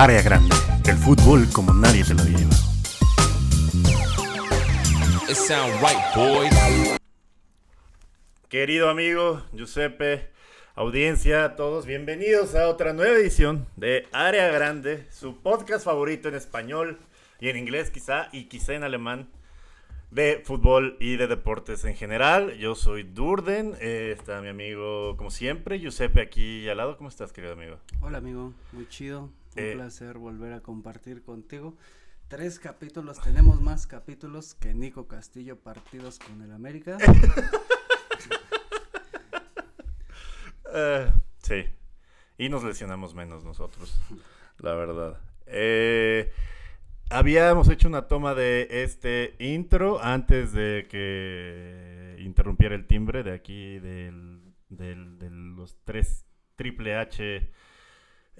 Área 0.00 0.22
Grande, 0.22 0.54
el 0.86 0.96
fútbol 0.96 1.48
como 1.52 1.74
nadie 1.74 2.04
te 2.04 2.14
lo 2.14 2.22
había 2.22 2.38
llevado. 2.38 2.62
It 5.28 5.34
sound 5.34 5.74
right, 5.82 5.98
boys. 6.14 6.96
Querido 8.48 8.90
amigo 8.90 9.42
Giuseppe, 9.52 10.30
audiencia, 10.76 11.56
todos 11.56 11.84
bienvenidos 11.84 12.54
a 12.54 12.68
otra 12.68 12.92
nueva 12.92 13.16
edición 13.16 13.66
de 13.74 14.06
Área 14.12 14.46
Grande, 14.52 15.04
su 15.10 15.42
podcast 15.42 15.84
favorito 15.84 16.28
en 16.28 16.36
español 16.36 17.00
y 17.40 17.48
en 17.48 17.56
inglés 17.56 17.90
quizá 17.90 18.28
y 18.30 18.44
quizá 18.44 18.74
en 18.74 18.84
alemán 18.84 19.28
de 20.12 20.42
fútbol 20.44 20.96
y 21.00 21.16
de 21.16 21.26
deportes 21.26 21.84
en 21.84 21.96
general. 21.96 22.56
Yo 22.56 22.74
soy 22.74 23.02
Durden, 23.02 23.74
eh, 23.80 24.14
está 24.16 24.40
mi 24.40 24.48
amigo 24.48 25.16
como 25.16 25.32
siempre, 25.32 25.80
Giuseppe 25.80 26.20
aquí 26.20 26.68
al 26.68 26.76
lado. 26.76 26.96
¿Cómo 26.96 27.08
estás, 27.08 27.32
querido 27.32 27.54
amigo? 27.54 27.78
Hola 28.00 28.18
amigo, 28.18 28.52
muy 28.72 28.88
chido, 28.88 29.30
un 29.58 29.64
Eh. 29.64 29.72
placer 29.74 30.18
volver 30.18 30.52
a 30.52 30.60
compartir 30.60 31.22
contigo. 31.22 31.76
Tres 32.28 32.58
capítulos, 32.58 33.20
tenemos 33.22 33.60
más 33.60 33.86
capítulos 33.86 34.54
que 34.54 34.74
Nico 34.74 35.08
Castillo 35.08 35.58
partidos 35.60 36.18
con 36.18 36.42
el 36.42 36.52
América. 36.52 36.98
Eh, 40.74 41.10
sí. 41.42 41.64
Y 42.36 42.48
nos 42.48 42.62
lesionamos 42.62 43.14
menos 43.14 43.42
nosotros, 43.44 43.98
la 44.58 44.74
verdad. 44.74 45.18
Eh, 45.46 46.30
habíamos 47.10 47.68
hecho 47.68 47.88
una 47.88 48.06
toma 48.06 48.34
de 48.34 48.68
este 48.84 49.34
intro 49.38 50.00
antes 50.02 50.52
de 50.52 50.86
que 50.90 52.16
interrumpiera 52.20 52.74
el 52.74 52.86
timbre 52.86 53.22
de 53.22 53.32
aquí 53.32 53.78
del, 53.78 54.54
del- 54.68 55.18
de 55.18 55.30
los 55.30 55.76
tres 55.84 56.26
triple 56.54 56.96
H 56.96 57.50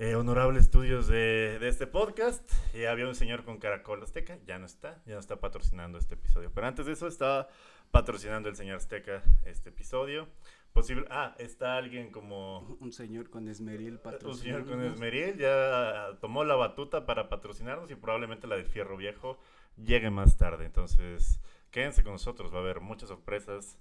eh, 0.01 0.15
honorables 0.15 0.63
estudios 0.63 1.09
de, 1.09 1.59
de 1.59 1.69
este 1.69 1.89
podcast. 1.89 2.49
Y 2.73 2.85
había 2.85 3.09
un 3.09 3.17
señor 3.17 3.45
con 3.45 3.59
Caracol 3.59 4.01
Azteca, 4.03 4.39
ya 4.47 4.59
no 4.59 4.67
está, 4.67 5.03
ya 5.07 5.15
no 5.15 5.21
está 5.21 5.41
patrocinando 5.41 5.99
este 5.99 6.15
episodio. 6.15 6.53
Pero 6.55 6.69
antes 6.69 6.87
de 6.87 6.93
eso 6.93 7.09
estaba 7.09 7.49
patrocinando 7.91 8.49
el 8.49 8.55
señor 8.55 8.77
Azteca 8.77 9.25
este 9.45 9.71
episodio. 9.71 10.29
Posible, 10.73 11.07
ah, 11.11 11.35
está 11.39 11.77
alguien 11.77 12.13
como 12.13 12.61
Un 12.79 12.93
señor 12.93 13.31
con 13.31 13.49
esmeril 13.49 13.99
un 14.25 14.37
señor 14.37 14.65
con. 14.67 14.81
Esmeril 14.85 15.37
ya 15.37 16.17
tomó 16.21 16.45
la 16.45 16.55
batuta 16.55 17.05
para 17.05 17.29
patrocinarnos 17.29 17.91
y 17.91 17.97
probablemente 17.97 18.47
la 18.47 18.57
del 18.57 18.67
Fierro 18.67 18.97
Viejo 18.97 19.39
llegue 19.77 20.11
más 20.11 20.37
tarde. 20.37 20.67
Entonces, 20.67 21.41
quédense 21.73 22.05
con 22.05 22.13
nosotros, 22.13 22.53
va 22.53 22.59
a 22.59 22.61
haber 22.61 22.81
muchas 22.81 23.09
sorpresas, 23.09 23.79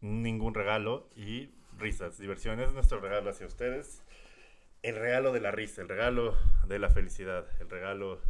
ningún 0.00 0.54
regalo 0.54 1.08
y 1.14 1.50
risas, 1.78 2.18
diversiones. 2.18 2.68
Es 2.68 2.74
nuestro 2.74 2.98
regalo 2.98 3.30
hacia 3.30 3.46
ustedes. 3.46 4.02
El 4.82 4.96
regalo 4.96 5.32
de 5.32 5.40
la 5.40 5.50
risa, 5.52 5.82
el 5.82 5.88
regalo 5.88 6.36
de 6.66 6.78
la 6.78 6.90
felicidad, 6.90 7.46
el 7.60 7.70
regalo, 7.70 8.20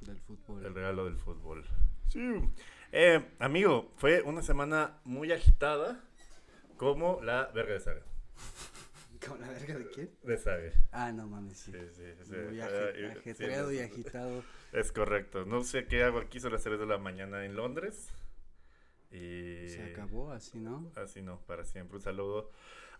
del 0.00 0.18
fútbol. 0.18 0.66
el 0.66 0.74
regalo 0.74 1.04
del 1.04 1.16
fútbol. 1.16 1.64
Sí. 2.08 2.40
Eh, 2.90 3.24
amigo, 3.38 3.92
fue 3.96 4.22
una 4.22 4.42
semana 4.42 4.98
muy 5.04 5.30
agitada 5.32 6.00
como 6.76 7.20
la 7.22 7.46
verga 7.54 7.74
de 7.74 7.80
saga. 7.80 8.02
¿Con 9.26 9.40
la 9.40 9.48
verga 9.48 9.78
de 9.78 9.88
quién? 9.88 10.10
De 10.22 10.36
saga. 10.36 10.70
Ah, 10.90 11.12
no 11.12 11.26
mames, 11.28 11.58
sí. 11.58 11.72
Sí, 11.72 11.78
sí, 11.94 12.02
sí. 12.24 12.32
Muy 12.32 12.60
Ah, 12.60 12.68
ajetreado 13.16 13.72
y 13.72 13.78
agitado. 13.78 14.42
Es 14.72 14.90
correcto. 14.92 15.44
No 15.46 15.62
sé 15.62 15.86
qué 15.86 16.02
hago 16.02 16.18
aquí, 16.18 16.40
son 16.40 16.52
las 16.52 16.62
3 16.62 16.78
de 16.78 16.86
la 16.86 16.98
mañana 16.98 17.44
en 17.44 17.54
Londres. 17.54 18.10
Y... 19.12 19.68
Se 19.68 19.92
acabó 19.92 20.32
así, 20.32 20.58
¿no? 20.58 20.90
Así 20.96 21.22
no, 21.22 21.40
para 21.46 21.64
siempre. 21.64 21.96
Un 21.98 22.02
saludo 22.02 22.50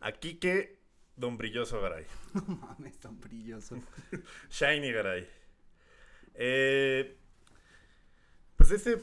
a 0.00 0.12
Quique 0.12 0.78
Don 1.16 1.36
Brilloso 1.36 1.80
Garay. 1.80 2.04
No 2.34 2.56
mames, 2.56 2.98
tan 2.98 3.20
brilloso. 3.20 3.76
Shiny 4.50 4.92
Garay. 4.92 5.28
Eh, 6.34 7.16
pues 8.56 8.70
este 8.72 8.98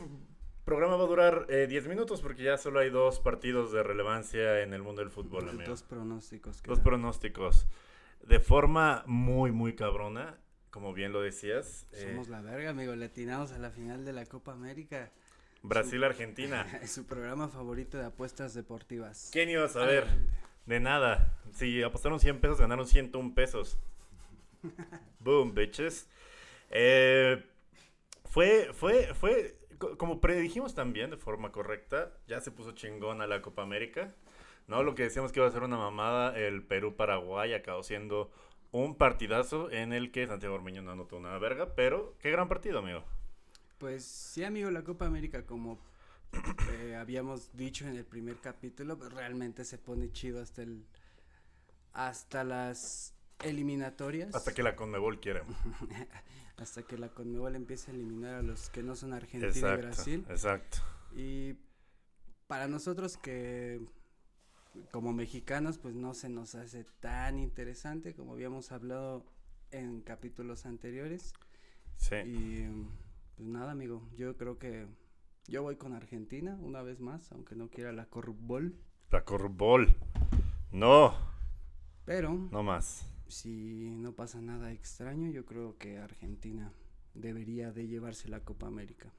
programa 0.65 0.95
va 0.97 1.03
a 1.03 1.07
durar 1.07 1.45
eh, 1.49 1.67
10 1.67 1.87
minutos 1.87 2.21
porque 2.21 2.43
ya 2.43 2.57
solo 2.57 2.79
hay 2.79 2.89
dos 2.89 3.19
partidos 3.19 3.71
de 3.71 3.83
relevancia 3.83 4.61
en 4.61 4.73
el 4.73 4.81
mundo 4.83 5.01
del 5.01 5.11
fútbol, 5.11 5.49
amigo. 5.49 5.69
Dos 5.69 5.83
pronósticos. 5.83 6.61
Dos 6.63 6.79
pronósticos. 6.79 7.67
De 8.21 8.39
forma 8.39 9.03
muy, 9.07 9.51
muy 9.51 9.75
cabrona, 9.75 10.37
como 10.69 10.93
bien 10.93 11.11
lo 11.13 11.21
decías. 11.21 11.87
eh, 11.93 12.07
Somos 12.11 12.27
la 12.27 12.41
verga, 12.41 12.69
amigo. 12.71 12.95
Le 12.95 13.05
atinamos 13.05 13.51
a 13.51 13.57
la 13.57 13.71
final 13.71 14.05
de 14.05 14.13
la 14.13 14.25
Copa 14.25 14.51
América. 14.53 15.11
Brasil-Argentina. 15.63 16.65
Es 16.81 16.91
su 16.93 17.05
programa 17.05 17.47
favorito 17.47 17.97
de 17.97 18.05
apuestas 18.05 18.53
deportivas. 18.53 19.29
¿Quién 19.31 19.49
iba 19.49 19.65
a 19.65 19.69
saber? 19.69 20.07
De 20.65 20.79
nada. 20.79 21.33
Si 21.53 21.81
apostaron 21.83 22.19
100 22.19 22.39
pesos, 22.39 22.59
ganaron 22.59 22.87
101 22.87 23.33
pesos. 23.35 23.77
Boom, 25.19 25.53
bitches. 25.53 26.07
Eh, 26.69 27.43
fue, 28.25 28.69
fue, 28.73 29.13
fue, 29.13 29.57
co- 29.77 29.97
como 29.97 30.21
predijimos 30.21 30.73
también 30.73 31.09
de 31.11 31.17
forma 31.17 31.51
correcta, 31.51 32.11
ya 32.27 32.39
se 32.41 32.51
puso 32.51 32.71
chingón 32.71 33.21
a 33.21 33.27
la 33.27 33.41
Copa 33.41 33.63
América. 33.63 34.13
¿No? 34.67 34.83
Lo 34.83 34.95
que 34.95 35.03
decíamos 35.03 35.31
que 35.31 35.39
iba 35.39 35.47
a 35.47 35.51
ser 35.51 35.63
una 35.63 35.75
mamada, 35.77 36.37
el 36.37 36.63
Perú-Paraguay 36.63 37.53
acabó 37.53 37.83
siendo 37.83 38.31
un 38.71 38.95
partidazo 38.95 39.69
en 39.71 39.91
el 39.91 40.11
que 40.11 40.27
Santiago 40.27 40.55
Ormeño 40.55 40.81
no 40.81 40.91
anotó 40.91 41.17
una 41.17 41.37
verga, 41.39 41.75
pero 41.75 42.15
qué 42.19 42.31
gran 42.31 42.47
partido, 42.47 42.79
amigo. 42.79 43.03
Pues 43.79 44.05
sí, 44.05 44.43
amigo, 44.45 44.69
la 44.71 44.83
Copa 44.83 45.07
América, 45.07 45.45
como 45.45 45.77
eh, 46.71 46.95
habíamos 46.95 47.55
dicho 47.55 47.87
en 47.87 47.95
el 47.95 48.05
primer 48.05 48.37
capítulo, 48.37 48.97
pues 48.97 49.11
realmente 49.11 49.65
se 49.65 49.77
pone 49.77 50.11
chido 50.11 50.41
hasta 50.41 50.63
el 50.63 50.85
hasta 51.93 52.43
las 52.43 53.13
eliminatorias. 53.43 54.33
Hasta 54.33 54.53
que 54.53 54.63
la 54.63 54.75
Conmebol 54.75 55.19
quiera. 55.19 55.43
hasta 56.57 56.83
que 56.83 56.97
la 56.97 57.09
Conmebol 57.09 57.55
empiece 57.55 57.91
a 57.91 57.93
eliminar 57.93 58.35
a 58.35 58.41
los 58.41 58.69
que 58.69 58.83
no 58.83 58.95
son 58.95 59.13
Argentina 59.13 59.47
y 59.47 59.57
Exacto, 59.57 59.87
Brasil. 59.87 60.25
exacto. 60.29 60.77
Y 61.15 61.55
para 62.47 62.67
nosotros 62.67 63.17
que 63.17 63.81
como 64.91 65.11
mexicanos 65.11 65.77
pues 65.77 65.95
no 65.95 66.13
se 66.13 66.29
nos 66.29 66.55
hace 66.55 66.85
tan 67.01 67.39
interesante 67.39 68.13
como 68.13 68.33
habíamos 68.33 68.71
hablado 68.71 69.25
en 69.71 70.01
capítulos 70.01 70.65
anteriores. 70.65 71.33
Sí. 71.97 72.15
Y 72.25 72.67
pues 73.35 73.47
nada, 73.47 73.71
amigo, 73.71 74.07
yo 74.15 74.37
creo 74.37 74.57
que 74.59 74.87
yo 75.47 75.63
voy 75.63 75.75
con 75.75 75.93
Argentina 75.93 76.57
una 76.61 76.81
vez 76.81 76.99
más, 76.99 77.31
aunque 77.31 77.55
no 77.55 77.69
quiera 77.69 77.91
la 77.91 78.05
Corrupbol, 78.05 78.75
La 79.11 79.23
Corrupbol. 79.25 79.95
No, 80.71 81.13
pero 82.05 82.49
no 82.51 82.63
más. 82.63 83.05
si 83.27 83.91
no 83.97 84.13
pasa 84.13 84.41
nada 84.41 84.71
extraño, 84.71 85.29
yo 85.29 85.45
creo 85.45 85.77
que 85.77 85.97
Argentina 85.97 86.71
debería 87.13 87.71
de 87.71 87.87
llevarse 87.87 88.29
la 88.29 88.39
Copa 88.41 88.67
América. 88.67 89.11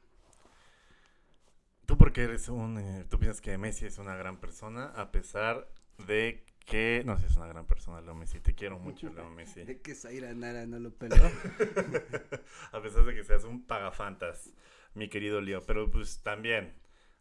Tú 1.87 1.99
porque 1.99 2.23
eres 2.23 2.49
un... 2.49 2.79
eh, 2.79 3.05
tú 3.11 3.19
piensas 3.19 3.41
que 3.43 3.59
Messi 3.59 3.87
es 3.87 3.99
una 3.99 4.15
gran 4.17 4.39
persona 4.39 4.87
a 4.97 5.11
pesar 5.13 5.69
de 6.07 6.45
que... 6.65 7.03
No 7.05 7.19
sé, 7.19 7.27
es 7.27 7.37
una 7.37 7.49
gran 7.49 7.67
persona 7.67 8.01
Leo 8.01 8.15
Messi. 8.15 8.41
Te 8.41 8.55
quiero 8.55 8.79
mucho, 8.79 9.11
Leo 9.13 9.29
Messi. 9.37 9.65
De 9.65 9.81
que 9.83 9.95
Zaira 9.95 10.33
Nara 10.33 10.65
no 10.67 10.79
lo 10.79 10.95
peló. 10.95 11.17
a 12.73 12.81
pesar 12.81 13.05
de 13.05 13.15
que 13.15 13.25
seas 13.25 13.45
un 13.45 13.67
pagafantas, 13.67 14.55
mi 14.95 15.09
querido 15.09 15.41
Leo. 15.41 15.63
Pero 15.67 15.91
pues 15.91 16.23
también 16.23 16.75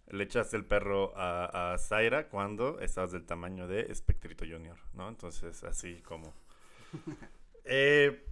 le 0.07 0.23
echaste 0.23 0.57
el 0.57 0.65
perro 0.65 1.13
a, 1.15 1.73
a 1.73 1.77
Zaira 1.77 2.27
cuando 2.29 2.79
estabas 2.79 3.11
del 3.11 3.25
tamaño 3.25 3.67
de 3.67 3.93
Spectrito 3.95 4.45
Junior, 4.45 4.77
¿no? 4.93 5.07
Entonces, 5.09 5.63
así 5.63 6.01
como... 6.01 6.33
Eh, 7.63 8.25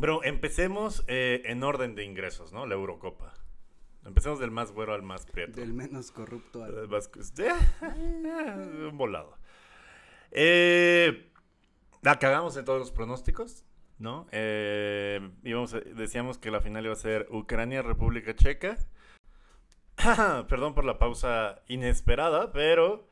pero 0.00 0.22
empecemos 0.22 1.04
eh, 1.08 1.42
en 1.46 1.64
orden 1.64 1.96
de 1.96 2.04
ingresos, 2.04 2.52
¿no? 2.52 2.66
La 2.66 2.76
Eurocopa. 2.76 3.34
Empecemos 4.06 4.38
del 4.38 4.52
más 4.52 4.70
güero 4.70 4.94
al 4.94 5.02
más 5.02 5.26
prieto. 5.26 5.60
del 5.60 5.74
menos 5.74 6.12
corrupto 6.12 6.62
al 6.62 6.72
Eh, 6.84 6.86
Vasco- 6.86 7.20
eh, 7.38 8.88
un 8.88 8.96
volado. 8.96 9.36
Eh, 10.30 11.32
la 12.02 12.18
cagamos 12.18 12.56
en 12.56 12.64
todos 12.64 12.78
los 12.78 12.92
pronósticos, 12.92 13.64
¿no? 14.00 14.26
Eh, 14.32 15.20
íbamos 15.44 15.72
a- 15.74 15.80
decíamos 15.80 16.38
que 16.38 16.50
la 16.50 16.60
final 16.60 16.84
iba 16.84 16.94
a 16.94 16.96
ser 16.96 17.28
Ucrania-República 17.30 18.34
Checa. 18.34 18.76
Perdón 20.48 20.74
por 20.74 20.84
la 20.84 20.98
pausa 20.98 21.62
inesperada, 21.68 22.52
pero 22.52 23.06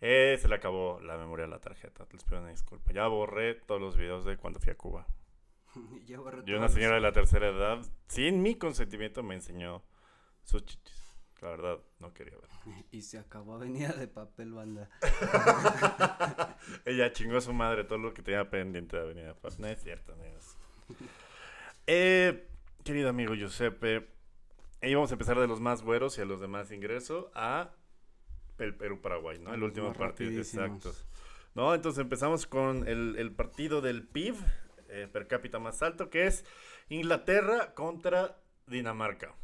eh, 0.00 0.36
se 0.40 0.48
le 0.48 0.56
acabó 0.56 1.00
la 1.00 1.16
memoria 1.16 1.46
a 1.46 1.48
la 1.48 1.60
tarjeta. 1.60 2.06
Les 2.12 2.24
pido 2.24 2.40
una 2.40 2.50
disculpa. 2.50 2.92
Ya 2.92 3.06
borré 3.06 3.54
todos 3.54 3.80
los 3.80 3.96
videos 3.96 4.24
de 4.24 4.36
cuando 4.36 4.60
fui 4.60 4.72
a 4.72 4.76
Cuba. 4.76 5.06
Ya 6.06 6.18
borró 6.18 6.42
Y 6.44 6.52
una 6.52 6.68
señora 6.68 6.96
de 6.96 7.00
la 7.00 7.12
tercera 7.12 7.48
edad, 7.48 7.78
sin 8.08 8.42
mi 8.42 8.56
consentimiento, 8.56 9.22
me 9.22 9.34
enseñó 9.36 9.82
sus 10.42 10.64
chichis. 10.66 11.01
La 11.42 11.48
verdad, 11.50 11.78
no 11.98 12.14
quería 12.14 12.36
ver. 12.36 12.48
Y 12.92 13.02
se 13.02 13.18
acabó 13.18 13.56
Avenida 13.56 13.92
de 13.92 14.06
Papel 14.06 14.52
Banda. 14.52 14.88
Ella 16.84 17.12
chingó 17.12 17.36
a 17.36 17.40
su 17.40 17.52
madre 17.52 17.82
todo 17.84 17.98
lo 17.98 18.14
que 18.14 18.22
tenía 18.22 18.48
pendiente 18.48 18.96
de 18.96 19.02
Avenida 19.02 19.34
Paz. 19.34 19.58
No 19.58 19.66
es 19.66 19.82
cierto, 19.82 20.12
amigos. 20.14 20.56
Eh, 21.88 22.48
querido 22.84 23.08
amigo 23.08 23.34
Giuseppe, 23.34 24.08
eh, 24.80 24.90
íbamos 24.90 25.10
a 25.10 25.14
empezar 25.14 25.36
de 25.40 25.48
los 25.48 25.60
más 25.60 25.82
güeros 25.82 26.16
y 26.16 26.20
a 26.20 26.24
los 26.24 26.40
de 26.40 26.46
más 26.46 26.70
ingreso 26.70 27.32
a 27.34 27.72
el 28.58 28.76
Perú-Paraguay, 28.76 29.40
¿no? 29.40 29.52
El 29.52 29.64
último 29.64 29.92
partido, 29.92 30.30
exacto. 30.30 30.94
No, 31.56 31.74
entonces 31.74 32.00
empezamos 32.00 32.46
con 32.46 32.86
el, 32.86 33.16
el 33.18 33.32
partido 33.32 33.80
del 33.80 34.06
PIB, 34.06 34.36
eh, 34.90 35.08
per 35.12 35.26
cápita 35.26 35.58
más 35.58 35.82
alto, 35.82 36.08
que 36.08 36.28
es 36.28 36.44
Inglaterra 36.88 37.74
contra 37.74 38.38
Dinamarca. 38.68 39.34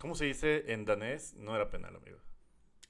¿Cómo 0.00 0.14
se 0.14 0.24
dice 0.24 0.72
en 0.72 0.86
danés? 0.86 1.34
No 1.34 1.54
era 1.54 1.68
penal, 1.68 1.94
amigo. 1.94 2.16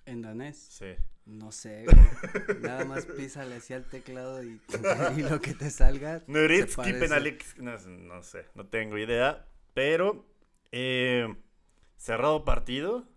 En 0.07 0.23
danés. 0.23 0.57
Sí. 0.57 0.95
No 1.27 1.51
sé, 1.51 1.85
güey. 1.85 1.97
Nada 2.61 2.85
más 2.85 3.05
písale 3.05 3.57
hacia 3.57 3.77
el 3.79 3.85
teclado 3.85 4.45
y, 4.45 4.61
y 5.17 5.23
lo 5.23 5.41
que 5.41 5.53
te 5.55 5.71
salga. 5.71 6.23
parece. 6.77 7.01
Penalix, 7.01 7.59
no, 7.59 7.77
no 7.79 8.23
sé, 8.23 8.47
no 8.55 8.65
tengo 8.69 8.97
idea. 8.97 9.45
Pero 9.75 10.25
eh, 10.71 11.35
cerrado 11.97 12.45
partido. 12.45 13.09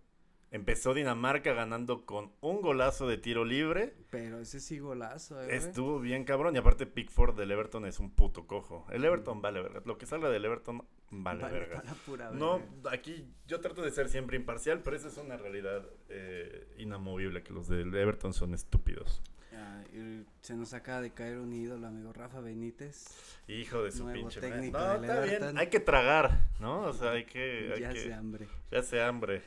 Empezó 0.54 0.94
Dinamarca 0.94 1.52
ganando 1.52 2.06
con 2.06 2.30
un 2.40 2.60
golazo 2.62 3.08
de 3.08 3.18
tiro 3.18 3.44
libre. 3.44 3.92
Pero 4.10 4.38
ese 4.38 4.60
sí 4.60 4.78
golazo, 4.78 5.42
eh. 5.42 5.56
Estuvo 5.56 5.98
bien 5.98 6.22
cabrón. 6.22 6.54
Y 6.54 6.58
aparte 6.58 6.86
Pickford 6.86 7.34
del 7.36 7.50
Everton 7.50 7.84
es 7.86 7.98
un 7.98 8.12
puto 8.12 8.46
cojo. 8.46 8.86
El 8.92 9.04
Everton 9.04 9.42
vale 9.42 9.60
verga. 9.60 9.82
Lo 9.84 9.98
que 9.98 10.06
salga 10.06 10.30
del 10.30 10.44
Everton 10.44 10.86
vale, 11.10 11.42
Vale 11.42 11.58
verga. 11.58 11.82
para 11.82 11.94
pura 11.94 12.30
No, 12.30 12.62
aquí 12.88 13.26
yo 13.48 13.60
trato 13.60 13.82
de 13.82 13.90
ser 13.90 14.08
siempre 14.08 14.36
imparcial, 14.36 14.80
pero 14.84 14.94
esa 14.94 15.08
es 15.08 15.16
una 15.16 15.36
realidad 15.36 15.82
eh, 16.08 16.72
inamovible, 16.78 17.42
que 17.42 17.52
los 17.52 17.66
del 17.66 17.92
Everton 17.92 18.32
son 18.32 18.54
estúpidos. 18.54 19.22
Ah, 19.56 19.82
y 19.92 20.22
se 20.40 20.54
nos 20.54 20.72
acaba 20.72 21.00
de 21.00 21.10
caer 21.10 21.38
un 21.38 21.52
ídolo, 21.52 21.88
amigo 21.88 22.12
Rafa 22.12 22.38
Benítez. 22.38 23.06
Hijo 23.48 23.82
de 23.82 23.90
su 23.90 24.06
pinche 24.06 24.40
técnico 24.40 24.78
No, 24.78 24.94
está 25.02 25.20
bien, 25.22 25.58
hay 25.58 25.66
que 25.66 25.80
tragar, 25.80 26.46
¿no? 26.60 26.82
O 26.82 26.92
sea, 26.92 27.10
hay 27.10 27.24
que... 27.24 27.72
hay 27.74 27.80
ya 27.80 27.92
que- 27.92 28.00
se 28.04 28.14
hambre. 28.14 28.46
Ya 28.70 28.78
hace 28.78 29.02
hambre. 29.02 29.42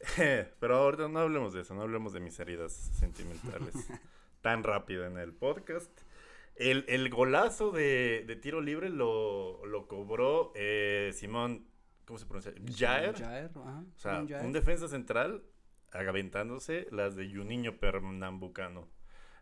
Pero 0.60 0.76
ahorita 0.76 1.08
no 1.08 1.18
hablemos 1.20 1.52
de 1.52 1.60
eso, 1.62 1.74
no 1.74 1.82
hablemos 1.82 2.12
de 2.12 2.20
mis 2.20 2.38
heridas 2.40 2.72
sentimentales 2.72 3.74
tan 4.40 4.62
rápido 4.62 5.04
en 5.06 5.18
el 5.18 5.32
podcast. 5.32 5.90
El, 6.56 6.84
el 6.88 7.08
golazo 7.10 7.70
de, 7.70 8.24
de 8.26 8.36
tiro 8.36 8.60
libre 8.60 8.88
lo, 8.90 9.64
lo 9.66 9.86
cobró 9.88 10.52
eh, 10.54 11.10
Simón, 11.14 11.66
¿cómo 12.04 12.18
se 12.18 12.26
pronuncia? 12.26 12.52
Jair. 12.76 13.14
Jair, 13.14 13.50
ajá. 13.54 13.84
O 13.94 13.98
sea, 13.98 14.24
Jair. 14.28 14.44
un 14.44 14.52
defensa 14.52 14.88
central 14.88 15.42
aventándose 15.92 16.86
las 16.90 17.16
de 17.16 17.32
Juninho 17.32 17.78
Pernambucano. 17.78 18.88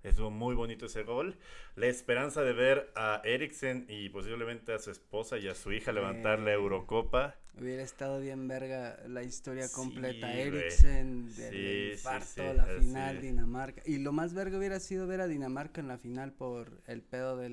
Estuvo 0.05 0.31
muy 0.31 0.55
bonito 0.55 0.87
ese 0.87 1.03
gol. 1.03 1.39
La 1.75 1.87
esperanza 1.87 2.43
de 2.43 2.53
ver 2.53 2.93
a 2.95 3.21
Eriksen 3.25 3.87
y 3.89 4.09
posiblemente 4.11 4.73
a 4.73 4.79
su 4.79 4.93
esposa 4.93 5.39
y 5.39 5.49
a 5.49 5.55
su 5.57 5.73
hija 5.73 5.91
levantar 5.93 6.39
la 6.39 6.53
Eh. 6.53 6.55
Eurocopa. 6.55 7.37
Hubiera 7.61 7.83
estado 7.83 8.21
bien 8.21 8.47
verga 8.49 8.99
la 9.09 9.23
historia 9.23 9.67
Sí, 9.69 9.75
completa. 9.75 10.27
güey. 10.29 10.41
Eriksen, 10.43 11.35
del 11.35 11.55
Sí, 11.55 11.91
sí, 11.91 11.91
infarto, 11.93 12.51
sí, 12.51 12.57
la 12.57 12.65
final, 12.67 13.21
Dinamarca. 13.21 13.83
Y 13.85 13.99
lo 13.99 14.13
más 14.13 14.33
verga 14.35 14.59
hubiera 14.59 14.79
sido 14.81 15.07
ver 15.07 15.21
a 15.21 15.27
Dinamarca 15.27 15.81
en 15.81 15.89
la 15.89 15.99
final 15.99 16.33
por 16.33 16.81
el 16.87 17.03
pedo 17.03 17.37
de 17.37 17.49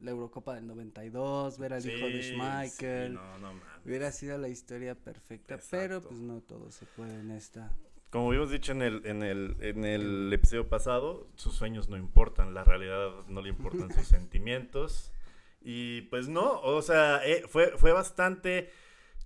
la 0.00 0.10
Eurocopa 0.10 0.54
del 0.54 0.66
92, 0.66 1.58
ver 1.58 1.72
al 1.74 1.86
hijo 1.86 2.06
de 2.06 2.22
Sí, 2.22 2.32
Schmeichel. 2.32 3.12
sí, 3.12 3.14
no, 3.14 3.38
no. 3.38 3.60
Hubiera 3.84 4.10
sido 4.10 4.36
la 4.38 4.48
historia 4.48 4.94
perfecta, 4.96 5.58
pero 5.70 6.00
pues 6.02 6.20
no 6.20 6.40
todo 6.40 6.72
se 6.72 6.86
puede 6.86 7.20
en 7.20 7.30
esta. 7.30 7.70
Como 8.10 8.28
habíamos 8.28 8.50
dicho 8.50 8.72
en 8.72 8.82
el, 8.82 9.06
en, 9.06 9.22
el, 9.22 9.56
en 9.60 9.84
el 9.84 10.32
episodio 10.32 10.68
pasado, 10.68 11.28
sus 11.36 11.54
sueños 11.54 11.88
no 11.88 11.96
importan, 11.96 12.54
la 12.54 12.64
realidad 12.64 13.10
no 13.28 13.42
le 13.42 13.48
importan 13.50 13.92
sus 13.92 14.06
sentimientos. 14.08 15.12
Y 15.60 16.02
pues 16.02 16.28
no, 16.28 16.60
o 16.62 16.80
sea, 16.82 17.20
eh, 17.26 17.44
fue, 17.48 17.72
fue 17.76 17.92
bastante 17.92 18.70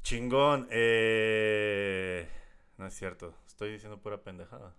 chingón. 0.02 0.66
eh, 0.70 2.28
no 2.78 2.86
es 2.86 2.94
cierto, 2.94 3.34
estoy 3.46 3.72
diciendo 3.72 3.98
pura 4.00 4.22
pendejada. 4.22 4.74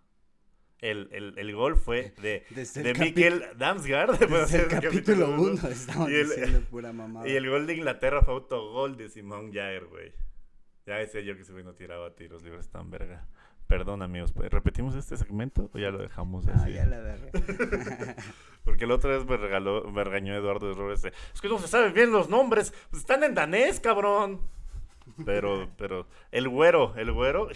El, 0.80 1.10
el, 1.12 1.38
el 1.38 1.56
gol 1.56 1.76
fue 1.76 2.12
de, 2.22 2.44
de 2.50 2.62
el, 2.62 2.96
capi- 2.96 3.00
Mikkel 3.00 3.44
Damsgaard. 3.58 4.18
desde 4.18 4.62
el 4.64 4.68
capítulo 4.68 5.30
uno. 5.30 5.42
1 5.62 5.68
estamos 5.70 6.10
Y 6.10 6.16
el- 6.16 6.28
diciendo 6.28 6.62
pura 6.72 6.92
mamada. 6.94 7.28
Y 7.28 7.36
el 7.36 7.50
gol 7.50 7.68
de 7.68 7.76
Inglaterra 7.76 8.24
fue 8.24 8.34
autogol 8.34 8.98
de 8.98 9.10
Simón 9.10 9.54
Jair, 9.54 9.86
güey. 9.86 10.12
Ya 10.88 10.96
decía 10.96 11.22
yo 11.22 11.36
que 11.36 11.42
ese 11.44 11.52
güey 11.52 11.64
no 11.64 11.74
tiraba 11.76 12.16
tiros 12.16 12.42
libres 12.42 12.68
tan 12.70 12.90
verga. 12.90 13.28
Perdón, 13.68 14.02
amigos. 14.02 14.34
pues, 14.34 14.50
¿Repetimos 14.52 14.96
este 14.96 15.16
segmento 15.16 15.70
o 15.74 15.78
ya 15.78 15.92
lo 15.92 16.00
dejamos 16.00 16.48
Ah, 16.48 16.54
así? 16.56 16.74
ya 16.74 16.86
la 16.88 17.00
verga. 17.00 17.30
Porque 18.66 18.86
la 18.88 18.96
otra 18.96 19.12
vez 19.16 19.26
me 19.26 19.38
regaló, 19.38 19.84
me 19.92 20.04
regañó 20.04 20.36
Eduardo 20.36 20.68
de 20.68 20.74
Robles. 20.74 21.04
de, 21.04 21.14
Es 21.34 21.40
que 21.40 21.48
no 21.48 21.58
se 21.60 21.68
saben 21.68 21.94
bien 21.94 22.12
los 22.12 22.28
nombres. 22.28 22.74
Pues 22.90 23.02
están 23.02 23.24
en 23.24 23.36
danés, 23.36 23.80
cabrón. 23.80 24.42
Pero, 25.26 25.70
pero, 25.78 26.08
el 26.32 26.50
güero, 26.50 26.94
el 26.98 27.12
güero, 27.12 27.50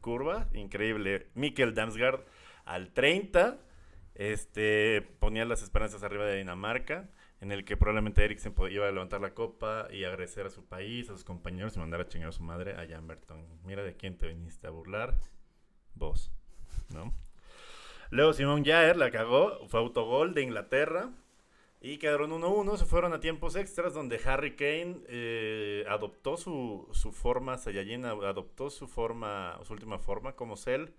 curva, 0.00 0.48
increíble. 0.52 1.28
Mikkel 1.34 1.74
Damsgaard 1.74 2.24
al 2.64 2.92
30, 2.92 3.58
este, 4.14 5.02
ponía 5.18 5.44
las 5.44 5.62
esperanzas 5.62 6.02
arriba 6.02 6.24
de 6.24 6.38
Dinamarca, 6.38 7.08
en 7.40 7.52
el 7.52 7.64
que 7.64 7.76
probablemente 7.76 8.24
Eriksen 8.24 8.54
iba 8.70 8.86
a 8.86 8.90
levantar 8.92 9.20
la 9.20 9.34
copa 9.34 9.88
y 9.90 10.04
agradecer 10.04 10.46
a 10.46 10.50
su 10.50 10.66
país, 10.66 11.08
a 11.08 11.14
sus 11.14 11.24
compañeros 11.24 11.76
y 11.76 11.78
mandar 11.78 12.00
a 12.00 12.08
chingar 12.08 12.28
a 12.28 12.32
su 12.32 12.42
madre 12.42 12.72
a 12.72 12.86
Jamberton. 12.86 13.44
Mira 13.64 13.82
de 13.82 13.96
quién 13.96 14.18
te 14.18 14.28
viniste 14.28 14.66
a 14.66 14.70
burlar, 14.70 15.18
vos, 15.94 16.30
¿no? 16.94 17.14
Luego 18.10 18.32
Simón 18.32 18.64
Jair 18.64 18.96
la 18.96 19.10
cagó, 19.10 19.66
fue 19.68 19.80
autogol 19.80 20.34
de 20.34 20.42
Inglaterra. 20.42 21.10
Y 21.82 21.96
quedaron 21.96 22.30
1-1, 22.30 22.76
se 22.76 22.84
fueron 22.84 23.14
a 23.14 23.20
tiempos 23.20 23.56
extras 23.56 23.94
donde 23.94 24.20
Harry 24.26 24.54
Kane 24.54 24.98
eh, 25.08 25.84
adoptó 25.88 26.36
su, 26.36 26.86
su 26.92 27.10
forma 27.10 27.56
Saiyajin, 27.56 28.04
adoptó 28.04 28.68
su 28.68 28.86
forma, 28.86 29.58
su 29.64 29.72
última 29.72 29.98
forma 29.98 30.34
como 30.36 30.58
Cell, 30.58 30.90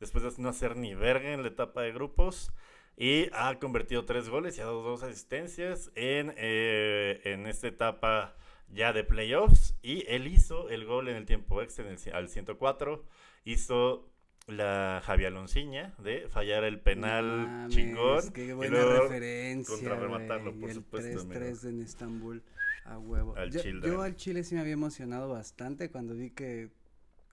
después 0.00 0.24
de 0.24 0.42
no 0.42 0.48
hacer 0.48 0.76
ni 0.76 0.94
verga 0.94 1.32
en 1.32 1.42
la 1.42 1.48
etapa 1.48 1.82
de 1.82 1.92
grupos. 1.92 2.52
Y 2.96 3.28
ha 3.32 3.58
convertido 3.60 4.04
tres 4.04 4.28
goles 4.28 4.58
y 4.58 4.60
ha 4.60 4.64
dado 4.64 4.82
dos 4.82 5.02
asistencias 5.04 5.92
en, 5.94 6.34
eh, 6.36 7.20
en 7.24 7.46
esta 7.46 7.68
etapa 7.68 8.36
ya 8.68 8.92
de 8.92 9.04
playoffs. 9.04 9.76
Y 9.82 10.04
él 10.08 10.26
hizo 10.26 10.68
el 10.68 10.84
gol 10.84 11.08
en 11.08 11.16
el 11.16 11.26
tiempo 11.26 11.62
extra, 11.62 11.86
en 11.88 11.96
el 11.96 12.14
al 12.14 12.28
104. 12.28 13.04
Hizo 13.44 14.13
la 14.46 15.00
Javi 15.04 15.24
Alonciña 15.24 15.94
de 15.98 16.28
fallar 16.28 16.64
el 16.64 16.80
penal 16.80 17.66
chingón. 17.68 18.32
Qué 18.32 18.46
y 18.46 18.52
buena 18.52 18.78
luego 18.78 19.02
referencia. 19.04 19.74
contrarrematarlo, 19.74 20.52
güey, 20.52 20.60
por 20.60 20.70
y 20.70 20.74
supuesto, 20.74 21.10
El 21.10 21.18
amigo. 21.20 21.40
3-3 21.40 21.68
en 21.68 21.82
Estambul. 21.82 22.42
A 22.84 22.98
huevo. 22.98 23.34
Al 23.36 23.50
yo, 23.50 23.62
yo 23.62 24.02
al 24.02 24.14
Chile 24.14 24.44
sí 24.44 24.54
me 24.54 24.60
había 24.60 24.74
emocionado 24.74 25.30
bastante 25.30 25.90
cuando 25.90 26.14
vi 26.14 26.30
que 26.30 26.68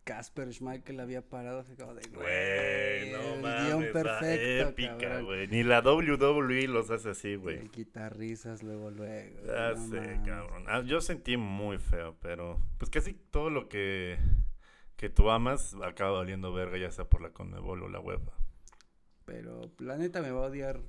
Casper 0.05 0.53
Schmeichel 0.53 0.99
había 1.01 1.21
parado. 1.21 1.65
Fue 1.65 1.75
como 1.75 1.93
de, 1.93 2.07
Güey, 2.07 3.11
no 3.11 3.41
mames, 3.41 3.65
guion 3.65 3.87
perfecto, 3.91 4.69
épica, 4.69 5.19
güey. 5.19 5.47
Ni 5.47 5.63
la 5.63 5.81
WWE 5.81 6.67
los 6.69 6.89
hace 6.89 7.09
así, 7.09 7.35
güey. 7.35 7.57
El 7.57 7.69
quitarrisas 7.69 8.63
luego, 8.63 8.91
luego. 8.91 9.45
Ya 9.45 9.71
no 9.71 9.89
sé, 9.89 9.95
mames. 9.99 10.19
cabrón. 10.25 10.63
Ah, 10.67 10.81
yo 10.85 11.01
sentí 11.01 11.35
muy 11.35 11.77
feo, 11.77 12.15
pero 12.21 12.57
pues 12.77 12.89
casi 12.89 13.13
todo 13.13 13.49
lo 13.49 13.67
que, 13.67 14.17
que 15.01 15.09
tú 15.09 15.31
amas 15.31 15.75
acaba 15.83 16.19
valiendo 16.19 16.53
verga, 16.53 16.77
ya 16.77 16.91
sea 16.91 17.05
por 17.05 17.23
la 17.23 17.31
Conmebol 17.31 17.81
o 17.81 17.89
la 17.89 17.99
UEFA. 17.99 18.33
Pero 19.25 19.71
la 19.79 19.97
neta 19.97 20.21
me 20.21 20.29
va 20.29 20.45
a 20.45 20.49
odiar 20.49 20.79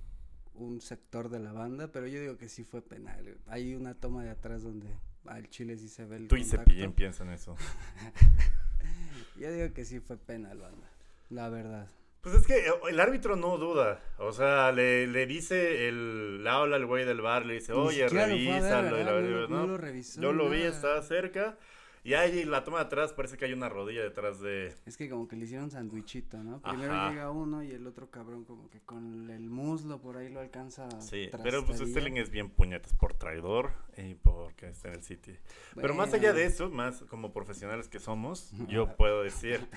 un 0.52 0.82
sector 0.82 1.30
de 1.30 1.40
la 1.40 1.52
banda, 1.52 1.88
pero 1.90 2.06
yo 2.06 2.20
digo 2.20 2.36
que 2.36 2.50
sí 2.50 2.62
fue 2.62 2.82
penal. 2.82 3.38
Hay 3.46 3.74
una 3.74 3.94
toma 3.94 4.22
de 4.22 4.28
atrás 4.28 4.64
donde 4.64 4.86
al 5.24 5.48
Chile 5.48 5.78
sí 5.78 5.88
se 5.88 6.04
ve 6.04 6.16
el 6.16 6.28
Tú 6.28 6.36
y. 6.36 6.44
Cepillín 6.44 6.92
piensan 6.92 7.30
eso. 7.30 7.56
Yo 9.40 9.50
digo 9.50 9.72
que 9.72 9.86
sí 9.86 9.98
fue 9.98 10.18
penal, 10.18 10.58
banda. 10.58 10.90
La 11.30 11.48
verdad. 11.48 11.88
Pues 12.20 12.34
es 12.34 12.46
que 12.46 12.58
eh, 12.58 12.72
el 12.90 13.00
árbitro 13.00 13.34
no 13.36 13.56
duda. 13.56 13.98
O 14.18 14.32
sea, 14.32 14.72
le, 14.72 15.06
le 15.06 15.24
dice, 15.24 15.88
el, 15.88 16.44
le 16.44 16.50
habla 16.50 16.76
el 16.76 16.84
güey 16.84 17.06
del 17.06 17.22
bar, 17.22 17.46
le 17.46 17.54
dice, 17.54 17.72
oye, 17.72 18.06
revísalo. 18.10 18.98
la-. 18.98 19.20
No 19.22 19.48
¿no? 19.48 19.60
no 19.60 19.66
lo 19.68 19.78
revisó 19.78 20.20
Yo 20.20 20.34
lo 20.34 20.50
vi, 20.50 20.60
estaba 20.60 21.00
cerca. 21.00 21.56
Y 22.04 22.14
ahí 22.14 22.44
la 22.44 22.64
toma 22.64 22.78
de 22.78 22.84
atrás 22.86 23.12
parece 23.12 23.36
que 23.36 23.44
hay 23.44 23.52
una 23.52 23.68
rodilla 23.68 24.02
detrás 24.02 24.40
de... 24.40 24.74
Es 24.86 24.96
que 24.96 25.08
como 25.08 25.28
que 25.28 25.36
le 25.36 25.44
hicieron 25.44 25.70
sandwichito, 25.70 26.42
¿no? 26.42 26.60
Primero 26.60 26.92
Ajá. 26.94 27.10
llega 27.10 27.30
uno 27.30 27.62
y 27.62 27.70
el 27.70 27.86
otro 27.86 28.10
cabrón 28.10 28.44
como 28.44 28.68
que 28.70 28.80
con 28.80 29.30
el 29.30 29.48
muslo 29.48 30.00
por 30.00 30.16
ahí 30.16 30.28
lo 30.28 30.40
alcanza. 30.40 30.88
a 30.88 31.00
Sí, 31.00 31.30
pero 31.44 31.64
pues. 31.64 31.78
Sterling 31.78 32.16
es 32.16 32.30
bien 32.30 32.50
puñetas 32.50 32.92
por 32.94 33.14
traidor 33.14 33.70
y 33.96 34.14
porque 34.14 34.68
está 34.70 34.88
en 34.88 34.94
el 34.94 35.04
City. 35.04 35.36
Pero 35.76 35.94
más 35.94 36.12
allá 36.12 36.32
de 36.32 36.44
eso, 36.44 36.70
más 36.70 37.02
como 37.04 37.32
profesionales 37.32 37.88
que 37.88 38.00
somos, 38.00 38.50
yo 38.68 38.96
puedo 38.96 39.22
decir 39.22 39.68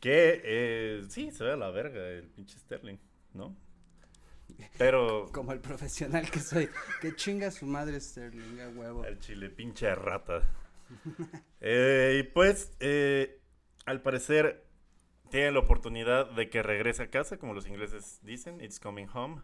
que 0.00 0.40
eh, 0.44 1.04
sí, 1.10 1.30
se 1.30 1.44
ve 1.44 1.52
a 1.52 1.56
la 1.56 1.70
verga 1.70 2.00
el 2.08 2.28
pinche 2.28 2.58
Sterling, 2.58 2.96
¿no? 3.34 3.54
Pero 4.78 5.28
Como 5.32 5.52
el 5.52 5.60
profesional 5.60 6.30
que 6.30 6.40
soy. 6.40 6.70
Que 7.02 7.14
chinga 7.14 7.50
su 7.50 7.66
madre 7.66 8.00
Sterling, 8.00 8.60
a 8.60 8.68
huevo. 8.70 9.04
el 9.04 9.18
chile 9.18 9.50
pinche 9.50 9.94
rata. 9.94 10.42
Eh, 11.60 12.20
y 12.20 12.22
pues, 12.22 12.72
eh, 12.78 13.40
al 13.84 14.00
parecer, 14.00 14.64
tiene 15.30 15.50
la 15.50 15.58
oportunidad 15.58 16.30
de 16.30 16.48
que 16.48 16.62
regrese 16.62 17.02
a 17.02 17.10
casa, 17.10 17.38
como 17.38 17.52
los 17.52 17.66
ingleses 17.66 18.20
dicen, 18.22 18.60
it's 18.60 18.78
coming 18.78 19.06
home. 19.12 19.42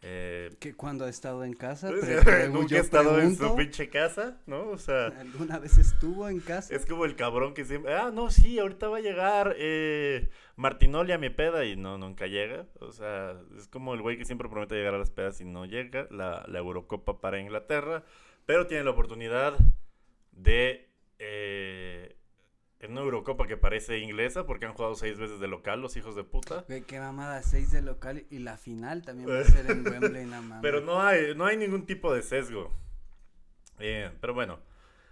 Eh, 0.00 0.56
Que 0.60 0.74
cuando 0.74 1.04
ha 1.04 1.08
estado 1.08 1.44
en 1.44 1.54
casa. 1.54 1.90
nunca 2.50 2.76
ha 2.76 2.78
estado 2.78 3.20
en 3.20 3.32
su 3.32 3.38
pregunto, 3.38 3.56
pinche 3.56 3.88
casa, 3.88 4.40
¿no? 4.46 4.68
O 4.68 4.78
sea... 4.78 5.06
¿Alguna 5.06 5.58
vez 5.58 5.76
estuvo 5.78 6.28
en 6.28 6.38
casa? 6.40 6.74
Es 6.74 6.86
como 6.86 7.04
el 7.04 7.16
cabrón 7.16 7.52
que 7.52 7.64
siempre, 7.64 7.94
ah, 7.94 8.10
no, 8.12 8.30
sí, 8.30 8.58
ahorita 8.58 8.88
va 8.88 8.98
a 8.98 9.00
llegar 9.00 9.56
eh, 9.58 10.30
Martinoli 10.56 11.12
a 11.12 11.18
mi 11.18 11.30
peda 11.30 11.64
y 11.64 11.76
no, 11.76 11.98
nunca 11.98 12.26
llega. 12.28 12.66
O 12.80 12.92
sea, 12.92 13.40
es 13.56 13.66
como 13.66 13.94
el 13.94 14.02
güey 14.02 14.16
que 14.16 14.24
siempre 14.24 14.48
promete 14.48 14.76
llegar 14.76 14.94
a 14.94 14.98
las 14.98 15.10
pedas 15.10 15.40
y 15.40 15.44
no 15.44 15.64
llega. 15.66 16.06
La, 16.10 16.44
la 16.46 16.58
Eurocopa 16.58 17.20
para 17.20 17.40
Inglaterra, 17.40 18.04
pero 18.46 18.68
tienen 18.68 18.84
la 18.84 18.92
oportunidad 18.92 19.58
de 20.38 20.88
eh, 21.18 22.16
en 22.80 22.92
una 22.92 23.00
Eurocopa 23.00 23.46
que 23.46 23.56
parece 23.56 23.98
inglesa 23.98 24.46
porque 24.46 24.66
han 24.66 24.72
jugado 24.72 24.94
seis 24.94 25.18
veces 25.18 25.40
de 25.40 25.48
local 25.48 25.80
los 25.80 25.96
hijos 25.96 26.14
de 26.14 26.24
puta. 26.24 26.64
Güey, 26.68 26.82
qué 26.82 27.00
mamada, 27.00 27.42
seis 27.42 27.70
de 27.72 27.82
local 27.82 28.24
y 28.30 28.38
la 28.38 28.56
final 28.56 29.02
también 29.02 29.28
va 29.28 29.40
a 29.40 29.44
ser 29.44 29.70
en 29.70 29.86
Wembley, 29.86 30.26
no 30.26 30.42
mames. 30.42 30.62
Pero 30.62 30.80
no 30.80 31.02
hay, 31.02 31.34
no 31.34 31.44
hay 31.44 31.56
ningún 31.56 31.86
tipo 31.86 32.14
de 32.14 32.22
sesgo. 32.22 32.72
Eh, 33.80 34.10
pero 34.20 34.34
bueno, 34.34 34.60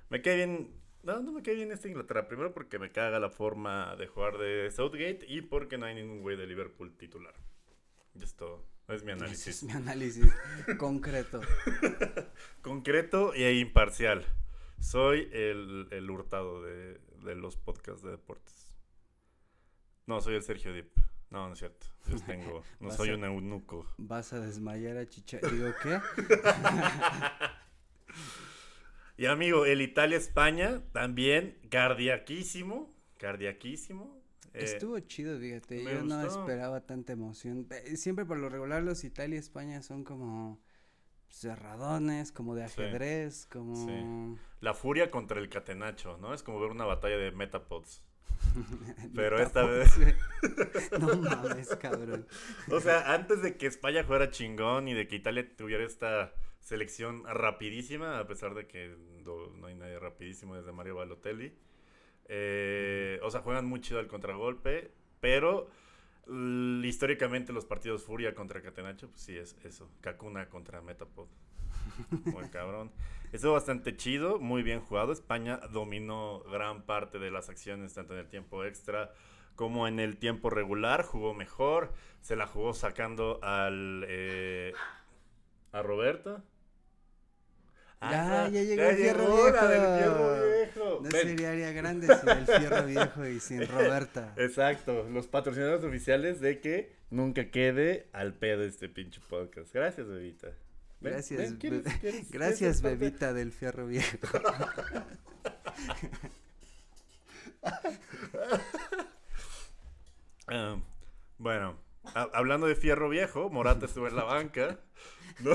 me 0.09 0.23
cae 0.23 0.37
bien. 0.37 0.71
No, 1.03 1.21
no 1.21 1.33
me 1.33 1.43
cae 1.43 1.55
bien 1.55 1.71
esta 1.71 1.89
Inglaterra. 1.89 2.27
Primero 2.29 2.53
porque 2.53 2.79
me 2.79 2.91
caga 2.91 3.19
la 3.21 3.31
forma 3.31 3.95
de 3.97 4.07
jugar 4.07 4.39
de 4.39 4.71
Southgate 4.71 5.25
y 5.29 5.43
porque 5.43 5.79
no 5.79 5.87
hay 5.87 5.95
ningún 5.95 6.21
güey 6.21 6.37
de 6.37 6.47
Liverpool 6.47 6.97
titular. 6.97 7.35
Y 8.15 8.23
esto 8.25 8.65
es 8.89 9.05
mi 9.05 9.13
Ese 9.13 9.23
análisis. 9.25 9.47
es 9.49 9.63
mi 9.65 9.73
análisis 9.73 10.33
concreto. 10.79 11.41
Concreto 12.63 13.35
e 13.35 13.55
imparcial. 13.55 14.25
Soy 14.79 15.29
el, 15.33 15.89
el 15.91 16.11
hurtado 16.11 16.63
de, 16.63 17.01
de 17.25 17.35
los 17.35 17.57
podcasts 17.57 18.03
de 18.03 18.11
deportes. 18.13 18.73
No, 20.07 20.21
soy 20.21 20.35
el 20.37 20.43
Sergio 20.43 20.73
Dip. 20.73 20.91
No, 21.31 21.47
no 21.49 21.53
es 21.55 21.59
cierto. 21.59 21.87
Yo 22.09 22.17
tengo, 22.27 22.63
no 22.81 22.91
soy 22.91 23.11
a- 23.11 23.15
un 23.15 23.25
eunuco. 23.25 23.87
Vas 23.99 24.33
a 24.33 24.41
desmayar 24.41 24.97
a 24.97 25.09
Chicha. 25.09 25.39
Digo, 25.51 25.69
¿qué? 25.83 26.01
Y 29.19 29.25
amigo, 29.27 29.65
el 29.65 29.81
Italia-España 29.81 30.83
también 30.93 31.57
cardiaquísimo. 31.71 32.95
Cardiaquísimo. 33.17 34.21
Eh, 34.53 34.65
Estuvo 34.65 35.01
chido, 35.01 35.39
fíjate. 35.39 35.83
Yo 35.83 36.03
no 36.03 36.21
esperaba 36.27 36.83
tanta 36.83 37.15
emoción. 37.15 37.67
Siempre 37.95 38.27
por 38.27 38.37
lo 38.39 38.51
regular 38.51 38.83
los 38.83 39.05
Italia 39.05 39.37
y 39.37 39.39
España 39.39 39.81
son 39.83 40.05
como 40.05 40.61
cerradones, 41.29 42.33
como 42.33 42.55
de 42.55 42.69
Sí. 42.69 42.83
ajedrez, 42.83 43.47
como... 43.47 44.39
La 44.61 44.75
furia 44.75 45.11
contra 45.11 45.39
el 45.41 45.49
catenacho, 45.49 46.17
¿no? 46.19 46.33
Es 46.35 46.43
como 46.43 46.61
ver 46.61 46.71
una 46.71 46.85
batalla 46.85 47.17
de 47.17 47.31
Metapods. 47.33 48.03
Pero 49.15 49.39
esta 49.41 49.65
vez. 49.65 49.95
no 51.01 51.17
mames, 51.17 51.75
cabrón. 51.77 52.27
O 52.71 52.81
sea, 52.81 53.13
antes 53.15 53.43
de 53.43 53.57
que 53.57 53.67
España 53.67 54.05
jugara 54.05 54.31
chingón 54.31 54.89
y 54.89 54.95
de 54.95 55.07
que 55.09 55.17
Italia 55.17 55.47
tuviera 55.57 55.85
esta 55.85 56.33
selección 56.61 57.23
rapidísima, 57.27 58.19
a 58.19 58.27
pesar 58.27 58.55
de 58.55 58.67
que 58.67 58.97
no, 59.25 59.49
no 59.51 59.67
hay 59.69 59.75
nadie 59.75 59.99
rapidísimo 59.99 60.55
desde 60.57 60.73
Mario 60.73 60.97
Balotelli. 60.97 61.55
eh, 62.29 63.21
o 63.23 63.31
sea, 63.31 63.41
juegan 63.43 63.67
muy 63.67 63.81
chido 63.81 64.01
al 64.01 64.09
contragolpe, 64.09 64.91
pero 65.21 65.69
históricamente 66.83 67.53
los 67.53 67.65
partidos 67.65 68.03
Furia 68.03 68.35
contra 68.35 68.63
Catenacho, 68.63 69.09
pues 69.09 69.23
sí, 69.23 69.37
es 69.37 69.57
eso. 69.65 69.89
Kakuna 70.01 70.49
contra 70.49 70.81
Metapod. 70.83 71.29
Muy 72.25 72.49
cabrón. 72.51 72.91
Estuvo 73.33 73.53
bastante 73.53 73.97
chido, 73.97 74.39
muy 74.39 74.63
bien 74.63 74.81
jugado. 74.81 75.13
España 75.13 75.59
dominó 75.73 76.41
gran 76.51 76.83
parte 76.83 77.19
de 77.19 77.31
las 77.31 77.49
acciones, 77.49 77.95
tanto 77.95 78.15
en 78.15 78.21
el 78.21 78.29
tiempo 78.29 78.65
extra 78.65 79.13
como 79.55 79.89
en 79.89 80.01
el 80.01 80.17
tiempo 80.19 80.51
regular. 80.51 81.03
Jugó 81.05 81.35
mejor. 81.35 81.93
Se 82.21 82.37
la 82.37 82.47
jugó 82.47 82.75
sacando 82.75 83.41
al. 83.43 84.05
eh, 84.09 84.73
a 85.73 85.83
Roberto. 88.01 88.13
Ya, 88.13 88.49
ya 88.49 88.63
llegó 88.63 88.83
el 88.83 88.97
fierro 88.97 89.23
llegó 89.25 89.51
la 89.51 89.67
del 89.69 89.81
viejo. 89.81 89.97
fierro 89.99 90.53
viejo. 90.53 91.01
No 91.03 91.09
Ven. 91.09 91.13
sería 91.23 91.51
área 91.51 91.73
grande 91.73 92.07
sin 92.15 92.29
el 92.29 92.47
fierro 92.47 92.85
viejo 92.87 93.27
y 93.27 93.41
sin 93.41 93.67
Roberta. 93.69 94.35
Exacto, 94.37 95.09
los 95.11 95.27
patrocinadores 95.29 95.85
oficiales 95.85 96.41
de 96.41 96.61
que 96.61 96.95
nunca 97.11 97.51
quede 97.51 98.09
al 98.13 98.35
pedo 98.35 98.63
este 98.65 98.89
pinche 98.89 99.21
podcast. 99.29 99.73
Gracias, 99.73 100.07
bebita. 100.09 100.49
Ven, 101.01 101.13
Gracias, 101.15 101.39
ven, 101.41 101.59
¿quieres- 101.59 101.85
be- 101.85 101.99
quieres- 102.01 102.31
gracias, 102.31 102.81
quieres 102.81 103.01
bebita 103.01 103.33
del 103.33 103.53
fierro 103.53 103.87
viejo. 103.87 104.17
Ah, 110.49 110.77
bueno, 111.39 111.77
ha- 112.15 112.31
hablando 112.33 112.67
de 112.67 112.77
fierro 112.77 113.09
viejo, 113.09 113.51
Morata 113.51 113.87
estuvo 113.87 114.07
en 114.09 114.17
la 114.17 114.25
banca. 114.25 114.79
¿no? 115.41 115.51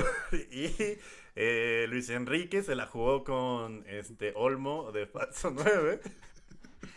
Y 0.50 0.98
eh, 1.34 1.86
Luis 1.88 2.10
Enrique 2.10 2.62
se 2.62 2.74
la 2.74 2.86
jugó 2.86 3.24
con 3.24 3.84
este 3.86 4.32
Olmo 4.36 4.92
de 4.92 5.06
falso 5.06 5.50
9. 5.54 6.00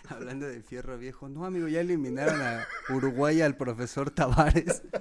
Hablando 0.09 0.47
del 0.47 0.63
fierro 0.63 0.97
viejo. 0.97 1.29
No, 1.29 1.45
amigo, 1.45 1.67
ya 1.67 1.81
eliminaron 1.81 2.41
a 2.41 2.67
Uruguay 2.89 3.41
al 3.41 3.57
profesor 3.57 4.11
Tavares. 4.11 4.83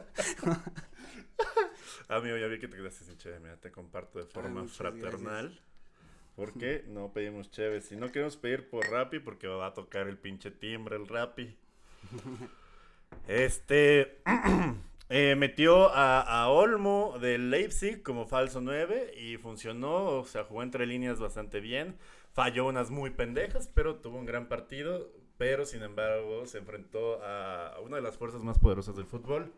Amigo, 2.09 2.37
ya 2.37 2.47
vi 2.47 2.59
que 2.59 2.69
te 2.69 2.77
quedaste 2.77 3.05
sin 3.05 3.17
cheve. 3.17 3.41
Mira, 3.41 3.57
te 3.57 3.71
comparto 3.71 4.19
de 4.19 4.27
forma 4.27 4.65
fraternal. 4.67 5.61
Porque 6.37 6.85
no 6.89 7.13
pedimos 7.13 7.51
cheve. 7.51 7.81
Si 7.81 7.97
no 7.97 8.11
queremos 8.13 8.37
pedir 8.37 8.69
por 8.69 8.91
Rappi, 8.91 9.21
porque 9.21 9.47
va 9.47 9.69
a 9.69 9.75
tocar 9.75 10.09
el 10.09 10.19
pinche 10.19 10.51
timbre 10.51 10.97
el 10.97 11.09
Rappi. 11.09 11.57
Este. 13.29 14.21
eh, 15.09 15.35
metió 15.37 15.91
a, 15.91 16.21
a 16.21 16.49
Olmo 16.49 17.19
del 17.21 17.51
Leipzig 17.51 18.03
como 18.03 18.27
falso 18.27 18.61
9 18.61 19.15
y 19.19 19.37
funcionó. 19.37 20.07
O 20.19 20.25
sea, 20.25 20.45
jugó 20.45 20.63
entre 20.63 20.87
líneas 20.87 21.21
bastante 21.21 21.61
bien. 21.61 21.97
Falló 22.33 22.67
unas 22.67 22.91
muy 22.91 23.11
pendejas, 23.11 23.69
pero 23.75 23.97
tuvo 23.97 24.19
un 24.19 24.27
gran 24.27 24.49
partido. 24.49 25.11
Pero 25.37 25.67
sin 25.67 25.83
embargo, 25.83 26.47
se 26.47 26.59
enfrentó 26.59 27.21
a 27.23 27.79
una 27.83 27.97
de 27.97 28.03
las 28.03 28.17
fuerzas 28.17 28.43
más 28.43 28.59
poderosas 28.59 28.95
del 28.97 29.07
fútbol, 29.07 29.53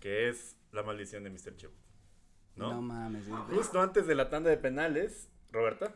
que 0.00 0.28
es 0.28 0.56
la 0.72 0.82
maldición 0.82 1.22
de 1.22 1.30
Mr. 1.30 1.56
Chip. 1.56 1.70
No, 2.56 2.72
¿No? 2.74 2.82
mames. 2.82 3.28
güey. 3.28 3.40
Justo 3.54 3.80
antes 3.80 4.06
de 4.06 4.14
la 4.16 4.30
tanda 4.30 4.50
de 4.50 4.56
penales, 4.56 5.30
Roberta. 5.52 5.94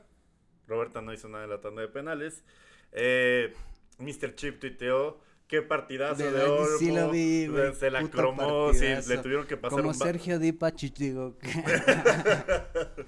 Roberta 0.68 1.00
no 1.02 1.12
hizo 1.12 1.28
nada 1.28 1.44
en 1.44 1.50
la 1.50 1.60
tanda 1.60 1.82
de 1.82 1.88
penales. 1.88 2.44
Eh, 2.92 3.52
Mr. 3.98 4.34
Chip 4.36 4.60
tuiteó. 4.60 5.20
Qué 5.50 5.62
partidazo 5.62 6.22
De 6.22 6.30
de, 6.30 6.44
Olmo. 6.44 6.78
sí 6.78 6.92
lo 6.92 7.10
vi, 7.10 7.48
güey, 7.48 7.74
Se 7.74 7.90
la 7.90 8.02
cromó. 8.08 8.72
Sí, 8.72 8.84
le 9.08 9.18
tuvieron 9.18 9.46
que 9.48 9.56
pasar 9.56 9.78
Como 9.78 9.88
un 9.90 9.94
Sergio 9.96 10.38
Dipachich, 10.38 10.96
digo. 10.96 11.36
que- 11.38 11.48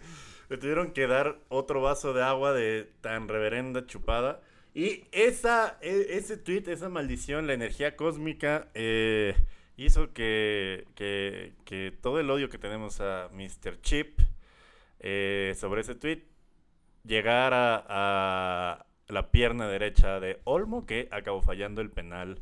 Le 0.49 0.59
tuvieron 0.59 0.91
que 0.93 1.07
dar 1.07 1.39
otro 1.49 1.81
vaso 1.81 2.13
de 2.13 2.23
agua 2.23 2.53
de 2.53 2.91
tan 3.01 3.29
reverenda 3.29 3.87
chupada. 3.87 4.41
Y 4.75 5.05
esa, 5.13 5.79
e- 5.81 6.09
ese 6.11 6.37
tweet, 6.37 6.65
esa 6.67 6.89
maldición, 6.89 7.47
la 7.47 7.53
energía 7.55 7.95
cósmica, 7.97 8.69
eh, 8.75 9.35
hizo 9.77 10.13
que, 10.13 10.87
que, 10.95 11.55
que 11.65 11.97
todo 12.03 12.19
el 12.21 12.29
odio 12.31 12.49
que 12.51 12.59
tenemos 12.59 13.01
a 13.01 13.29
Mr. 13.33 13.81
Chip 13.83 14.19
eh, 15.01 15.55
sobre 15.57 15.83
ese 15.83 15.95
tweet 15.95 16.25
llegara 17.05 17.85
a 17.89 18.85
la 19.13 19.31
pierna 19.31 19.69
derecha 19.69 20.19
de 20.21 20.41
Olmo, 20.45 20.87
que 20.87 21.09
acabó 21.11 21.43
fallando 21.43 21.81
el 21.81 21.91
penal 21.91 22.41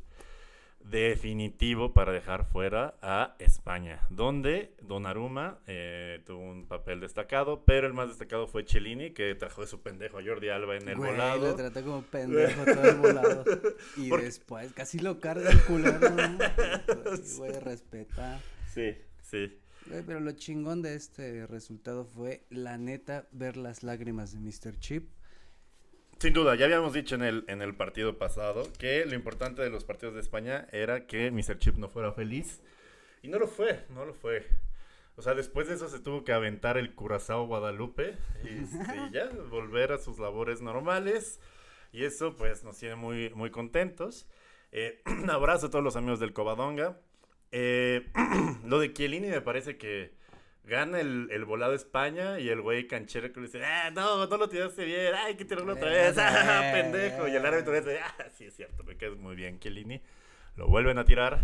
definitivo 0.85 1.93
para 1.93 2.11
dejar 2.11 2.45
fuera 2.47 2.95
a 3.03 3.37
España, 3.39 4.00
donde 4.09 4.73
Donnarumma 4.81 5.59
eh, 5.67 6.23
tuvo 6.25 6.41
un 6.41 6.67
papel 6.67 7.00
destacado, 7.00 7.65
pero 7.67 7.87
el 7.87 7.93
más 7.93 8.09
destacado 8.09 8.47
fue 8.47 8.65
Cellini, 8.67 9.11
que 9.11 9.35
trajo 9.35 9.61
de 9.61 9.67
su 9.67 9.83
pendejo 9.83 10.19
a 10.19 10.23
Jordi 10.25 10.49
Alba 10.49 10.77
en 10.77 10.89
el 10.89 10.97
Güey, 10.97 11.11
volado. 11.12 11.49
lo 11.49 11.55
trató 11.55 11.83
como 11.85 12.03
pendejo 12.03 12.65
todo 12.65 12.83
el 12.89 12.97
volado. 12.97 13.45
Y 13.99 14.09
Porque- 14.09 14.25
después 14.27 14.73
casi 14.73 14.99
lo 14.99 15.21
carga 15.21 15.50
el 15.50 15.61
culero. 15.65 15.99
¿no? 16.11 16.39
Güey, 17.39 17.53
respeta. 17.61 18.41
Sí, 18.73 18.97
sí. 19.23 19.59
Güey, 19.87 20.03
pero 20.07 20.21
lo 20.21 20.33
chingón 20.33 20.81
de 20.83 20.95
este 20.95 21.47
resultado 21.47 22.05
fue, 22.07 22.45
la 22.49 22.79
neta, 22.79 23.27
ver 23.33 23.57
las 23.59 23.83
lágrimas 23.83 24.33
de 24.33 24.39
Mr. 24.41 24.79
Chip. 24.79 25.11
Sin 26.21 26.35
duda, 26.35 26.55
ya 26.55 26.67
habíamos 26.67 26.93
dicho 26.93 27.15
en 27.15 27.23
el, 27.23 27.45
en 27.49 27.62
el 27.62 27.75
partido 27.75 28.19
pasado 28.19 28.71
que 28.79 29.07
lo 29.07 29.15
importante 29.15 29.62
de 29.62 29.71
los 29.71 29.85
partidos 29.85 30.15
de 30.15 30.21
España 30.21 30.67
era 30.71 31.07
que 31.07 31.31
Mr. 31.31 31.57
Chip 31.57 31.77
no 31.79 31.89
fuera 31.89 32.12
feliz. 32.12 32.61
Y 33.23 33.29
no 33.29 33.39
lo 33.39 33.49
fue, 33.49 33.87
no 33.89 34.05
lo 34.05 34.12
fue. 34.12 34.47
O 35.17 35.23
sea, 35.23 35.33
después 35.33 35.69
de 35.69 35.77
eso 35.77 35.89
se 35.89 35.99
tuvo 35.99 36.23
que 36.23 36.35
aventar 36.35 36.77
el 36.77 36.95
Curazao 36.95 37.47
Guadalupe 37.47 38.19
y, 38.45 38.49
este, 38.49 38.97
y 39.09 39.12
ya 39.12 39.31
volver 39.50 39.93
a 39.93 39.99
sus 39.99 40.19
labores 40.19 40.61
normales. 40.61 41.41
Y 41.91 42.05
eso 42.05 42.37
pues 42.37 42.65
nos 42.65 42.77
tiene 42.77 42.97
muy, 42.97 43.31
muy 43.31 43.50
contentos. 43.50 44.27
Eh, 44.73 45.00
un 45.07 45.31
abrazo 45.31 45.69
a 45.69 45.71
todos 45.71 45.83
los 45.83 45.97
amigos 45.97 46.21
del 46.21 46.35
Covadonga. 46.35 47.00
Eh, 47.50 48.11
lo 48.67 48.79
de 48.79 48.93
Chiellini 48.93 49.29
me 49.29 49.41
parece 49.41 49.79
que 49.79 50.12
gana 50.64 51.00
el, 51.00 51.29
el 51.31 51.45
volado 51.45 51.75
España 51.75 52.38
y 52.38 52.49
el 52.49 52.61
güey 52.61 52.87
canchero 52.87 53.33
que 53.33 53.40
le 53.40 53.47
dice, 53.47 53.64
ah, 53.64 53.90
no, 53.90 54.26
no 54.26 54.37
lo 54.37 54.49
tiraste 54.49 54.85
bien, 54.85 55.14
ay, 55.14 55.29
hay 55.29 55.37
que 55.37 55.45
tirarlo 55.45 55.73
otra 55.73 55.90
vez, 55.90 56.17
ah, 56.19 56.61
pendejo. 56.73 57.29
Y 57.29 57.37
el 57.37 57.45
árbitro 57.45 57.73
dice, 57.73 57.99
ah, 58.00 58.25
sí 58.37 58.45
es 58.45 58.55
cierto, 58.55 58.85
me 58.85 58.97
quedas 58.97 59.19
muy 59.19 59.35
bien, 59.37 59.59
Chiellini. 59.59 60.00
Lo 60.57 60.69
vuelven 60.69 60.99
a 60.99 61.05
tirar 61.05 61.40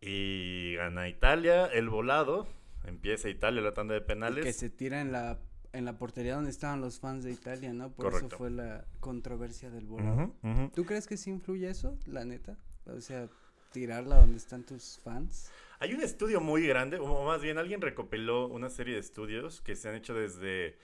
y 0.00 0.74
gana 0.74 1.08
Italia 1.08 1.66
el 1.66 1.88
volado. 1.88 2.46
Empieza 2.84 3.28
Italia 3.28 3.60
la 3.62 3.74
tanda 3.74 3.94
de 3.94 4.00
penales. 4.00 4.44
Que 4.44 4.52
se 4.52 4.70
tira 4.70 5.00
en 5.00 5.10
la, 5.12 5.38
en 5.72 5.84
la 5.84 5.98
portería 5.98 6.34
donde 6.34 6.50
estaban 6.50 6.80
los 6.80 7.00
fans 7.00 7.24
de 7.24 7.32
Italia, 7.32 7.72
¿no? 7.72 7.90
Por 7.90 8.06
Correcto. 8.06 8.26
eso 8.28 8.36
fue 8.38 8.50
la 8.50 8.84
controversia 9.00 9.70
del 9.70 9.86
volado. 9.86 10.34
Ujú. 10.42 10.70
¿Tú 10.74 10.84
crees 10.84 11.06
que 11.06 11.16
sí 11.16 11.30
influye 11.30 11.68
eso, 11.68 11.98
la 12.06 12.24
neta? 12.24 12.56
O 12.86 13.00
sea, 13.00 13.28
tirarla 13.72 14.16
donde 14.20 14.36
están 14.36 14.62
tus 14.64 15.00
fans. 15.02 15.50
Hay 15.78 15.92
un 15.94 16.00
estudio 16.02 16.40
muy 16.40 16.66
grande, 16.66 16.98
o 16.98 17.24
más 17.24 17.42
bien 17.42 17.58
alguien 17.58 17.80
recopiló 17.80 18.46
una 18.46 18.70
serie 18.70 18.94
de 18.94 19.00
estudios 19.00 19.60
que 19.60 19.76
se 19.76 19.88
han 19.88 19.94
hecho 19.96 20.14
desde 20.14 20.76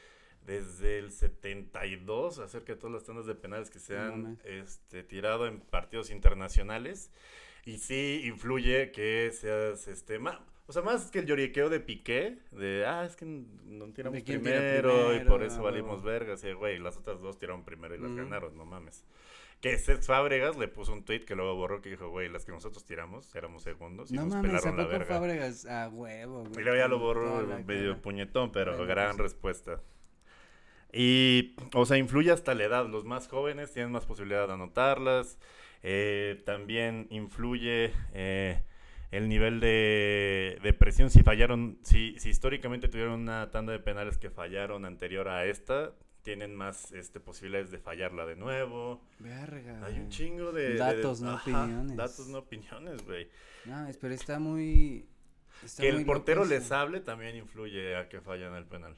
desde 0.46 0.98
el 0.98 1.12
72 1.12 2.40
acerca 2.40 2.72
de 2.72 2.78
todas 2.80 2.92
las 2.94 3.04
tandas 3.04 3.26
de 3.26 3.34
penales 3.36 3.70
que 3.70 3.78
se 3.78 3.96
han 3.96 4.38
este, 4.44 5.04
tirado 5.04 5.46
en 5.46 5.60
partidos 5.60 6.10
internacionales. 6.10 7.12
Y 7.64 7.78
sí 7.78 8.22
influye 8.24 8.90
que 8.90 9.30
seas 9.32 9.86
este 9.86 10.18
ma- 10.18 10.44
o 10.66 10.72
sea, 10.72 10.82
más 10.82 11.12
que 11.12 11.20
el 11.20 11.26
lloriqueo 11.26 11.68
de 11.68 11.78
Piqué, 11.78 12.38
de 12.50 12.84
ah, 12.86 13.04
es 13.04 13.14
que 13.14 13.24
no 13.24 13.92
tiramos 13.92 14.16
¿De 14.18 14.24
quién 14.24 14.42
tira 14.42 14.56
primero, 14.58 15.12
y 15.12 15.18
primero? 15.18 15.30
por 15.30 15.42
eso 15.44 15.58
Ah, 15.60 15.62
valimos 15.62 16.02
vergas. 16.02 16.42
Y 16.42 16.52
güey, 16.54 16.80
las 16.80 16.96
otras 16.96 17.20
dos 17.20 17.38
tiraron 17.38 17.64
primero 17.64 17.94
y 17.94 17.98
las 17.98 18.10
Mm. 18.10 18.16
ganaron, 18.16 18.56
no 18.56 18.64
mames. 18.64 19.04
Que 19.62 19.78
Cesc 19.78 20.02
Fábregas 20.02 20.58
le 20.58 20.66
puso 20.68 20.92
un 20.92 21.04
tweet 21.04 21.20
que 21.20 21.34
luego 21.36 21.54
borró 21.54 21.80
que 21.80 21.88
dijo, 21.88 22.10
güey, 22.10 22.28
las 22.28 22.44
que 22.44 22.50
nosotros 22.52 22.84
tiramos 22.84 23.34
éramos 23.34 23.62
segundos 23.62 24.10
y 24.10 24.14
No 24.16 24.22
nos 24.22 24.34
mames, 24.34 24.50
¿a 24.50 24.58
pelaron 24.58 24.76
la 24.76 24.86
verga. 24.86 25.06
Fábregas? 25.06 25.66
A 25.66 25.88
huevo, 25.88 26.40
güey. 26.40 26.60
Y 26.60 26.62
luego 26.64 26.76
ya 26.76 26.88
lo 26.88 26.98
borró 26.98 27.46
medio 27.64 28.02
puñetón, 28.02 28.52
pero 28.52 28.72
Bueno, 28.72 28.86
gran 28.86 29.16
pues. 29.16 29.32
respuesta. 29.32 29.80
Y, 30.92 31.54
o 31.74 31.86
sea, 31.86 31.96
influye 31.96 32.32
hasta 32.32 32.54
la 32.54 32.64
edad. 32.64 32.86
Los 32.86 33.04
más 33.04 33.28
jóvenes 33.28 33.72
tienen 33.72 33.92
más 33.92 34.04
posibilidad 34.04 34.46
de 34.48 34.54
anotarlas. 34.54 35.38
Eh, 35.84 36.42
también 36.44 37.06
influye 37.10 37.92
eh, 38.12 38.62
el 39.10 39.28
nivel 39.28 39.60
de, 39.60 40.58
de 40.62 40.72
presión. 40.72 41.08
Si 41.08 41.22
fallaron, 41.22 41.78
si, 41.82 42.18
si 42.18 42.28
históricamente 42.30 42.88
tuvieron 42.88 43.20
una 43.20 43.50
tanda 43.52 43.72
de 43.72 43.78
penales 43.78 44.18
que 44.18 44.28
fallaron 44.28 44.84
anterior 44.84 45.28
a 45.28 45.46
esta, 45.46 45.92
tienen 46.22 46.54
más 46.54 46.92
este, 46.92 47.20
posibilidades 47.20 47.70
de 47.70 47.78
fallarla 47.78 48.24
de 48.26 48.36
nuevo. 48.36 49.00
Verga. 49.18 49.84
Hay 49.84 49.98
un 49.98 50.08
chingo 50.08 50.52
de... 50.52 50.70
de- 50.70 50.74
Datos, 50.76 51.20
no 51.20 51.32
ajá, 51.32 51.42
opiniones. 51.64 51.96
Datos, 51.96 52.28
no 52.28 52.38
opiniones, 52.38 53.04
güey. 53.04 53.28
No, 53.64 53.86
es- 53.88 53.96
pero 53.98 54.14
está 54.14 54.38
muy. 54.38 55.06
está 55.64 55.82
Que 55.82 55.88
el 55.88 55.96
muy 55.96 56.04
portero 56.04 56.44
les 56.44 56.70
hable 56.72 57.00
también 57.00 57.36
influye 57.36 57.96
a 57.96 58.08
que 58.08 58.20
fallan 58.20 58.54
el 58.54 58.64
penal. 58.66 58.94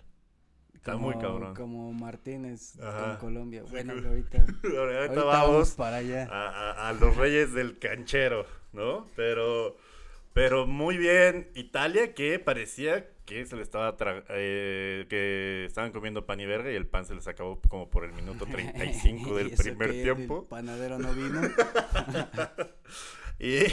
Está 0.75 0.97
muy 0.99 1.15
cabrón. 1.15 1.55
Como 1.55 1.93
Martínez 1.95 2.79
Ajá. 2.79 3.17
con 3.19 3.29
Colombia. 3.31 3.63
Bueno, 3.71 3.93
ahorita, 4.07 4.39
ahorita 4.63 5.25
vamos 5.25 5.25
vamos 5.25 5.71
para 5.73 5.97
allá. 5.97 6.29
a, 6.31 6.73
a- 6.73 6.89
a 6.89 6.93
los 6.93 7.17
reyes 7.17 7.55
del 7.55 7.79
canchero, 7.79 8.45
¿no? 8.75 9.07
Pero, 9.17 9.77
pero 10.35 10.67
muy 10.67 10.99
bien. 10.99 11.49
Italia 11.55 12.13
que 12.13 12.39
parecía 12.39 13.09
que 13.25 13.47
se 13.47 13.57
le 13.57 13.63
estaba 13.63 13.97
tra- 13.97 14.23
eh, 14.29 15.07
que 15.09 15.65
estaban 15.67 15.93
comiendo 15.93 16.27
pan 16.27 16.41
y 16.41 16.45
verga 16.47 16.71
y 16.71 16.75
el 16.75 16.87
pan 16.87 17.07
se 17.07 17.15
les 17.15 17.27
acabó 17.27 17.59
como 17.71 17.89
por 17.89 18.05
el 18.05 18.13
minuto 18.13 18.45
35 18.45 19.35
del 19.37 19.51
primer 19.53 19.91
que 19.93 19.97
el 20.03 20.03
tiempo. 20.03 20.47
panadero 20.47 20.99
no 20.99 21.15
vino. 21.15 21.41
Y, 23.39 23.65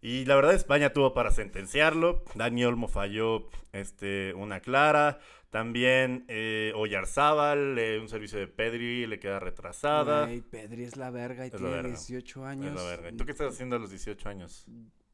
y 0.00 0.24
la 0.26 0.36
verdad 0.36 0.54
España 0.54 0.92
tuvo 0.92 1.12
para 1.12 1.30
sentenciarlo. 1.32 2.22
Dani 2.34 2.64
Olmo 2.64 2.86
falló 2.88 3.48
este, 3.72 4.32
una 4.34 4.60
clara. 4.60 5.18
También 5.50 6.24
eh, 6.28 6.72
Oyarzábal, 6.76 7.78
eh, 7.78 7.98
un 7.98 8.08
servicio 8.08 8.38
de 8.38 8.46
Pedri, 8.46 9.06
le 9.06 9.18
queda 9.18 9.40
retrasada. 9.40 10.28
Pedri 10.50 10.84
es 10.84 10.96
la 10.96 11.10
verga 11.10 11.44
y 11.46 11.48
Es 11.48 11.54
tiene 11.56 11.70
verga. 11.70 11.88
18 11.88 12.40
Es 12.40 12.46
años. 12.46 12.74
la 12.76 12.82
verga. 12.88 13.10
¿Y 13.10 13.16
¿Tú 13.16 13.24
qué 13.24 13.32
estás 13.32 13.54
haciendo 13.54 13.76
a 13.76 13.78
los 13.78 13.90
18 13.90 14.28
años? 14.28 14.66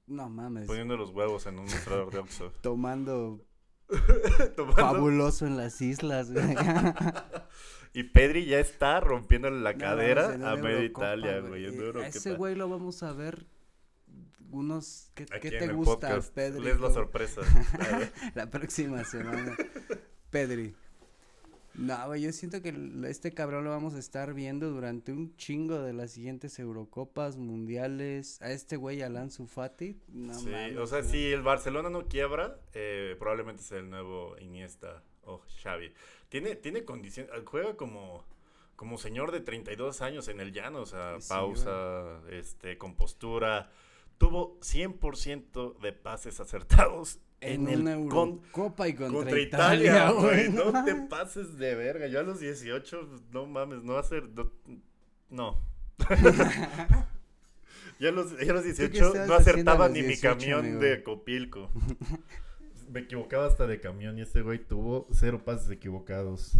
No 0.06 0.28
mames. 0.28 0.66
Poniendo 0.66 0.96
los 0.96 1.10
huevos 1.10 1.46
en 1.46 1.58
un 1.58 1.64
mostrador 1.64 2.10
de 2.12 2.18
Oxxo. 2.18 2.52
Tomando 2.62 3.40
Tomando- 4.56 4.74
fabuloso 4.76 5.46
en 5.46 5.56
las 5.56 5.80
islas, 5.80 6.30
güey. 6.32 6.44
Y 7.94 8.04
Pedri 8.04 8.46
ya 8.46 8.58
está 8.58 9.00
rompiéndole 9.00 9.60
la 9.60 9.74
No 9.74 9.78
cadera 9.78 10.32
a 10.50 10.56
media 10.56 10.82
Italia, 10.82 11.40
güey. 11.40 11.66
Eurocopa. 11.66 12.06
A 12.06 12.08
ese 12.08 12.34
güey 12.36 12.54
lo 12.54 12.66
vamos 12.66 13.02
a 13.02 13.12
ver 13.12 13.44
unos... 14.50 15.10
¿Qué, 15.14 15.24
Aquí 15.24 15.40
qué 15.40 15.48
en 15.48 15.58
te 15.58 15.64
el 15.66 15.74
gusta, 15.76 16.08
podcast. 16.08 16.32
Pedri? 16.34 16.62
Les 16.62 16.74
la 16.80 16.80
¿Cómo- 16.88 16.94
sorpresa. 16.94 17.42
La 18.34 18.48
próxima 18.50 19.04
semana. 19.04 19.54
Pedri. 20.30 20.74
No, 21.74 22.06
güey, 22.06 22.22
yo 22.22 22.32
siento 22.32 22.60
que 22.60 22.74
este 23.08 23.32
cabrón 23.32 23.64
lo 23.64 23.70
vamos 23.70 23.94
a 23.94 23.98
estar 23.98 24.34
viendo 24.34 24.70
durante 24.70 25.12
un 25.12 25.34
chingo 25.36 25.80
de 25.80 25.92
las 25.92 26.12
siguientes 26.12 26.58
Eurocopas, 26.58 27.36
Mundiales. 27.36 28.40
A 28.42 28.50
este 28.52 28.76
güey, 28.76 29.02
Alan 29.02 29.30
Sufati. 29.30 29.98
No 30.08 30.34
sí, 30.34 30.46
mames, 30.46 30.76
o 30.76 30.86
sea, 30.86 31.02
si 31.02 31.32
el 31.32 31.42
Barcelona 31.42 31.88
no 31.88 32.06
quiebra, 32.08 32.58
eh, 32.74 33.16
probablemente 33.18 33.62
sea 33.62 33.78
el 33.78 33.88
nuevo 33.88 34.36
Iniesta 34.38 35.02
o 35.22 35.42
Xavi. 35.62 35.92
Tiene, 36.28 36.56
tiene 36.56 36.84
condición, 36.84 37.26
juega 37.46 37.76
como, 37.76 38.24
como 38.76 38.98
señor 38.98 39.32
de 39.32 39.40
32 39.40 40.02
años 40.02 40.28
en 40.28 40.40
el 40.40 40.52
llano, 40.52 40.80
o 40.80 40.86
sea, 40.86 41.20
Sí, 41.20 41.28
pausa, 41.28 42.20
este, 42.30 42.76
compostura. 42.76 43.70
Tuvo 44.18 44.58
100% 44.60 45.78
de 45.78 45.92
pases 45.92 46.38
acertados 46.38 47.18
En, 47.42 47.68
en, 47.68 47.80
una 47.80 47.94
el 47.94 48.08
con- 48.08 48.28
Eurocopa 48.30 48.88
y 48.88 48.94
contra, 48.94 49.18
contra 49.18 49.40
Italia, 49.40 50.10
güey. 50.12 50.48
No 50.48 50.84
te 50.84 50.94
pases 50.94 51.58
de 51.58 51.74
verga. 51.74 52.06
Yo 52.06 52.20
a 52.20 52.22
los 52.22 52.38
18, 52.40 53.08
pues, 53.08 53.22
no 53.32 53.46
mames, 53.46 53.82
no 53.82 54.00
ser. 54.02 54.28
No. 54.30 54.50
no. 55.28 55.58
yo, 57.98 58.08
a 58.08 58.12
los, 58.12 58.30
yo 58.38 58.50
a 58.50 58.54
los 58.54 58.62
qué 58.62 58.72
18 58.72 59.06
estabas 59.06 59.28
no 59.28 59.34
acertaba 59.34 59.88
ni 59.88 60.02
mi 60.02 60.08
18, 60.08 60.28
camión 60.38 60.60
amigo? 60.60 60.80
de 60.80 61.02
Copilco. 61.02 61.70
Me 62.90 63.00
equivocaba 63.00 63.46
hasta 63.46 63.66
de 63.66 63.80
camión 63.80 64.18
y 64.18 64.22
este 64.22 64.42
güey 64.42 64.58
tuvo 64.58 65.08
cero 65.12 65.42
pases 65.44 65.70
equivocados. 65.70 66.58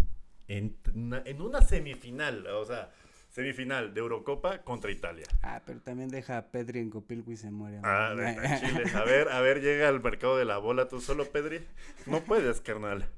En 0.49 0.77
una, 0.95 1.23
en 1.25 1.41
una 1.41 1.63
semifinal, 1.63 2.47
o 2.49 2.65
sea, 2.65 2.91
semifinal 3.33 3.93
de 3.95 4.01
Eurocopa 4.01 4.63
contra 4.63 4.91
Italia. 4.93 5.27
Ah, 5.43 5.61
pero 5.67 5.81
también 5.81 6.09
deja 6.11 6.39
a 6.39 6.47
Pedri 6.53 6.79
en 6.81 6.91
Copilco 6.91 7.33
y 7.33 7.37
se 7.37 7.51
muere. 7.51 7.81
Ah, 7.83 8.15
de 8.15 8.35
Chile. 8.61 8.85
A 8.95 9.03
ver, 9.05 9.29
a 9.31 9.41
ver, 9.41 9.61
llega 9.61 9.89
al 9.89 10.01
mercado 10.03 10.37
de 10.37 10.45
la 10.45 10.59
bola 10.59 10.87
tú 10.89 11.01
solo, 11.01 11.25
Pedri. 11.25 11.67
No 12.07 12.21
puedes, 12.21 12.61
carnal. 12.61 13.09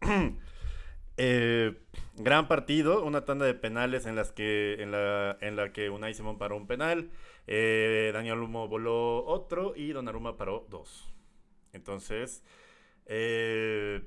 Eh, 1.16 1.76
gran 2.16 2.48
partido, 2.48 3.04
una 3.04 3.24
tanda 3.24 3.46
de 3.46 3.54
penales 3.54 4.04
en 4.04 4.16
las 4.16 4.32
que 4.32 4.82
en 4.82 4.90
la, 4.90 5.38
en 5.40 5.54
la 5.54 5.72
que 5.72 5.88
Unai 5.88 6.12
Simón 6.12 6.38
paró 6.38 6.56
un 6.56 6.66
penal, 6.66 7.08
eh, 7.46 8.10
Daniel 8.12 8.40
Humo 8.40 8.66
voló 8.66 9.24
otro 9.24 9.74
y 9.76 9.92
Donnarumma 9.92 10.36
paró 10.36 10.66
dos. 10.70 11.14
Entonces, 11.72 12.42
eh, 13.06 14.02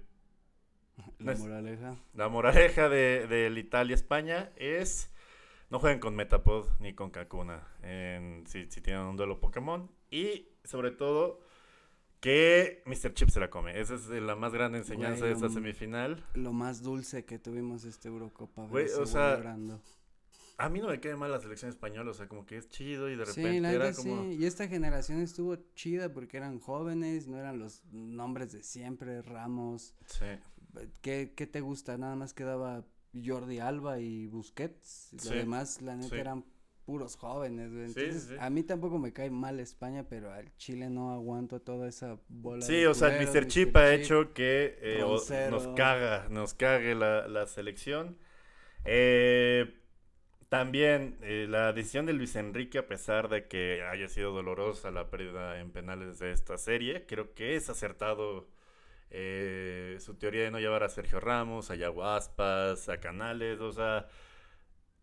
La 1.20 1.36
moraleja. 1.36 1.96
la 2.14 2.28
moraleja 2.28 2.90
de, 2.90 3.26
del 3.28 3.58
Italia-España 3.58 4.52
es 4.58 5.10
no 5.70 5.80
jueguen 5.80 6.00
con 6.00 6.16
Metapod 6.16 6.68
ni 6.80 6.94
con 6.94 7.10
Kakuna 7.12 7.68
en- 7.82 8.46
si, 8.48 8.70
si 8.72 8.82
tienen 8.82 9.04
un 9.04 9.18
duelo 9.18 9.40
Pokémon. 9.40 9.90
Y 10.10 10.48
sobre 10.64 10.92
todo 10.92 11.40
que 12.20 12.82
Mr. 12.86 13.14
Chip 13.14 13.30
se 13.30 13.40
la 13.40 13.50
come. 13.50 13.80
Esa 13.80 13.96
es 13.96 14.08
la 14.10 14.36
más 14.36 14.54
grande 14.54 14.80
enseñanza 14.80 15.20
Güey, 15.20 15.30
de 15.30 15.36
esta 15.36 15.50
semifinal. 15.50 16.24
Lo 16.34 16.52
más 16.54 16.82
dulce 16.82 17.26
que 17.26 17.38
tuvimos 17.40 17.84
este 17.86 18.08
Eurocopa. 18.08 18.66
Güey, 18.68 18.88
o 19.00 19.06
sea. 19.06 19.42
A 20.60 20.70
mí 20.70 20.80
no 20.80 20.88
me 20.88 21.00
queda 21.00 21.16
mal 21.18 21.32
la 21.32 21.40
selección 21.40 21.70
española, 21.70 22.10
o 22.10 22.14
sea, 22.16 22.28
como 22.28 22.48
que 22.48 22.58
es 22.58 22.68
chido 22.70 23.12
y 23.12 23.16
de 23.16 23.28
Sí, 23.28 23.42
repente 23.44 23.62
la 23.62 23.72
era 23.74 23.94
como... 23.94 24.24
sí. 24.24 24.38
Y 24.40 24.46
esta 24.48 24.68
generación 24.68 25.20
estuvo 25.22 25.56
chida 25.76 26.12
porque 26.12 26.38
eran 26.38 26.60
jóvenes, 26.60 27.28
no 27.28 27.38
eran 27.38 27.60
los 27.60 27.84
nombres 27.92 28.54
de 28.54 28.64
siempre, 28.64 29.22
Ramos. 29.22 29.94
Sí. 30.08 30.26
¿Qué, 31.04 31.34
qué 31.38 31.46
te 31.46 31.62
gusta? 31.62 32.00
Nada 32.00 32.16
más 32.16 32.34
quedaba 32.34 32.84
Jordi 33.14 33.60
Alba 33.60 34.00
y 34.00 34.28
Busquets. 34.28 35.14
Lo 35.24 35.32
Sí, 35.32 35.36
demás, 35.36 35.82
la 35.82 35.96
neta, 35.96 36.10
sí. 36.10 36.22
eran 36.22 36.46
puros 36.86 37.16
jóvenes, 37.18 37.72
güey. 37.74 37.86
Entonces, 37.86 38.24
sí, 38.30 38.36
a 38.40 38.50
mí 38.50 38.64
tampoco 38.64 38.98
me 39.00 39.12
cae 39.14 39.30
mal 39.30 39.60
España, 39.60 40.08
pero 40.08 40.32
al 40.32 40.56
Chile 40.58 40.90
no 40.90 41.12
aguanto 41.14 41.62
toda 41.62 41.88
esa 41.90 42.20
bola 42.30 42.66
Sí, 42.66 42.74
de 42.74 42.88
o 42.88 42.94
sea, 42.94 43.10
el 43.10 43.28
Mr. 43.28 43.48
Chip 43.48 43.76
ha 43.78 43.94
hecho 43.94 44.34
que 44.34 44.78
eh, 44.82 45.04
o- 45.04 45.18
nos 45.52 45.68
caga, 45.76 46.28
nos 46.30 46.54
cague 46.54 46.96
la, 46.96 47.28
la 47.28 47.46
selección. 47.46 48.18
Eh, 48.86 49.76
también 50.50 51.18
eh, 51.22 51.48
la 51.50 51.74
decisión 51.74 52.06
de 52.06 52.14
Luis 52.14 52.36
Enrique, 52.36 52.80
a 52.80 52.88
pesar 52.88 53.30
de 53.30 53.48
que 53.48 53.84
haya 53.84 54.08
sido 54.10 54.32
dolorosa 54.34 54.92
la 54.92 55.10
pérdida 55.10 55.60
en 55.60 55.72
penales 55.72 56.20
de 56.20 56.32
esta 56.32 56.58
serie, 56.58 57.06
creo 57.08 57.34
que 57.36 57.56
es 57.56 57.70
acertado 57.70 58.48
eh, 59.10 59.98
su 60.00 60.16
teoría 60.16 60.44
de 60.44 60.52
no 60.52 60.60
llevar 60.60 60.84
a 60.84 60.90
Sergio 60.90 61.20
Ramos, 61.20 61.72
a 61.72 61.76
Yago 61.76 62.06
Aspas, 62.06 62.90
a 62.90 63.00
Canales, 63.00 63.60
o 63.62 63.72
sea, 63.72 64.08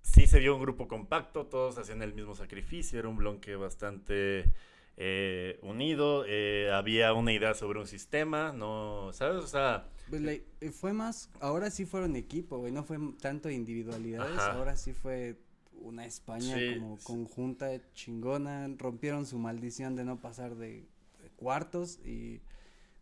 sí 0.02 0.26
se 0.26 0.38
vio 0.40 0.54
un 0.56 0.62
grupo 0.62 0.88
compacto, 0.88 1.46
todos 1.46 1.78
hacían 1.78 2.02
el 2.02 2.14
mismo 2.14 2.34
sacrificio, 2.34 2.98
era 2.98 3.08
un 3.08 3.16
bloque 3.16 3.56
bastante 3.56 4.52
eh, 4.96 5.58
unido, 5.62 6.24
eh, 6.26 6.70
había 6.72 7.12
una 7.14 7.32
idea 7.32 7.54
sobre 7.54 7.80
un 7.80 7.86
sistema, 7.86 8.52
no, 8.52 9.10
¿sabes? 9.12 9.42
O 9.42 9.46
sea, 9.46 9.88
Pues 10.08 10.22
eh, 10.60 10.70
fue 10.70 10.92
más, 10.92 11.30
ahora 11.40 11.70
sí 11.70 11.86
fueron 11.86 12.16
equipo, 12.16 12.58
güey, 12.58 12.72
no 12.72 12.84
fue 12.84 12.98
tanto 13.20 13.50
individualidades, 13.50 14.48
Ajá. 14.48 14.52
ahora 14.52 14.76
sí 14.76 14.92
fue 14.92 15.38
una 15.72 16.04
España 16.06 16.54
Sí, 16.54 16.66
como 16.66 17.02
conjunta 17.02 17.70
chingona, 17.94 18.68
rompieron 18.78 19.26
su 19.26 19.38
maldición 19.38 19.96
de 19.96 20.04
no 20.04 20.20
pasar 20.20 20.56
de, 20.56 20.86
de 21.22 21.30
cuartos 21.36 21.98
y 22.04 22.42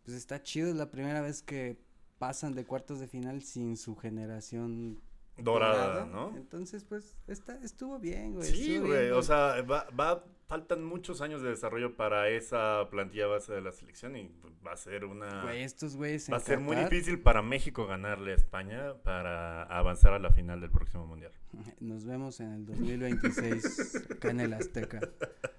pues 0.05 0.17
está 0.17 0.43
chido, 0.43 0.69
es 0.69 0.77
la 0.77 0.91
primera 0.91 1.21
vez 1.21 1.43
que 1.43 1.79
pasan 2.19 2.55
de 2.55 2.65
cuartos 2.65 3.01
de 3.01 3.09
final 3.09 3.43
sin 3.43 3.77
su 3.77 3.97
generación 3.97 5.01
Dorada, 5.39 6.05
¿no? 6.07 6.37
Entonces, 6.37 6.85
pues, 6.85 7.17
está, 7.27 7.59
estuvo 7.63 7.99
bien, 7.99 8.35
güey. 8.35 8.49
Sí, 8.49 8.79
güey, 8.79 9.07
bien, 9.07 9.13
o 9.15 9.23
sea, 9.23 9.63
va, 9.63 9.89
va, 9.99 10.25
faltan 10.47 10.85
muchos 10.85 11.23
años 11.23 11.41
de 11.43 11.49
desarrollo 11.49 11.97
para 11.97 12.29
esa 12.29 12.87
plantilla 12.91 13.27
base 13.27 13.53
de 13.53 13.63
la 13.63 13.73
selección 13.73 14.15
y 14.17 14.31
va 14.65 14.73
a 14.73 14.77
ser 14.77 15.07
una... 15.07 15.43
Güey, 15.43 15.63
estos 15.63 15.97
güeyes 15.97 16.31
Va 16.31 16.37
a 16.37 16.41
ser 16.41 16.61
muy 16.61 16.77
difícil 16.77 17.21
para 17.21 17.41
México 17.41 17.87
ganarle 17.87 18.33
a 18.33 18.35
España 18.35 18.95
para 19.03 19.63
avanzar 19.65 20.13
a 20.13 20.19
la 20.19 20.31
final 20.31 20.61
del 20.61 20.71
próximo 20.71 21.07
mundial. 21.07 21.33
Nos 21.81 22.05
vemos 22.05 22.39
en 22.41 22.53
el 22.53 22.67
2026 22.67 24.11
acá 24.11 24.31
en 24.31 24.41
el 24.41 24.53
Azteca. 24.53 25.01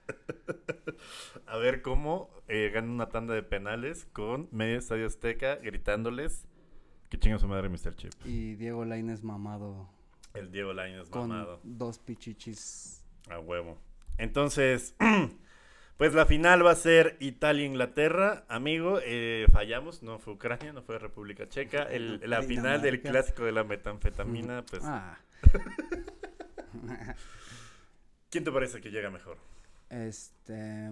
A 1.48 1.58
ver 1.58 1.82
cómo 1.82 2.30
eh, 2.48 2.72
ganan 2.74 2.92
una 2.92 3.10
tanda 3.10 3.34
de 3.34 3.44
penales 3.44 4.06
con 4.14 4.48
medio 4.52 4.78
estadio 4.78 5.08
Azteca 5.08 5.56
gritándoles 5.56 6.48
que 7.10 7.20
chinga 7.20 7.38
su 7.38 7.48
madre 7.48 7.70
Mr. 7.70 7.96
Chip. 7.96 8.12
Y 8.26 8.56
Diego 8.56 8.86
Lainez 8.86 9.24
mamado 9.24 9.90
El 10.34 10.52
Diego 10.52 10.74
Lainez 10.74 11.10
con 11.10 11.30
mamado. 11.30 11.60
dos 11.64 12.00
pichichis. 12.00 13.04
A 13.30 13.40
huevo. 13.40 13.78
Entonces, 14.18 14.96
pues 15.98 16.14
la 16.14 16.26
final 16.26 16.66
va 16.66 16.72
a 16.72 16.76
ser 16.76 17.18
Italia-Inglaterra. 17.20 18.46
Amigo, 18.50 19.00
eh, 19.04 19.46
fallamos. 19.52 20.02
No 20.04 20.18
fue 20.20 20.34
Ucrania, 20.34 20.74
no 20.74 20.82
fue 20.82 20.98
República 21.00 21.48
Checa. 21.48 21.84
El- 21.92 22.20
la 22.30 22.42
final 22.42 22.82
del 22.82 23.02
clásico 23.02 23.44
de 23.44 23.52
la 23.52 23.64
metanfetamina, 23.64 24.64
pues... 24.66 24.84
Ah. 24.84 25.18
¿Quién 28.30 28.44
te 28.44 28.52
parece 28.52 28.82
que 28.82 28.90
llega 28.90 29.10
mejor? 29.12 29.38
Este, 29.94 30.90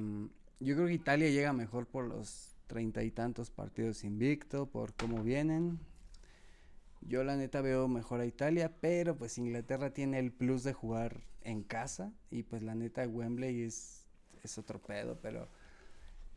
yo 0.59 0.75
creo 0.75 0.87
que 0.87 0.93
Italia 0.93 1.29
llega 1.29 1.53
mejor 1.53 1.87
por 1.87 2.05
los 2.05 2.55
treinta 2.67 3.03
y 3.03 3.09
tantos 3.09 3.49
partidos 3.49 4.03
invicto, 4.03 4.67
por 4.67 4.93
cómo 4.93 5.23
vienen. 5.23 5.79
Yo 7.01 7.23
la 7.23 7.35
neta 7.35 7.61
veo 7.61 7.87
mejor 7.87 8.21
a 8.21 8.25
Italia, 8.27 8.71
pero 8.79 9.17
pues 9.17 9.39
Inglaterra 9.39 9.91
tiene 9.91 10.19
el 10.19 10.31
plus 10.31 10.63
de 10.63 10.73
jugar 10.73 11.21
en 11.41 11.63
casa 11.63 12.13
y 12.29 12.43
pues 12.43 12.61
la 12.61 12.75
neta 12.75 13.07
Wembley 13.07 13.63
es, 13.63 14.05
es 14.43 14.59
otro 14.59 14.79
pedo, 14.79 15.17
pero 15.19 15.49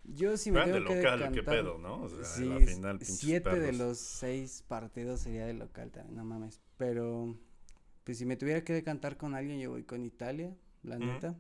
yo 0.05 0.37
sí 0.38 0.50
me 0.50 0.62
Juegan 0.62 0.83
de 0.83 0.88
tengo 0.88 1.00
que 1.03 1.11
local, 1.11 1.33
qué 1.33 1.42
pedo, 1.42 1.79
¿no? 1.79 2.03
O 2.03 2.09
sea, 2.09 2.24
Sí, 2.24 2.46
la 2.46 2.61
final, 2.61 2.98
siete 3.03 3.61
de 3.61 3.72
los 3.72 3.98
seis 3.98 4.64
partidos 4.66 5.20
sería 5.20 5.44
de 5.44 5.53
local 5.53 5.90
también, 5.90 6.16
no 6.16 6.24
mames. 6.24 6.62
Pero, 6.79 7.37
pues 8.05 8.16
si 8.16 8.24
me 8.24 8.37
tuviera 8.37 8.64
que 8.64 8.72
decantar 8.72 9.18
con 9.18 9.35
alguien, 9.35 9.61
yo 9.61 9.70
voy 9.70 9.85
con 9.85 10.03
Italia, 10.03 10.57
la 10.83 10.98
neta. 10.98 11.37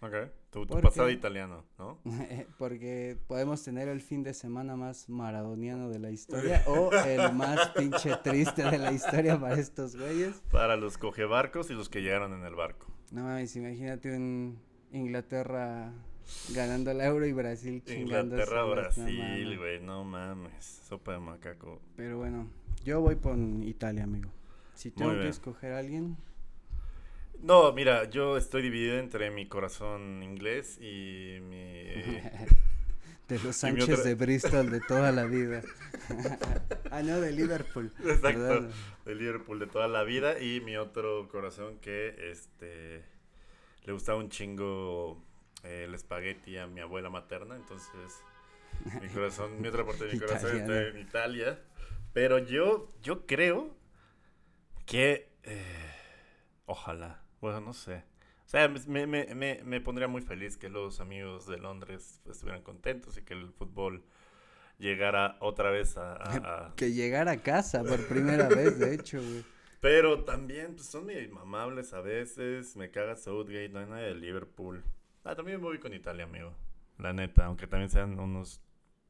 Ok, 0.00 0.14
tu, 0.50 0.66
pasado 0.66 1.10
italiano, 1.10 1.64
¿no? 1.78 1.98
Porque 2.58 3.16
podemos 3.26 3.62
tener 3.62 3.88
el 3.88 4.00
fin 4.00 4.22
de 4.22 4.34
semana 4.34 4.76
más 4.76 5.08
maradoniano 5.08 5.88
de 5.88 5.98
la 5.98 6.10
historia 6.10 6.62
o 6.66 6.92
el 6.92 7.32
más 7.32 7.68
pinche 7.70 8.16
triste 8.22 8.64
de 8.64 8.78
la 8.78 8.92
historia 8.92 9.38
para 9.38 9.58
estos 9.58 9.96
güeyes. 9.96 10.42
Para 10.50 10.76
los 10.76 10.98
cogebarcos 10.98 11.70
y 11.70 11.74
los 11.74 11.88
que 11.88 12.02
llegaron 12.02 12.32
en 12.32 12.44
el 12.44 12.54
barco. 12.54 12.86
No 13.12 13.22
mames, 13.24 13.54
imagínate 13.56 14.16
un 14.16 14.58
Inglaterra 14.92 15.92
ganando 16.54 16.90
el 16.90 17.00
euro 17.00 17.26
y 17.26 17.32
Brasil 17.32 17.82
chingándose. 17.84 18.42
Inglaterra, 18.42 18.64
Brasil, 18.64 19.58
güey, 19.58 19.80
no 19.80 20.04
mames. 20.04 20.82
Sopa 20.88 21.12
de 21.12 21.20
macaco. 21.20 21.80
Pero 21.96 22.18
bueno, 22.18 22.48
yo 22.84 23.00
voy 23.00 23.16
por 23.16 23.36
Italia, 23.38 24.04
amigo. 24.04 24.30
Si 24.74 24.90
tengo 24.90 25.12
que 25.12 25.28
escoger 25.28 25.72
a 25.74 25.78
alguien, 25.78 26.16
No, 27.42 27.72
mira, 27.72 28.04
yo 28.10 28.36
estoy 28.36 28.62
dividido 28.62 28.98
entre 28.98 29.30
mi 29.30 29.46
corazón 29.46 30.22
inglés 30.22 30.78
y 30.80 31.38
mi... 31.42 31.84
de 33.28 33.38
los 33.44 33.56
Sánchez 33.56 33.88
otra- 33.88 34.04
de 34.04 34.14
Bristol 34.14 34.70
de 34.70 34.80
toda 34.80 35.12
la 35.12 35.24
vida. 35.24 35.62
ah, 36.90 37.02
no, 37.02 37.20
de 37.20 37.32
Liverpool. 37.32 37.92
Exacto, 38.04 38.68
de 39.04 39.14
Liverpool 39.14 39.58
de 39.60 39.66
toda 39.68 39.88
la 39.88 40.02
vida 40.02 40.40
y 40.40 40.60
mi 40.60 40.76
otro 40.76 41.28
corazón 41.28 41.78
que 41.78 42.30
este 42.30 43.04
le 43.84 43.92
gustaba 43.92 44.18
un 44.18 44.28
chingo 44.28 45.22
eh, 45.62 45.84
el 45.86 45.94
espagueti 45.94 46.58
a 46.58 46.66
mi 46.66 46.80
abuela 46.80 47.08
materna, 47.08 47.56
entonces 47.56 48.20
mi 49.00 49.08
corazón, 49.08 49.60
mi 49.60 49.68
otra 49.68 49.84
parte 49.86 50.04
de 50.06 50.12
mi 50.14 50.18
corazón 50.18 50.50
está 50.50 50.64
Italiano. 50.64 50.88
en 50.88 50.98
Italia, 50.98 51.60
pero 52.12 52.38
yo 52.38 52.88
yo 53.02 53.26
creo 53.26 53.74
que 54.86 55.30
eh, 55.44 55.90
ojalá, 56.66 57.22
bueno, 57.40 57.60
no 57.60 57.72
sé. 57.72 58.04
O 58.46 58.48
sea, 58.50 58.68
me, 58.68 59.06
me, 59.06 59.34
me, 59.34 59.60
me 59.64 59.80
pondría 59.80 60.08
muy 60.08 60.22
feliz 60.22 60.56
que 60.56 60.68
los 60.68 61.00
amigos 61.00 61.46
de 61.46 61.58
Londres 61.58 62.20
estuvieran 62.28 62.62
contentos 62.62 63.16
y 63.16 63.22
que 63.22 63.34
el 63.34 63.52
fútbol 63.52 64.02
llegara 64.78 65.36
otra 65.40 65.70
vez 65.70 65.96
a- 65.96 66.14
a- 66.16 66.66
a, 66.66 66.74
Que 66.76 66.92
llegara 66.92 67.32
a 67.32 67.36
casa 67.42 67.84
por 67.84 68.04
primera 68.08 68.48
vez, 68.48 68.78
de 68.78 68.94
hecho, 68.94 69.18
güey. 69.18 69.44
Pero 69.80 70.24
también 70.24 70.74
pues, 70.74 70.86
son 70.88 71.06
medio 71.06 71.22
inmamables 71.22 71.92
a 71.94 72.00
veces. 72.00 72.76
Me 72.76 72.90
caga 72.90 73.16
Southgate, 73.16 73.68
no 73.70 73.78
hay 73.80 73.86
nadie 73.86 74.06
de 74.06 74.14
Liverpool. 74.16 74.82
Ah, 75.24 75.34
también 75.34 75.60
voy 75.60 75.78
con 75.78 75.94
Italia, 75.94 76.24
amigo. 76.24 76.52
La 76.98 77.12
neta, 77.12 77.46
aunque 77.46 77.66
también 77.66 77.88
sean 77.88 78.18
unos 78.18 78.60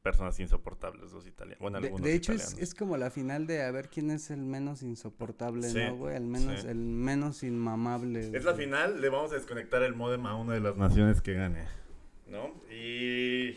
personas 0.01 0.39
insoportables 0.39 1.11
los 1.11 1.25
italianos. 1.27 1.59
Bueno, 1.59 1.79
De, 1.79 1.87
algunos 1.87 2.05
de 2.05 2.13
hecho, 2.15 2.33
es, 2.33 2.41
italianos. 2.41 2.63
es 2.69 2.75
como 2.75 2.97
la 2.97 3.11
final 3.11 3.47
de 3.47 3.63
a 3.63 3.71
ver 3.71 3.89
quién 3.89 4.09
es 4.11 4.31
el 4.31 4.41
menos 4.41 4.81
insoportable, 4.83 5.69
Sí, 5.69 5.77
¿no, 5.79 5.95
güey? 5.95 6.15
El 6.15 6.25
menos, 6.25 6.61
sí. 6.61 6.67
el 6.67 6.77
menos 6.77 7.43
inmamable. 7.43 8.31
Es 8.35 8.43
la 8.43 8.55
final, 8.55 8.99
le 9.01 9.09
vamos 9.09 9.31
a 9.31 9.35
desconectar 9.35 9.83
el 9.83 9.93
modem 9.93 10.25
a 10.25 10.35
una 10.35 10.53
de 10.53 10.59
las 10.59 10.75
naciones 10.75 11.21
que 11.21 11.33
gane. 11.33 11.65
¿No? 12.27 12.51
Y 12.71 13.51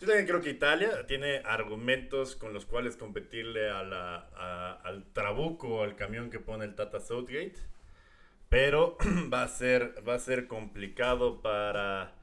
yo 0.00 0.06
también 0.06 0.26
creo 0.26 0.40
que 0.40 0.50
Italia 0.50 1.06
tiene 1.06 1.38
argumentos 1.44 2.34
con 2.34 2.52
los 2.52 2.64
cuales 2.66 2.96
competirle 2.96 3.70
a 3.70 3.82
la, 3.84 4.28
a- 4.34 4.72
al 4.84 5.04
trabuco, 5.12 5.82
al 5.84 5.94
camión 5.96 6.30
que 6.30 6.40
pone 6.40 6.64
el 6.64 6.74
Tata 6.74 6.98
Southgate. 7.00 7.56
Pero 8.48 8.96
va 9.32 9.44
a 9.44 9.48
ser, 9.48 10.02
va 10.08 10.14
a 10.14 10.18
ser 10.18 10.48
complicado 10.48 11.40
para, 11.42 12.14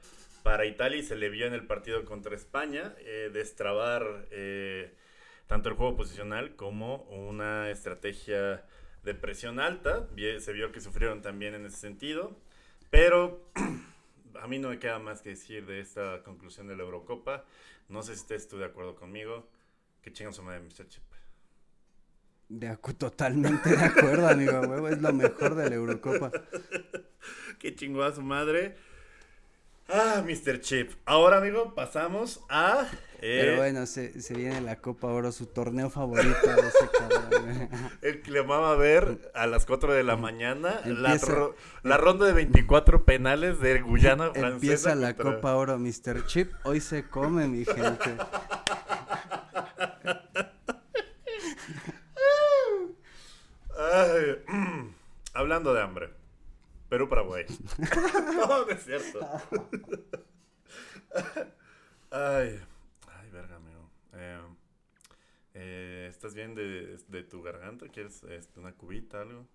para 0.48 0.66
Italia 0.66 1.00
y 1.00 1.04
se 1.04 1.18
le 1.18 1.28
vio 1.28 1.46
en 1.46 1.54
el 1.54 1.68
partido 1.68 2.06
contra 2.06 2.34
España 2.34 2.96
eh, 3.00 3.30
destrabar 3.34 4.30
eh, 4.32 4.94
tanto 5.46 5.68
el 5.68 5.76
juego 5.76 5.98
posicional 5.98 6.56
como 6.56 7.02
una 7.10 7.70
estrategia 7.70 8.64
de 9.04 9.14
presión 9.14 9.60
alta. 9.60 10.08
Se 10.40 10.54
vio 10.54 10.72
que 10.72 10.80
sufrieron 10.80 11.22
también 11.22 11.54
en 11.54 11.66
ese 11.66 11.76
sentido. 11.76 12.40
Pero 12.90 13.52
a 14.42 14.48
mí 14.48 14.58
no 14.58 14.70
me 14.70 14.80
queda 14.80 15.00
más 15.00 15.22
que 15.22 15.32
decir 15.32 15.66
de 15.66 15.82
esta 15.82 16.24
conclusión 16.24 16.70
de 16.70 16.78
la 16.78 16.84
Eurocopa. 16.84 17.44
No 17.90 18.02
sé 18.02 18.16
si 18.16 18.22
estés 18.22 18.48
tú 18.48 18.58
de 18.58 18.68
acuerdo 18.68 18.96
conmigo. 18.96 19.50
Que 20.02 20.14
chingan 20.14 20.34
su 20.34 20.44
madre, 20.44 20.62
Mr. 20.62 20.88
Chip. 20.88 21.04
De 22.48 22.74
totalmente 22.98 23.76
de 23.76 23.84
acuerdo, 23.84 24.30
amigo, 24.30 24.62
huevo. 24.62 24.88
Es 24.88 25.02
lo 25.02 25.12
mejor 25.12 25.56
de 25.56 25.70
la 25.70 25.76
Eurocopa. 25.76 26.32
Que 27.60 27.76
chingó 27.76 28.04
a 28.04 28.14
su 28.14 28.22
madre. 28.22 28.78
Ah, 29.90 30.22
Mr. 30.26 30.60
Chip. 30.60 30.92
Ahora, 31.06 31.38
amigo, 31.38 31.74
pasamos 31.74 32.42
a. 32.50 32.88
eh, 33.22 33.40
Pero 33.42 33.56
bueno, 33.58 33.86
se, 33.86 34.22
se 34.22 34.34
viene 34.34 34.60
la 34.60 34.76
Copa 34.82 35.08
Oro, 35.08 35.32
su 35.32 35.46
torneo 35.46 35.90
favorito 35.90 36.46
de 36.46 36.68
ese 36.68 36.90
cabrón. 36.98 37.70
El 38.02 38.22
que 38.22 38.32
le 38.32 38.40
amaba 38.40 38.76
ver 38.76 39.32
a 39.34 39.48
las 39.48 39.66
4 39.66 39.94
de 39.94 40.04
la 40.04 40.18
mañana 40.18 40.82
la, 40.84 41.14
Empieza- 41.14 41.34
ro- 41.34 41.56
la 41.84 41.98
ronda 41.98 42.26
de 42.26 42.34
24 42.34 43.06
penales 43.06 43.60
de 43.62 43.80
Guyana 43.82 44.26
francesa. 44.34 44.50
Empieza 44.54 44.96
la 44.96 45.16
contra- 45.16 45.36
Copa 45.36 45.56
Oro, 45.56 45.80
Mr. 45.80 46.26
Chip. 46.26 46.52
Hoy 46.66 46.82
se 46.82 47.08
come, 47.08 47.48
mi 47.48 47.64
gente. 47.64 48.16
Ay, 53.78 54.38
hablando 55.34 55.74
de 55.74 55.82
hambre. 55.82 56.10
Perú-Paraguay. 56.90 57.46
no, 58.36 58.66
no 58.66 58.70
es 58.70 58.84
cierto. 58.84 59.20
ay, 62.12 62.60
ay, 63.08 63.30
verga, 63.32 63.56
amigo. 63.58 63.90
Eh, 64.14 64.42
eh, 65.54 66.08
¿Estás 66.10 66.34
bien 66.34 66.56
de, 66.56 66.98
de 67.08 67.24
tu 67.24 67.42
garganta? 67.42 67.88
¿Quieres 67.90 68.24
este, 68.24 68.60
una 68.60 68.74
cubita, 68.74 69.22
algo? 69.22 69.46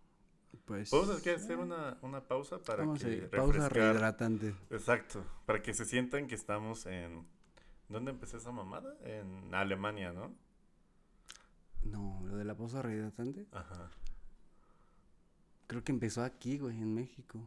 Pues. 0.67 0.91
¿Podemos 0.91 1.17
hacer- 1.17 1.37
hacer 1.37 1.59
una, 1.59 1.97
una 2.03 2.21
pausa 2.27 2.59
para 2.59 2.85
que 2.95 3.23
pausa 3.35 3.69
rehidratante. 3.69 4.55
Exacto, 4.71 5.25
para 5.47 5.63
que 5.63 5.73
se 5.75 5.85
sientan 5.85 6.27
que 6.29 6.35
estamos 6.35 6.87
en... 6.87 7.27
¿Dónde 7.89 8.11
empecé 8.11 8.37
esa 8.39 8.53
mamada? 8.53 8.95
En 9.05 9.55
Alemania, 9.55 10.13
¿no? 10.13 10.35
No, 11.83 12.21
lo 12.25 12.37
de 12.37 12.45
la 12.45 12.55
pausa 12.55 12.81
rehidratante. 12.83 13.47
Ajá. 13.53 13.91
Creo 15.73 15.83
que 15.85 15.93
empezó 15.93 16.23
aquí, 16.23 16.59
güey, 16.59 16.77
en 16.77 16.95
México. 16.95 17.41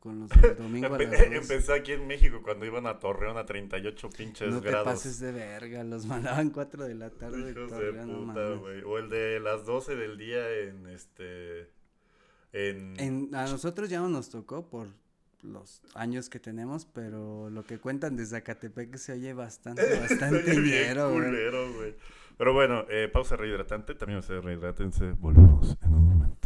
Con 0.00 0.18
los 0.18 0.30
del 0.30 0.56
domingo 0.58 0.86
a 0.94 0.98
las 0.98 1.10
dos. 1.10 1.20
empecé 1.20 1.72
aquí 1.72 1.92
en 1.92 2.06
México 2.08 2.40
cuando 2.42 2.66
iban 2.66 2.86
a 2.88 2.98
Torreón 2.98 3.36
a 3.36 3.46
38 3.46 4.10
pinches 4.10 4.48
No 4.50 4.60
te 4.60 4.70
grados. 4.70 4.86
pases 4.86 5.20
de 5.20 5.30
verga, 5.30 5.84
los 5.84 6.04
mandaban 6.06 6.50
4 6.50 6.84
de 6.84 6.94
la 6.94 7.10
tarde. 7.10 7.50
Hijos 7.52 7.70
de 7.70 7.76
Torreón, 7.92 8.26
puta. 8.26 8.40
O 8.88 8.98
el 8.98 9.08
de 9.08 9.38
las 9.40 9.64
12 9.66 9.94
del 9.94 10.18
día 10.18 10.50
en 10.62 10.86
este... 10.88 11.70
En... 12.52 12.98
En- 12.98 13.34
a 13.34 13.44
nosotros 13.46 13.88
ya 13.88 14.00
no 14.00 14.08
nos 14.08 14.30
tocó 14.30 14.68
por 14.68 14.88
los 15.42 15.80
años 15.94 16.28
que 16.28 16.40
tenemos, 16.40 16.86
pero 16.86 17.48
lo 17.50 17.62
que 17.62 17.78
cuentan 17.78 18.16
de 18.16 18.26
Zacatepec 18.26 18.96
se 18.96 19.12
oye 19.12 19.32
bastante, 19.32 19.82
Se 19.86 20.00
bastante 20.00 20.56
ñero, 20.56 21.12
güey. 21.12 21.94
Pero 22.38 22.54
bueno, 22.54 22.86
eh, 22.88 23.08
pausa 23.12 23.36
rehidratante. 23.36 23.94
También 23.94 24.18
ustedes 24.20 24.42
rehidrátense. 24.42 25.12
Volvemos 25.12 25.76
en 25.82 25.92
un 25.92 26.04
momento. 26.06 26.39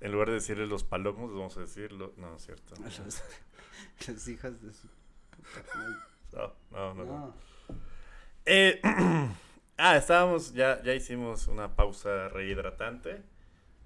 En 0.00 0.12
lugar 0.12 0.28
de 0.28 0.34
decirle 0.34 0.66
los 0.66 0.84
palomos, 0.84 1.32
vamos 1.32 1.56
a 1.56 1.60
decirlo. 1.60 2.12
No, 2.16 2.36
es 2.36 2.44
cierto. 2.44 2.74
Los, 2.82 3.22
los 4.08 4.28
hijos 4.28 4.60
de 4.62 4.72
su. 4.72 4.88
No, 6.70 6.94
no, 6.94 7.04
no. 7.04 7.34
Eh, 8.44 8.80
ah, 9.76 9.96
estábamos, 9.96 10.52
ya, 10.52 10.82
ya 10.82 10.94
hicimos 10.94 11.48
una 11.48 11.74
pausa 11.74 12.28
rehidratante. 12.28 13.22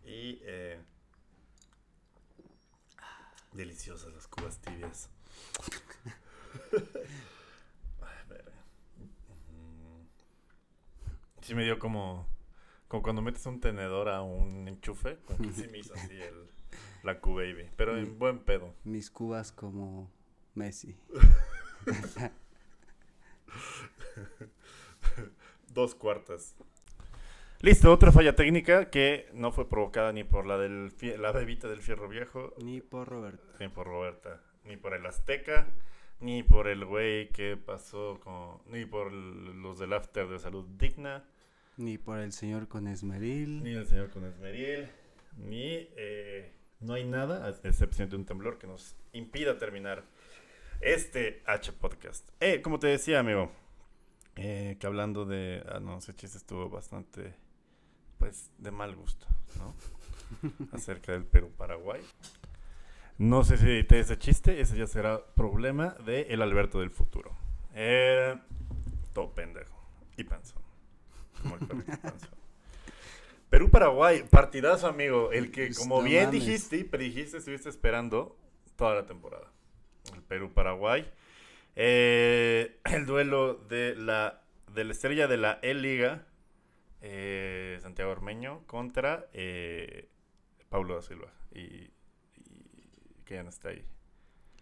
Y. 0.05 0.39
Eh, 0.43 0.81
deliciosas 3.53 4.13
las 4.13 4.27
cubas 4.27 4.59
tibias. 4.59 5.11
Sí 11.43 11.57
me 11.57 11.65
dio 11.65 11.77
como. 11.79 12.29
Como 12.93 13.03
cuando 13.03 13.23
metes 13.23 13.47
un 13.47 13.59
tenedor 13.59 14.11
a 14.11 14.21
un 14.21 14.69
enchufe. 14.69 15.17
Como 15.25 15.39
que 15.39 15.51
sí 15.55 15.67
me 15.69 15.79
hizo 15.79 15.95
así 15.95 16.13
el, 16.13 16.35
la 17.03 17.21
Q-Baby. 17.21 17.71
Pero 17.75 17.97
en 17.97 18.19
buen 18.19 18.41
pedo. 18.41 18.75
Mis 18.85 19.11
cubas 19.11 19.51
como 19.51 20.11
Messi. 20.55 20.95
Dos 25.73 25.95
cuartas. 25.95 26.55
Listo, 27.63 27.91
otra 27.91 28.13
falla 28.13 28.37
técnica 28.37 28.91
que 28.91 29.31
no 29.33 29.53
fue 29.53 29.71
provocada 29.71 30.13
ni 30.13 30.25
por 30.25 30.45
la 30.45 30.59
del 30.59 30.93
la 31.19 31.33
bebita 31.33 31.69
del 31.69 31.81
fierro 31.81 32.11
viejo, 32.11 32.53
Ni 32.59 32.83
por 32.83 33.09
Roberto. 33.09 33.55
ni 33.59 33.69
por 33.69 33.87
Roberta, 33.87 34.43
ni 34.65 34.77
por 34.77 34.93
el 34.93 35.07
Azteca, 35.07 35.67
ni 36.21 36.43
por 36.43 36.69
el 36.69 36.85
güey 36.85 37.31
que 37.31 37.57
pasó 37.57 38.21
con, 38.21 38.61
ni 38.67 38.85
por 38.85 39.11
los 39.11 39.79
del 39.79 39.95
after 39.95 40.29
de 40.29 40.39
salud 40.39 40.67
digna, 40.77 41.25
Ni 41.77 41.99
por 41.99 42.19
el 42.19 42.33
señor 42.33 42.69
con 42.69 42.87
esmeril. 42.87 43.63
ni 43.63 43.71
el 43.71 43.87
señor 43.87 44.11
con 44.11 44.25
Esmeril, 44.25 44.89
ni 45.39 45.89
eh, 45.97 46.53
no 46.81 46.95
hay 46.95 47.05
nada, 47.05 47.47
a 47.47 47.51
excepción 47.69 48.11
de 48.11 48.17
un 48.17 48.25
temblor 48.27 48.59
que 48.59 48.67
nos 48.67 48.97
impida 49.13 49.59
terminar 49.59 50.05
este 50.81 51.43
H 51.47 51.73
podcast. 51.73 52.29
Eh, 52.41 52.61
como 52.61 52.79
te 52.79 52.89
decía, 52.89 53.21
amigo, 53.21 53.51
eh, 54.37 54.77
que 54.81 54.87
hablando 54.87 55.25
de, 55.25 55.65
ah, 55.69 55.81
no, 55.81 55.99
ese 55.99 56.15
chiste 56.15 56.39
estuvo 56.39 56.69
bastante, 56.69 57.35
pues, 58.19 58.51
de 58.59 58.71
mal 58.71 58.95
gusto, 58.95 59.27
¿no? 59.59 59.75
Acerca 60.73 61.13
del 61.13 61.25
Perú-Paraguay. 61.25 62.03
No 63.19 63.45
sé 63.45 63.57
si 63.59 63.67
edité 63.67 64.01
ese 64.01 64.19
chiste, 64.19 64.61
ese 64.61 64.77
ya 64.77 64.87
será 64.87 65.25
problema 65.35 65.91
de 66.05 66.23
el 66.23 66.43
Alberto 66.43 66.81
del 66.81 66.91
futuro. 66.91 67.33
Eh, 67.75 68.37
todo 69.13 69.33
pendejo. 69.35 69.81
Y 70.17 70.25
panzón. 70.25 70.63
Como 71.43 71.57
el. 71.57 71.63
Perú-Paraguay, 73.51 74.25
partidazo, 74.31 74.87
amigo. 74.87 75.31
El 75.33 75.51
que, 75.51 75.67
Pues, 75.67 75.79
como 75.79 75.99
no 75.99 76.05
bien 76.05 76.27
mames. 76.27 76.41
dijiste 76.45 76.79
y 76.79 76.85
predijiste, 76.85 77.39
estuviste 77.39 77.69
esperando 77.69 78.37
toda 78.77 78.95
la 78.95 79.07
temporada. 79.07 79.49
El 80.15 80.23
Perú-Paraguay. 80.23 81.11
Eh, 81.77 82.79
el 82.85 83.07
duelo 83.07 83.55
de 83.55 83.95
la, 83.97 84.43
de 84.75 84.85
la 84.85 84.93
estrella 84.93 85.27
de 85.29 85.37
la 85.37 85.59
E-Liga, 85.63 86.27
eh, 87.03 87.79
Santiago 87.83 88.11
Ormeño, 88.11 88.63
contra 88.67 89.27
eh, 89.33 90.09
Paulo 90.71 90.95
da 90.97 91.03
Silva. 91.03 91.33
Y, 91.55 91.61
y 91.61 91.91
que 93.27 93.35
ya 93.35 93.43
no 93.43 93.51
está 93.51 93.69
ahí. 93.69 93.85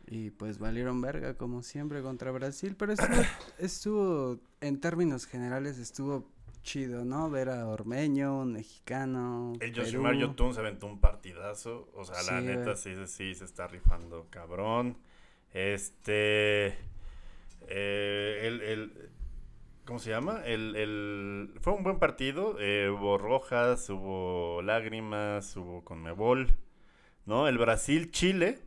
Y 0.06 0.30
pues 0.30 0.58
valieron 0.58 1.00
verga 1.00 1.34
como 1.34 1.62
siempre 1.62 2.02
contra 2.02 2.32
Brasil, 2.32 2.74
pero 2.76 2.92
estuvo, 2.92 3.22
estuvo 3.58 4.40
en 4.60 4.80
términos 4.80 5.26
generales 5.26 5.78
estuvo 5.78 6.28
chido, 6.62 7.04
¿no? 7.04 7.30
Ver 7.30 7.48
a 7.50 7.66
Ormeño, 7.66 8.40
un 8.40 8.52
mexicano. 8.54 9.52
El. 9.60 9.72
Yoshimar 9.72 10.14
Yotun 10.16 10.54
se 10.54 10.60
aventó 10.60 10.86
un 10.86 11.00
partidazo. 11.00 11.88
O 11.94 12.04
sea, 12.04 12.22
la 12.22 12.40
neta 12.40 12.76
sí, 12.76 12.94
sí 13.06 13.34
se 13.34 13.44
está 13.44 13.66
rifando, 13.66 14.26
cabrón. 14.30 14.96
Este. 15.52 16.76
eh, 17.68 18.40
el, 18.42 18.60
el- 18.62 19.10
¿Cómo 19.84 19.98
se 19.98 20.10
llama? 20.10 20.42
El, 20.44 20.76
el- 20.76 21.54
fue 21.60 21.72
un 21.72 21.82
buen 21.82 21.98
partido. 21.98 22.56
eh, 22.60 22.90
hubo 22.90 23.18
rojas, 23.18 23.88
hubo 23.90 24.62
lágrimas, 24.62 25.56
hubo 25.56 25.84
conmebol. 25.84 26.56
¿No? 27.26 27.48
El 27.48 27.58
Brasil-Chile. 27.58 28.58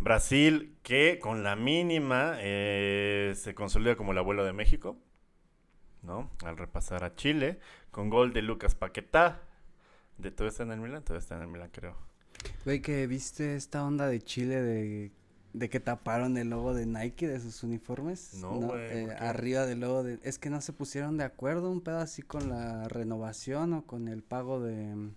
Brasil 0.00 0.76
que 0.84 1.18
con 1.20 1.42
la 1.42 1.56
mínima 1.56 2.36
eh, 2.40 3.32
se 3.36 3.54
consolida 3.54 3.96
como 3.96 4.12
el 4.12 4.18
abuelo 4.18 4.44
de 4.44 4.52
México. 4.52 4.96
¿No? 6.02 6.30
Al 6.44 6.56
repasar 6.56 7.04
a 7.04 7.14
Chile. 7.14 7.58
Con 7.90 8.08
gol 8.10 8.32
de 8.32 8.42
Lucas 8.42 8.74
Paquetá. 8.74 9.42
De, 10.16 10.30
¿Todavía 10.30 10.50
está 10.50 10.62
en 10.64 10.72
el 10.72 10.80
Milan? 10.80 11.02
Todavía 11.02 11.20
está 11.20 11.36
en 11.36 11.42
el 11.42 11.48
Milan, 11.48 11.70
creo. 11.72 11.96
Güey, 12.64 12.80
que 12.80 13.06
viste 13.06 13.56
esta 13.56 13.84
onda 13.84 14.06
de 14.06 14.20
Chile 14.22 14.62
de, 14.62 15.12
de 15.52 15.68
que 15.70 15.80
taparon 15.80 16.36
el 16.36 16.50
logo 16.50 16.74
de 16.74 16.86
Nike 16.86 17.26
de 17.26 17.40
sus 17.40 17.62
uniformes. 17.62 18.34
No, 18.34 18.50
güey, 18.52 18.80
Eh, 18.80 19.16
arriba 19.18 19.66
del 19.66 19.80
logo 19.80 20.02
de... 20.02 20.18
Es 20.22 20.38
que 20.38 20.50
no 20.50 20.60
se 20.60 20.72
pusieron 20.72 21.16
de 21.16 21.24
acuerdo 21.24 21.70
un 21.70 21.80
pedo 21.80 21.98
así 21.98 22.22
con 22.22 22.48
la 22.48 22.88
renovación 22.88 23.72
o 23.74 23.86
con 23.86 24.08
el 24.08 24.22
pago 24.22 24.60
de... 24.60 25.10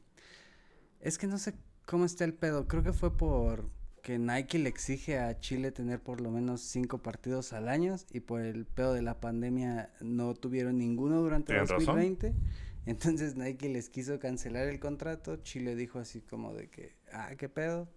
Es 1.00 1.18
que 1.18 1.28
no 1.28 1.38
sé 1.38 1.56
cómo 1.86 2.06
está 2.06 2.24
el 2.26 2.34
pedo. 2.34 2.68
Creo 2.68 2.84
que 2.84 2.94
fue 2.94 3.16
por 3.16 3.66
que 4.02 4.18
Nike 4.20 4.60
le 4.60 4.70
exige 4.70 5.20
a 5.20 5.40
Chile 5.40 5.72
tener 5.72 6.00
por 6.00 6.22
lo 6.22 6.32
menos 6.32 6.62
cinco 6.62 7.00
partidos 7.00 7.54
al 7.54 7.70
año 7.70 7.96
y 8.12 8.22
por 8.22 8.42
el 8.42 8.66
pedo 8.66 8.94
de 8.94 9.02
la 9.02 9.20
pandemia 9.20 9.92
no 10.02 10.34
tuvieron 10.34 10.78
ninguno 10.78 11.22
durante 11.22 11.54
Tienen 11.54 11.68
razón. 11.68 11.86
2020. 11.86 12.34
Entonces 12.86 13.36
Nike 13.36 13.70
les 13.70 13.90
quiso 13.90 14.20
cancelar 14.20 14.68
el 14.68 14.80
contrato. 14.80 15.38
Chile 15.38 15.76
dijo 15.76 16.00
así 16.00 16.22
como 16.22 16.54
de 16.54 16.70
que, 16.70 16.96
ah, 17.14 17.30
qué 17.38 17.48
pedo. 17.48 17.88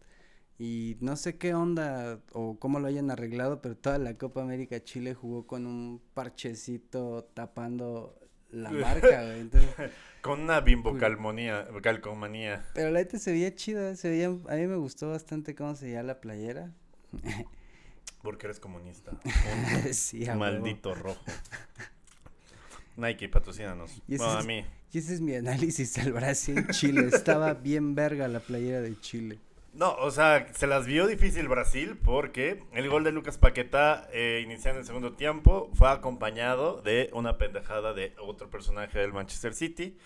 Y 0.59 0.97
no 1.01 1.17
sé 1.17 1.37
qué 1.37 1.55
onda 1.55 2.21
o 2.33 2.59
cómo 2.59 2.79
lo 2.79 2.87
hayan 2.87 3.11
arreglado, 3.11 3.61
pero 3.61 3.77
toda 3.77 3.99
la 3.99 4.17
Copa 4.17 4.43
América 4.43 4.83
Chile 4.85 5.15
jugó 5.15 5.47
con 5.47 5.67
un 5.67 6.01
parchecito 6.13 7.25
tapando 7.35 8.19
la 8.51 8.71
marca, 8.71 9.25
güey. 9.25 9.41
Entonces, 9.41 9.71
Con 10.25 10.41
una 10.41 10.61
bimbo 10.63 10.97
calmonía, 10.97 11.69
calcomanía. 11.83 12.65
pero 12.73 12.91
la 12.91 13.01
neta 13.01 13.19
se 13.19 13.31
veía 13.31 13.55
chida, 13.55 13.95
se 13.95 14.09
veía, 14.09 14.29
a 14.29 14.55
mí 14.57 14.67
me 14.67 14.77
gustó 14.77 15.11
bastante 15.11 15.55
cómo 15.55 15.77
se 15.77 15.85
veía 15.85 16.03
la 16.03 16.19
playera. 16.23 16.73
Porque 18.23 18.47
eres 18.47 18.59
comunista. 18.59 19.13
sí, 19.93 20.21
huevo. 20.25 20.37
maldito 20.39 20.95
rojo. 20.95 21.21
Nike, 22.97 23.29
patrocínanos. 23.29 23.91
Y 24.09 24.17
Bueno, 24.17 24.33
a 24.39 24.41
es- 24.41 24.47
mí. 24.47 24.65
Y 24.93 24.99
ese 24.99 25.13
es 25.15 25.21
mi 25.21 25.35
análisis 25.35 25.99
al 25.99 26.13
Brasil-Chile. 26.13 27.11
Estaba 27.13 27.53
bien 27.53 27.95
verga 27.95 28.27
la 28.29 28.41
playera 28.41 28.81
de 28.81 28.99
Chile. 29.01 29.39
No, 29.75 29.93
o 29.97 30.13
sea, 30.13 30.47
se 30.55 30.69
las 30.69 30.87
vio 30.87 31.09
difícil 31.09 31.49
Brasil 31.49 31.99
porque 32.01 32.63
el 32.73 32.89
gol 32.89 33.03
de 33.03 33.11
Lucas 33.11 33.39
Paquetá 33.39 34.09
eh, 34.13 34.41
iniciando 34.45 34.79
el 34.79 34.87
segundo 34.87 35.15
tiempo 35.15 35.69
fue 35.75 35.91
acompañado 35.91 36.81
de 36.81 37.11
una 37.13 37.39
pendejada 37.39 37.93
de 37.93 38.15
otro 38.21 38.49
personaje 38.49 39.01
del 39.01 39.13
Manchester 39.13 39.53
City, 39.53 39.97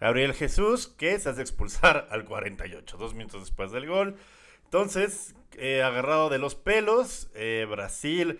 Gabriel 0.00 0.32
Jesús, 0.32 0.86
que 0.86 1.18
se 1.18 1.28
hace 1.28 1.40
expulsar 1.40 2.06
al 2.12 2.24
48, 2.24 2.96
dos 2.96 3.14
minutos 3.14 3.40
después 3.40 3.72
del 3.72 3.88
gol. 3.88 4.16
Entonces, 4.62 5.34
eh, 5.56 5.82
agarrado 5.82 6.28
de 6.28 6.38
los 6.38 6.54
pelos, 6.54 7.28
eh, 7.34 7.66
Brasil, 7.68 8.38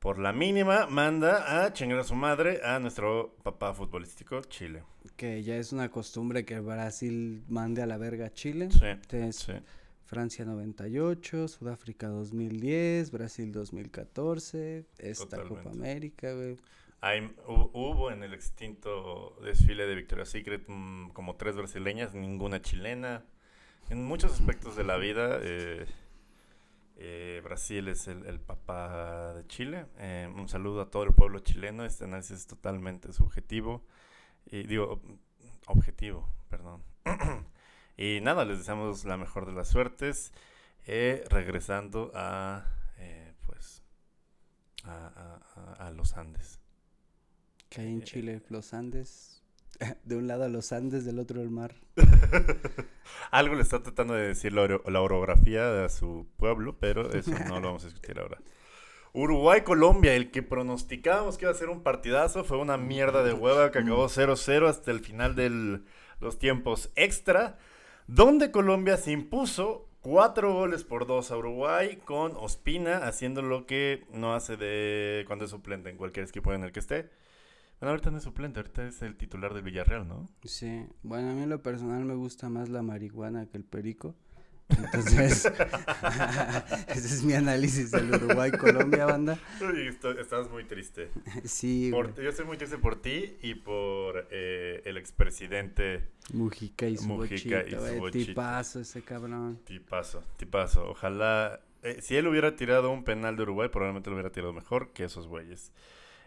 por 0.00 0.18
la 0.18 0.32
mínima, 0.32 0.86
manda 0.86 1.64
a 1.64 1.72
chingar 1.72 2.00
a 2.00 2.04
su 2.04 2.16
madre 2.16 2.60
a 2.64 2.80
nuestro 2.80 3.36
papá 3.44 3.72
futbolístico, 3.72 4.40
Chile. 4.42 4.82
Que 5.16 5.44
ya 5.44 5.56
es 5.56 5.72
una 5.72 5.92
costumbre 5.92 6.44
que 6.44 6.58
Brasil 6.58 7.44
mande 7.48 7.82
a 7.82 7.86
la 7.86 7.98
verga 7.98 8.26
a 8.26 8.32
Chile. 8.32 8.68
Sí, 8.72 8.84
Entonces, 8.84 9.36
sí. 9.36 9.52
Francia 10.04 10.44
98, 10.44 11.48
Sudáfrica 11.48 12.08
2010, 12.08 13.10
Brasil 13.10 13.52
2014, 13.52 14.86
esta 14.98 15.42
Copa. 15.42 15.70
América, 15.70 16.32
güey. 16.34 16.56
Hay- 17.00 17.34
hu- 17.46 17.70
hubo 17.72 18.10
en 18.10 18.22
el 18.22 18.32
extinto 18.34 19.36
desfile 19.42 19.86
de 19.86 19.94
Victoria's 19.94 20.28
Secret 20.30 20.64
mm, 20.68 21.08
como 21.10 21.36
tres 21.36 21.56
brasileñas, 21.56 22.14
ninguna 22.14 22.60
chilena. 22.62 23.24
En 23.90 24.04
muchos 24.04 24.32
aspectos 24.32 24.76
de 24.76 24.84
la 24.84 24.96
vida, 24.96 25.38
eh, 25.42 25.84
eh, 26.96 27.40
Brasil 27.44 27.88
es 27.88 28.08
el, 28.08 28.24
el 28.26 28.40
papá 28.40 29.34
de 29.34 29.46
Chile. 29.46 29.86
Eh, 29.98 30.30
un 30.34 30.48
saludo 30.48 30.80
a 30.82 30.90
todo 30.90 31.02
el 31.04 31.12
pueblo 31.12 31.40
chileno. 31.40 31.84
Este 31.84 32.04
análisis 32.04 32.38
es 32.38 32.46
totalmente 32.46 33.12
subjetivo. 33.12 33.84
Y 34.46 34.62
digo, 34.66 35.02
objetivo, 35.66 36.28
perdón. 36.48 36.82
y 37.96 38.20
nada, 38.22 38.44
les 38.44 38.58
deseamos 38.58 39.04
la 39.04 39.16
mejor 39.16 39.46
de 39.46 39.52
las 39.52 39.68
suertes. 39.68 40.32
eh, 40.86 41.24
regresando 41.30 42.10
a, 42.14 42.66
eh, 42.98 43.32
pues, 43.46 43.82
a, 44.84 44.92
a- 44.92 45.60
a- 45.80 45.86
a 45.86 45.90
los 45.92 46.16
Andes. 46.18 46.60
Que 47.70 47.80
hay 47.80 47.88
en 47.94 48.00
Eh, 48.02 48.04
Chile, 48.04 48.42
los 48.50 48.74
Andes. 48.74 49.42
De 50.04 50.16
un 50.16 50.26
lado 50.26 50.46
los 50.50 50.72
Andes, 50.72 51.04
del 51.06 51.18
otro 51.20 51.40
el 51.40 51.48
mar. 51.50 51.74
Algo 53.30 53.54
le 53.54 53.62
está 53.62 53.82
tratando 53.82 54.12
de 54.14 54.28
decir 54.28 54.52
la, 54.52 54.68
la 54.86 55.00
orografía 55.00 55.84
a 55.84 55.88
su 55.88 56.26
pueblo, 56.36 56.76
pero 56.78 57.10
eso 57.12 57.30
no 57.48 57.60
lo 57.60 57.68
vamos 57.68 57.84
a 57.84 57.86
discutir 57.86 58.18
ahora. 58.20 58.38
Uruguay-Colombia, 59.14 60.14
el 60.14 60.30
que 60.30 60.42
pronosticábamos 60.42 61.38
que 61.38 61.44
iba 61.44 61.52
a 61.52 61.56
ser 61.56 61.68
un 61.70 61.82
partidazo, 61.82 62.44
fue 62.44 62.58
una 62.58 62.76
mierda 62.76 63.22
de 63.22 63.32
hueva 63.32 63.70
que 63.70 63.78
acabó 63.78 64.08
0-0 64.08 64.68
hasta 64.68 64.90
el 64.90 65.00
final 65.00 65.34
de 65.34 65.80
los 66.20 66.38
tiempos 66.38 66.90
extra. 66.96 67.58
Donde 68.06 68.50
Colombia 68.50 68.96
se 68.96 69.12
impuso 69.12 69.88
cuatro 70.00 70.52
goles 70.52 70.84
por 70.84 71.06
dos 71.06 71.30
a 71.30 71.36
Uruguay 71.36 71.96
con 72.04 72.32
Ospina 72.36 72.98
haciendo 72.98 73.40
lo 73.40 73.66
que 73.66 74.04
no 74.12 74.34
hace 74.34 74.56
de 74.56 75.24
cuando 75.26 75.46
es 75.46 75.50
suplente 75.50 75.88
en 75.88 75.96
cualquier 75.96 76.26
equipo 76.26 76.52
en 76.52 76.64
el 76.64 76.72
que 76.72 76.80
esté. 76.80 77.10
Bueno, 77.80 77.90
ahorita 77.90 78.10
no 78.10 78.18
es 78.18 78.24
suplente, 78.24 78.60
ahorita 78.60 78.86
es 78.86 79.02
el 79.02 79.16
titular 79.16 79.52
del 79.52 79.62
Villarreal, 79.62 80.06
¿no? 80.06 80.28
Sí, 80.44 80.86
bueno, 81.02 81.30
a 81.30 81.34
mí 81.34 81.42
en 81.42 81.48
lo 81.48 81.62
personal 81.62 82.04
me 82.04 82.14
gusta 82.14 82.48
más 82.48 82.68
la 82.68 82.82
marihuana 82.82 83.46
que 83.46 83.56
el 83.56 83.64
perico. 83.64 84.14
Entonces, 84.68 85.44
ese 86.88 87.06
es 87.06 87.22
mi 87.22 87.34
análisis 87.34 87.90
del 87.90 88.14
Uruguay-Colombia, 88.14 89.06
banda. 89.06 89.38
Estás 90.20 90.50
muy 90.50 90.64
triste. 90.64 91.10
Sí, 91.44 91.90
Por- 91.92 92.14
yo 92.20 92.28
estoy 92.30 92.46
muy 92.46 92.56
triste 92.56 92.78
por 92.78 93.00
ti 93.00 93.36
y 93.42 93.54
por 93.54 94.26
eh, 94.30 94.82
el 94.84 94.96
expresidente 94.96 96.08
Mujica 96.32 96.86
y 96.88 96.96
su 96.96 97.04
Mujica 97.08 97.58
bochito, 97.58 97.76
y 97.76 97.88
su 97.94 97.98
bochito. 98.00 98.26
tipazo 98.26 98.80
ese 98.80 99.02
cabrón. 99.02 99.60
Tipazo, 99.64 100.24
tipazo. 100.38 100.88
Ojalá. 100.90 101.60
eh, 101.82 101.98
si 102.00 102.16
él 102.16 102.26
hubiera 102.26 102.56
tirado 102.56 102.90
un 102.90 103.04
penal 103.04 103.36
de 103.36 103.42
Uruguay, 103.42 103.68
probablemente 103.68 104.08
lo 104.10 104.16
hubiera 104.16 104.32
tirado 104.32 104.52
mejor 104.54 104.92
que 104.92 105.04
esos 105.04 105.26
güeyes. 105.28 105.72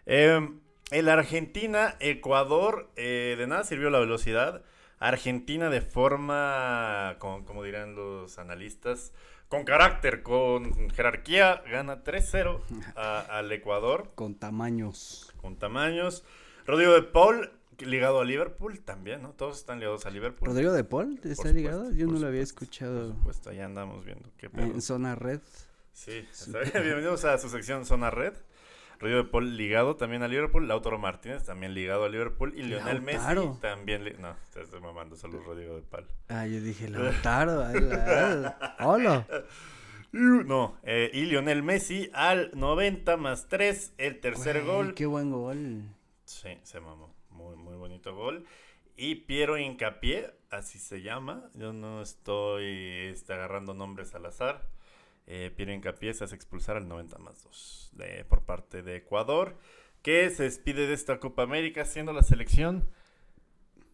Eh, 0.06 0.48
el 0.92 1.10
Argentina-Ecuador, 1.10 2.90
eh, 2.96 3.36
de 3.38 3.48
nada 3.48 3.64
sirvió 3.64 3.90
la 3.90 4.00
velocidad. 4.00 4.64
Argentina 5.00 5.70
de 5.70 5.82
forma, 5.82 7.16
con, 7.20 7.44
como 7.46 7.64
dirán 7.64 7.96
los 7.96 8.38
analistas, 8.40 9.12
con 9.48 9.64
carácter, 9.64 10.24
con 10.24 10.90
jerarquía, 10.90 11.62
gana 11.72 12.04
3-0 12.04 12.62
a- 12.96 13.20
al 13.22 13.52
Ecuador 13.52 14.12
Con 14.16 14.36
tamaños. 14.36 15.34
con 15.42 15.56
tamaños. 15.58 16.24
Rodrigo 16.66 16.94
de 16.94 17.04
Paul, 17.04 17.52
ligado 17.80 18.20
a 18.22 18.26
Liverpool 18.26 18.80
también, 18.82 19.22
¿no? 19.22 19.30
Todos 19.30 19.58
están 19.60 19.80
ligados 19.80 20.06
a 20.06 20.10
Liverpool. 20.10 20.48
¿Rodrigo 20.50 20.74
de 20.74 20.84
Paul 20.84 21.14
está 21.24 21.30
supuesto, 21.36 21.54
ligado? 21.54 21.92
Yo 21.92 22.08
no 22.08 22.20
lo 22.20 22.28
había 22.28 22.42
escuchado 22.42 23.10
Por 23.10 23.18
supuesto, 23.18 23.50
ahí 23.52 23.60
andamos 23.60 24.04
viendo 24.04 24.30
qué 24.38 24.50
pedo. 24.50 24.66
en 24.66 24.82
zona 24.82 25.16
red. 25.16 25.40
Sí, 25.94 26.26
está 26.32 26.60
bien. 26.60 26.72
bienvenidos 26.84 27.24
a 27.24 27.38
su 27.38 27.50
sección 27.50 27.86
Zona 27.86 28.10
Red. 28.12 28.34
Rodrigo 29.00 29.24
de 29.24 29.30
Paul 29.30 29.58
ligado 29.58 29.96
también 29.96 30.24
a 30.24 30.28
Liverpool. 30.28 30.68
Lautaro 30.68 30.98
Martínez 30.98 31.44
también 31.46 31.74
ligado 31.74 32.06
a 32.06 32.10
Liverpool. 32.10 32.54
Y 32.56 32.64
Lionel 32.64 33.04
Lautaro. 33.06 33.46
Messi 33.50 33.62
también. 33.62 34.04
li- 34.04 34.16
No, 34.20 34.36
te 34.54 34.62
estoy 34.62 34.82
mamando. 34.82 35.16
Saludos, 35.16 35.46
Rodrigo 35.46 35.76
de 35.76 35.82
Paul. 35.84 36.06
Ah, 36.30 36.48
yo 36.48 36.60
dije, 36.62 36.90
Lautaro. 36.90 37.64
Hola. 38.80 39.28
No, 40.12 40.78
eh, 40.84 41.12
y 41.14 41.26
Lionel 41.26 41.64
Messi 41.64 42.10
al 42.14 42.52
90 42.54 43.18
más 43.18 43.48
3. 43.50 43.94
El 43.98 44.20
tercer 44.20 44.64
gol. 44.64 44.94
Qué 44.96 45.06
buen 45.06 45.32
gol. 45.32 45.84
Sí, 46.26 46.50
se 46.64 46.80
mamó. 46.80 47.14
Muy, 47.30 47.56
muy 47.56 47.76
bonito 47.76 48.16
gol. 48.16 48.46
Y 48.96 49.16
Piero 49.16 49.58
Hincapié, 49.60 50.32
así 50.50 50.80
se 50.80 51.02
llama. 51.04 51.50
Yo 51.54 51.72
no 51.72 52.02
estoy 52.02 53.10
este, 53.12 53.34
agarrando 53.34 53.74
nombres 53.76 54.16
al 54.16 54.26
azar. 54.26 54.66
Eh, 55.28 55.54
Hincapié 55.58 56.14
se 56.14 56.24
hace 56.24 56.36
expulsar 56.36 56.78
al 56.78 56.88
90 56.88 57.18
más 57.20 57.44
2 57.44 57.90
de, 57.94 58.26
por 58.26 58.44
parte 58.44 58.82
de 58.82 58.96
Ecuador, 58.96 59.58
que 60.02 60.30
se 60.30 60.44
despide 60.44 60.88
de 60.88 60.94
esta 60.94 61.20
Copa 61.20 61.44
América 61.44 61.84
siendo 61.86 62.14
la 62.14 62.24
selección 62.24 62.90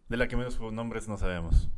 de 0.09 0.17
la 0.17 0.27
que 0.27 0.37
menos 0.37 0.59
nombres 0.59 1.07
no 1.07 1.17
sabemos. 1.17 1.69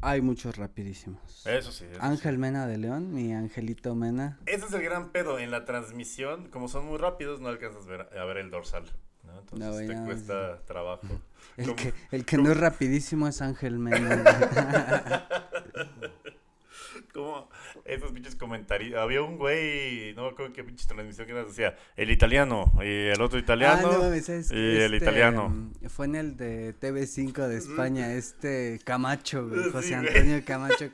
Hay 0.00 0.20
muchos 0.22 0.56
rapidísimos. 0.56 1.46
Eso 1.46 1.72
sí. 1.72 1.84
eso 1.90 2.02
Ángel 2.02 2.38
Mena 2.38 2.66
de 2.66 2.78
León, 2.78 3.14
mi 3.14 3.32
Angelito 3.34 3.94
Mena. 3.94 4.38
Ese 4.46 4.66
es 4.66 4.72
el 4.72 4.82
gran 4.82 5.12
pedo 5.12 5.38
en 5.38 5.50
la 5.50 5.64
transmisión. 5.64 6.48
Como 6.50 6.68
son 6.68 6.86
muy 6.86 6.98
rápidos, 6.98 7.40
no 7.40 7.48
alcanzas 7.48 7.86
ver- 7.86 8.08
a 8.18 8.24
ver 8.24 8.38
el 8.38 8.50
dorsal. 8.50 8.84
¿no? 9.24 9.38
Entonces 9.40 9.88
No, 9.88 9.94
te 9.94 10.04
cuesta 10.04 10.62
trabajo. 10.66 11.06
El 11.56 11.64
¿Cómo? 11.66 11.76
que, 11.76 11.94
el 12.10 12.24
que 12.26 12.36
no 12.38 12.50
es 12.50 12.56
rapidísimo 12.58 13.28
es 13.28 13.40
Ángel 13.40 13.78
Mena. 13.78 14.24
Como 17.14 17.48
esos 17.84 18.10
pinches 18.10 18.34
comentarios. 18.34 18.98
Había 19.00 19.22
un 19.22 19.38
güey, 19.38 20.12
no 20.14 20.22
me 20.24 20.28
acuerdo 20.30 20.52
qué 20.52 20.64
pinche 20.64 20.84
transmisión 20.88 21.26
que 21.28 21.32
nos 21.32 21.46
decía. 21.48 21.76
El 21.96 22.10
italiano 22.10 22.72
y 22.82 22.88
el 23.06 23.20
otro 23.22 23.38
italiano. 23.38 23.88
Ah, 23.88 23.92
no 24.10 24.20
¿sabes 24.20 24.50
y 24.50 24.54
qué? 24.54 24.84
el 24.84 24.94
Este, 24.94 24.96
italiano. 24.96 25.48
mm, 25.48 25.72
Fue 25.90 26.06
en 26.06 26.16
el 26.16 26.36
de 26.36 26.74
TV5 26.74 27.46
de 27.46 27.56
España, 27.58 28.12
este 28.14 28.80
Camacho, 28.84 29.48
güey, 29.48 29.62
Sí, 29.62 29.70
José 29.70 29.96
güey. 29.96 30.08
Antonio 30.08 30.42
Camacho, 30.46 30.90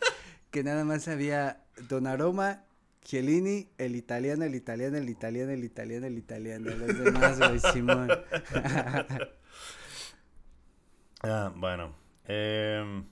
que 0.50 0.62
nada 0.62 0.84
más 0.84 1.08
había 1.08 1.62
Donnarumma, 1.88 2.64
Chiellini, 3.02 3.70
el 3.78 3.96
italiano, 3.96 4.44
el 4.44 4.54
italiano, 4.54 4.98
el 4.98 5.08
italiano, 5.08 5.52
el 5.52 5.64
italiano, 5.64 6.06
el 6.06 6.18
italiano, 6.18 6.70
los 6.70 6.98
demás, 7.02 7.38
güey, 7.38 7.58
Simón. 7.72 8.10
Ah, 11.22 11.52
bueno. 11.56 11.94
em, 12.26 13.04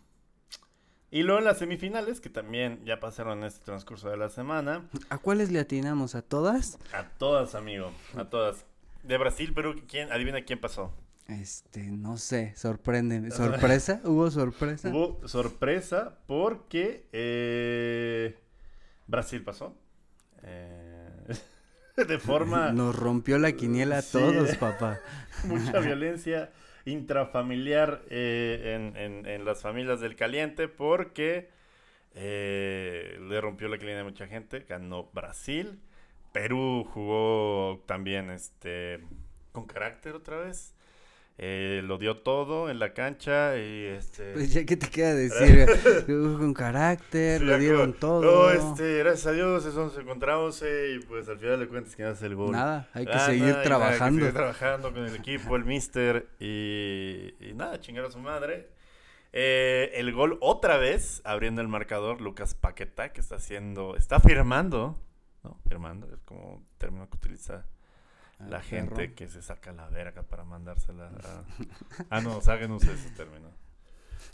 y 1.11 1.23
luego 1.23 1.39
en 1.39 1.45
las 1.47 1.59
semifinales, 1.59 2.21
que 2.21 2.29
también 2.29 2.85
ya 2.85 3.01
pasaron 3.01 3.39
en 3.39 3.45
este 3.45 3.65
transcurso 3.65 4.09
de 4.11 4.17
la 4.17 4.29
semana. 4.29 4.89
¿A 5.09 5.19
cuáles 5.19 5.51
le 5.51 5.61
atinamos? 5.61 6.15
¿A 6.15 6.23
todas? 6.23 6.79
A 6.93 7.05
todas, 7.19 7.55
amigo. 7.55 7.93
A 8.17 8.25
todas. 8.25 8.65
De 9.03 9.17
Brasil, 9.17 9.55
Perú, 9.55 9.81
¿quién? 9.89 10.13
Adivina 10.13 10.43
quién 10.43 10.61
pasó. 10.61 10.93
Este, 11.29 11.83
no 11.91 12.17
sé, 12.17 12.55
sorpréndeme. 12.57 13.31
¿Sorpresa? 13.31 14.01
¿Hubo 14.05 14.31
sorpresa? 14.31 14.89
Hubo 14.89 15.27
sorpresa 15.29 16.19
porque 16.27 17.07
eh, 17.13 18.37
Brasil 19.07 19.43
pasó. 19.45 19.77
Eh, 20.43 21.09
de 21.97 22.19
forma 22.19 22.73
Nos 22.73 22.97
rompió 22.97 23.39
la 23.39 23.53
quiniela 23.53 23.99
a 23.99 24.03
Sí. 24.03 24.13
todos, 24.19 24.57
papá. 24.57 25.01
mucha 25.45 25.79
violencia 25.81 26.51
intrafamiliar 26.89 28.03
eh, 28.11 28.95
en, 28.95 29.45
las 29.45 29.63
familias 29.63 30.01
del 30.01 30.17
caliente 30.17 30.69
porque 30.69 31.51
eh, 32.15 33.19
le 33.29 33.41
rompió 33.41 33.69
la 33.69 33.79
cliente 33.79 34.01
a 34.01 34.05
mucha 34.05 34.27
gente. 34.27 34.65
Ganó 34.69 35.09
Brasil. 35.13 35.81
Perú 36.33 36.85
jugó 36.93 37.83
también 37.87 38.31
este 38.31 39.01
con 39.53 39.67
carácter 39.67 40.15
otra 40.15 40.39
vez. 40.39 40.75
Eh, 41.41 41.83
lo 41.85 41.99
dio 41.99 42.17
todo 42.17 42.69
en 42.69 42.81
la 42.81 42.95
cancha 42.95 43.57
y 43.57 43.85
este 43.85 44.33
Pues 44.35 44.53
ya 44.53 44.65
que 44.65 44.77
te 44.77 44.89
queda 44.89 45.15
decir, 45.15 45.67
con 46.07 46.53
carácter, 46.53 47.43
lo 47.43 47.57
dieron 47.59 47.93
todo. 47.93 48.23
No, 48.23 48.51
este, 48.51 48.99
gracias 48.99 49.27
a 49.29 49.33
Dios, 49.33 49.65
es 49.65 49.77
11 49.77 50.03
contra 50.03 50.37
11 50.37 50.95
y 50.95 50.99
pues 51.07 51.29
al 51.29 51.39
final 51.39 51.61
de 51.61 51.69
cuentas, 51.69 51.95
¿quién 51.95 52.09
hace 52.09 52.27
el 52.27 52.35
gol? 52.35 52.51
Nada, 52.51 52.89
hay 52.93 53.07
que 53.07 53.13
Ah, 53.13 53.21
seguir 53.27 53.43
nada, 53.43 53.53
nada, 53.53 53.59
hay 53.59 53.63
que 53.63 53.69
trabajando. 53.69 54.19
seguir 54.21 54.35
trabajando 54.35 54.93
con 54.93 55.05
el 55.05 55.15
equipo, 55.15 55.55
el 55.55 55.65
mister 55.65 56.29
y, 56.41 57.35
y 57.41 57.53
nada, 57.55 57.79
chingar 57.79 58.05
a 58.07 58.11
su 58.11 58.19
madre. 58.19 58.71
Eh, 59.33 59.93
el 59.95 60.13
gol 60.13 60.39
otra 60.41 60.77
vez, 60.79 61.21
abriendo 61.25 61.61
el 61.61 61.69
marcador, 61.69 62.21
Lucas 62.21 62.55
Paqueta, 62.57 63.13
que 63.13 63.21
está 63.21 63.37
haciendo, 63.37 63.95
está 63.95 64.19
firmando, 64.19 65.01
¿no? 65.45 65.61
Firmando, 65.69 66.09
es 66.13 66.21
como 66.25 66.67
término 66.79 67.09
que 67.09 67.17
utiliza 67.17 67.65
Ah, 68.41 68.45
la 68.49 68.59
perro. 68.61 68.69
gente 68.97 69.15
que 69.15 69.29
se 69.29 69.43
saca 69.43 69.73
la 69.73 69.89
verga 69.89 70.23
para 70.23 70.45
mandársela 70.45 71.09
a... 71.09 71.45
ah, 72.11 72.21
no, 72.21 72.41
saquen 72.41 72.71
ustedes 72.73 73.05
ese 73.07 73.15
término. 73.15 73.51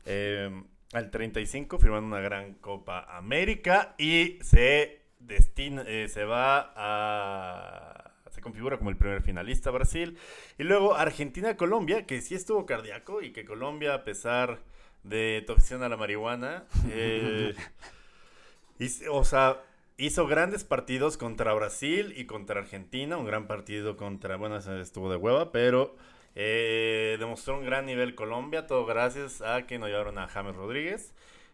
Eh, 0.07 0.63
al 0.93 1.11
35 1.11 1.79
firmando 1.79 2.07
una 2.07 2.21
gran 2.21 2.55
Copa 2.55 3.01
América 3.17 3.95
y 3.99 4.39
se 4.43 5.03
destina, 5.21 5.83
eh, 5.87 6.09
se 6.09 6.25
va 6.25 6.73
a... 6.77 8.11
Se 8.31 8.41
configura 8.41 8.79
como 8.79 8.91
el 8.91 8.97
primer 8.97 9.23
finalista 9.23 9.71
Brasil. 9.71 10.19
Y 10.59 10.65
luego 10.65 10.97
Argentina-Colombia, 10.97 12.05
que 12.05 12.21
sí 12.21 12.35
estuvo 12.35 12.67
cardíaco 12.67 13.23
y 13.23 13.33
que 13.33 13.45
Colombia, 13.45 13.95
a 13.95 14.03
pesar 14.05 14.59
de 15.05 15.45
tu 15.47 15.53
afición 15.53 15.83
a 15.85 15.89
la 15.89 15.97
marihuana, 15.97 16.65
eh, 16.89 17.55
hizo- 18.79 19.15
o 19.15 19.25
sea, 19.25 19.63
hizo 19.97 20.27
grandes 20.27 20.65
partidos 20.65 21.17
contra 21.17 21.55
Brasil 21.55 22.13
y 22.17 22.27
contra 22.27 22.61
Argentina. 22.61 23.17
Un 23.17 23.27
gran 23.27 23.47
partido 23.47 23.97
contra, 23.97 24.37
bueno, 24.37 24.57
ese 24.57 24.81
estuvo 24.81 25.11
de 25.11 25.17
hueva, 25.17 25.53
pero 25.53 25.97
eh, 26.35 27.17
demostró 27.19 27.59
un 27.59 27.65
gran 27.65 27.87
nivel 27.87 28.15
Colombia, 28.15 28.67
todo 28.67 28.87
gracias 28.87 29.41
a 29.43 29.67
que 29.67 29.79
nos 29.79 29.89
llevaron 29.89 30.19
a 30.19 30.29
James 30.29 30.57
Rodríguez. 30.57 31.13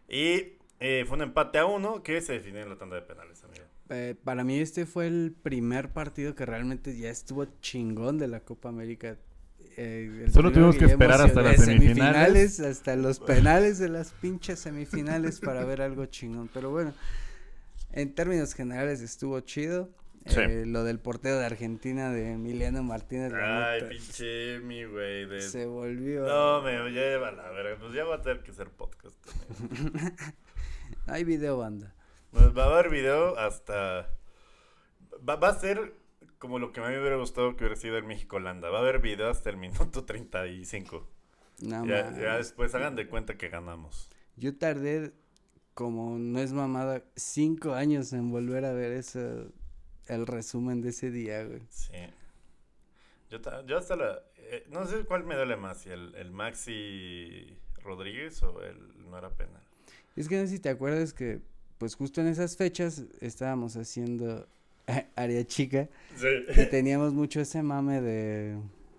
Y 0.09 0.53
eh, 0.79 1.05
fue 1.07 1.17
un 1.17 1.23
empate 1.23 1.59
a 1.59 1.65
uno 1.65 2.03
que 2.03 2.21
se 2.21 2.33
definió 2.33 2.61
en 2.61 2.69
la 2.69 2.77
tanda 2.77 2.95
de 2.95 3.03
penales, 3.03 3.43
amigo. 3.43 3.65
Eh, 3.89 4.15
para 4.23 4.43
mí 4.43 4.57
este 4.59 4.85
fue 4.85 5.05
el 5.07 5.35
primer 5.43 5.89
partido 5.89 6.33
que 6.33 6.45
realmente 6.45 6.97
ya 6.97 7.09
estuvo 7.09 7.45
chingón 7.61 8.17
de 8.17 8.27
la 8.27 8.39
Copa 8.39 8.69
América. 8.69 9.17
Eh, 9.77 10.27
Solo 10.31 10.51
tuvimos 10.51 10.77
que 10.77 10.85
esperar 10.85 11.21
hasta 11.21 11.41
las 11.41 11.63
semifinales. 11.63 12.59
hasta 12.59 12.95
los 12.95 13.19
penales 13.19 13.79
de 13.79 13.89
las 13.89 14.11
pinches 14.13 14.59
semifinales 14.59 15.39
para 15.39 15.63
ver 15.65 15.81
algo 15.81 16.05
chingón. 16.05 16.49
Pero 16.53 16.71
bueno, 16.71 16.93
en 17.93 18.13
términos 18.15 18.53
generales 18.53 19.01
estuvo 19.01 19.39
chido. 19.41 19.89
Sí. 20.27 20.39
Eh, 20.39 20.65
lo 20.67 20.83
del 20.83 20.99
portero 20.99 21.39
de 21.39 21.45
Argentina 21.45 22.11
de 22.11 22.33
Emiliano 22.33 22.83
Martínez. 22.83 23.33
Ay, 23.33 23.81
pinche 23.89 24.59
mi 24.59 24.83
güey. 24.85 25.25
de- 25.25 25.41
se 25.41 25.65
volvió. 25.65 26.27
No, 26.27 26.61
me 26.61 26.91
lleva 26.91 27.29
a 27.29 27.31
la 27.31 27.49
verga. 27.49 27.77
Pues 27.79 27.93
ya 27.93 28.03
va 28.03 28.15
a 28.17 28.21
tener 28.21 28.43
que 28.43 28.53
ser 28.53 28.69
podcast 28.69 29.15
también. 29.25 30.13
Hay 31.07 31.23
video 31.23 31.57
banda. 31.57 31.95
Pues 32.31 32.55
va 32.55 32.65
a 32.65 32.67
haber 32.73 32.89
video 32.91 33.35
hasta. 33.37 34.09
Va, 35.27 35.37
va 35.37 35.49
a 35.49 35.59
ser 35.59 35.93
como 36.37 36.59
lo 36.59 36.71
que 36.71 36.81
a 36.81 36.83
mí 36.83 36.89
me 36.93 36.99
hubiera 36.99 37.17
gustado 37.17 37.55
que 37.55 37.63
hubiera 37.63 37.75
sido 37.75 37.97
el 37.97 38.03
México-Holanda. 38.03 38.69
Va 38.69 38.77
a 38.77 38.81
haber 38.81 38.99
video 38.99 39.29
hasta 39.29 39.49
el 39.49 39.57
minuto 39.57 40.05
35. 40.05 41.07
No, 41.63 41.85
ya, 41.85 42.11
ya 42.15 42.37
después 42.37 42.73
hagan 42.75 42.95
de 42.95 43.07
cuenta 43.07 43.37
que 43.37 43.49
ganamos. 43.49 44.07
Yo 44.35 44.55
tardé, 44.57 45.11
como 45.73 46.17
no 46.17 46.39
es 46.39 46.53
mamada, 46.53 47.03
cinco 47.15 47.73
años 47.73 48.13
en 48.13 48.29
volver 48.31 48.65
a 48.65 48.73
ver 48.73 48.91
eso, 48.91 49.47
el 50.07 50.27
resumen 50.27 50.81
de 50.81 50.89
ese 50.89 51.11
día, 51.11 51.43
güey. 51.45 51.61
Sí. 51.69 51.93
Yo, 53.29 53.39
yo 53.65 53.77
hasta 53.77 53.95
la... 53.95 54.19
eh, 54.37 54.65
no 54.69 54.85
sé 54.85 55.05
cuál 55.05 55.23
me 55.23 55.35
duele 55.35 55.55
más, 55.55 55.79
si 55.81 55.89
el, 55.89 56.13
el 56.15 56.31
Maxi 56.31 57.57
Rodríguez 57.83 58.43
o 58.43 58.61
el 58.63 58.77
no 59.09 59.17
era 59.17 59.29
penal. 59.29 59.61
Es 60.15 60.27
que 60.27 60.35
no 60.35 60.41
sé 60.41 60.49
si 60.49 60.59
te 60.59 60.69
acuerdas 60.69 61.13
que, 61.13 61.39
pues 61.77 61.95
justo 61.95 62.19
en 62.21 62.27
esas 62.27 62.57
fechas 62.57 63.03
estábamos 63.21 63.77
haciendo 63.77 64.47
área 65.15 65.45
chica 65.45 65.87
y 66.15 66.19
Sí. 66.19 66.67
teníamos 66.69 67.13
mucho 67.13 67.39
ese 67.39 67.63
mame 67.63 68.01
de 68.01 68.57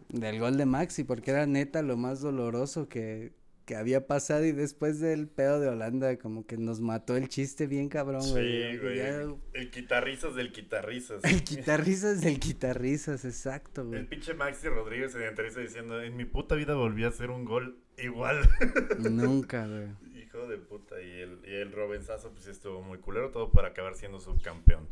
del 0.09 0.39
gol 0.41 0.57
de 0.59 0.67
Maxi, 0.67 1.05
porque 1.05 1.31
era 1.31 1.47
neta 1.47 1.81
lo 1.83 1.97
más 1.97 2.21
doloroso 2.21 2.89
que, 2.89 3.33
que 3.65 3.77
había 3.77 4.07
pasado 4.07 4.45
y 4.45 4.53
después 4.53 4.99
del 5.01 5.29
pedo 5.29 5.61
de 5.61 5.69
Holanda 5.69 6.17
como 6.19 6.47
que 6.47 6.57
nos 6.57 6.81
mató 6.81 7.17
el 7.17 7.29
chiste 7.29 7.67
bien 7.67 7.89
cabrón, 7.89 8.23
güey. 8.31 8.73
Sí, 8.73 8.79
güey. 8.79 8.97
ya- 8.99 9.23
El 9.53 9.71
quitarrizas 9.71 10.35
del 10.35 10.53
quitarrizas. 10.53 11.23
El 11.25 11.43
guitarrizas 11.45 12.21
del 12.21 12.39
guitarrizas, 12.41 13.25
exacto, 13.25 13.83
El 13.83 13.87
güey. 13.89 14.07
pinche 14.09 14.35
Maxi 14.35 14.69
Rodríguez 14.69 15.13
se 15.13 15.27
entrevista 15.27 15.61
diciendo, 15.61 16.01
en 16.03 16.17
mi 16.17 16.25
puta 16.25 16.55
vida 16.55 16.75
volví 16.75 17.05
a 17.05 17.09
hacer 17.09 17.31
un 17.31 17.45
gol 17.45 17.79
igual. 17.99 18.41
Nunca, 18.99 19.67
güey. 19.67 19.89
Hijo 20.23 20.47
de 20.49 20.59
puta. 20.59 21.01
Y 21.01 21.21
el, 21.21 21.39
y 21.47 21.55
el 21.55 21.73
Robenzazo 21.73 22.31
pues 22.33 22.47
estuvo 22.47 22.83
muy 22.83 22.99
culero, 22.99 23.31
todo 23.31 23.53
para 23.53 23.69
acabar 23.69 23.95
siendo 23.95 24.19
subcampeón. 24.21 24.89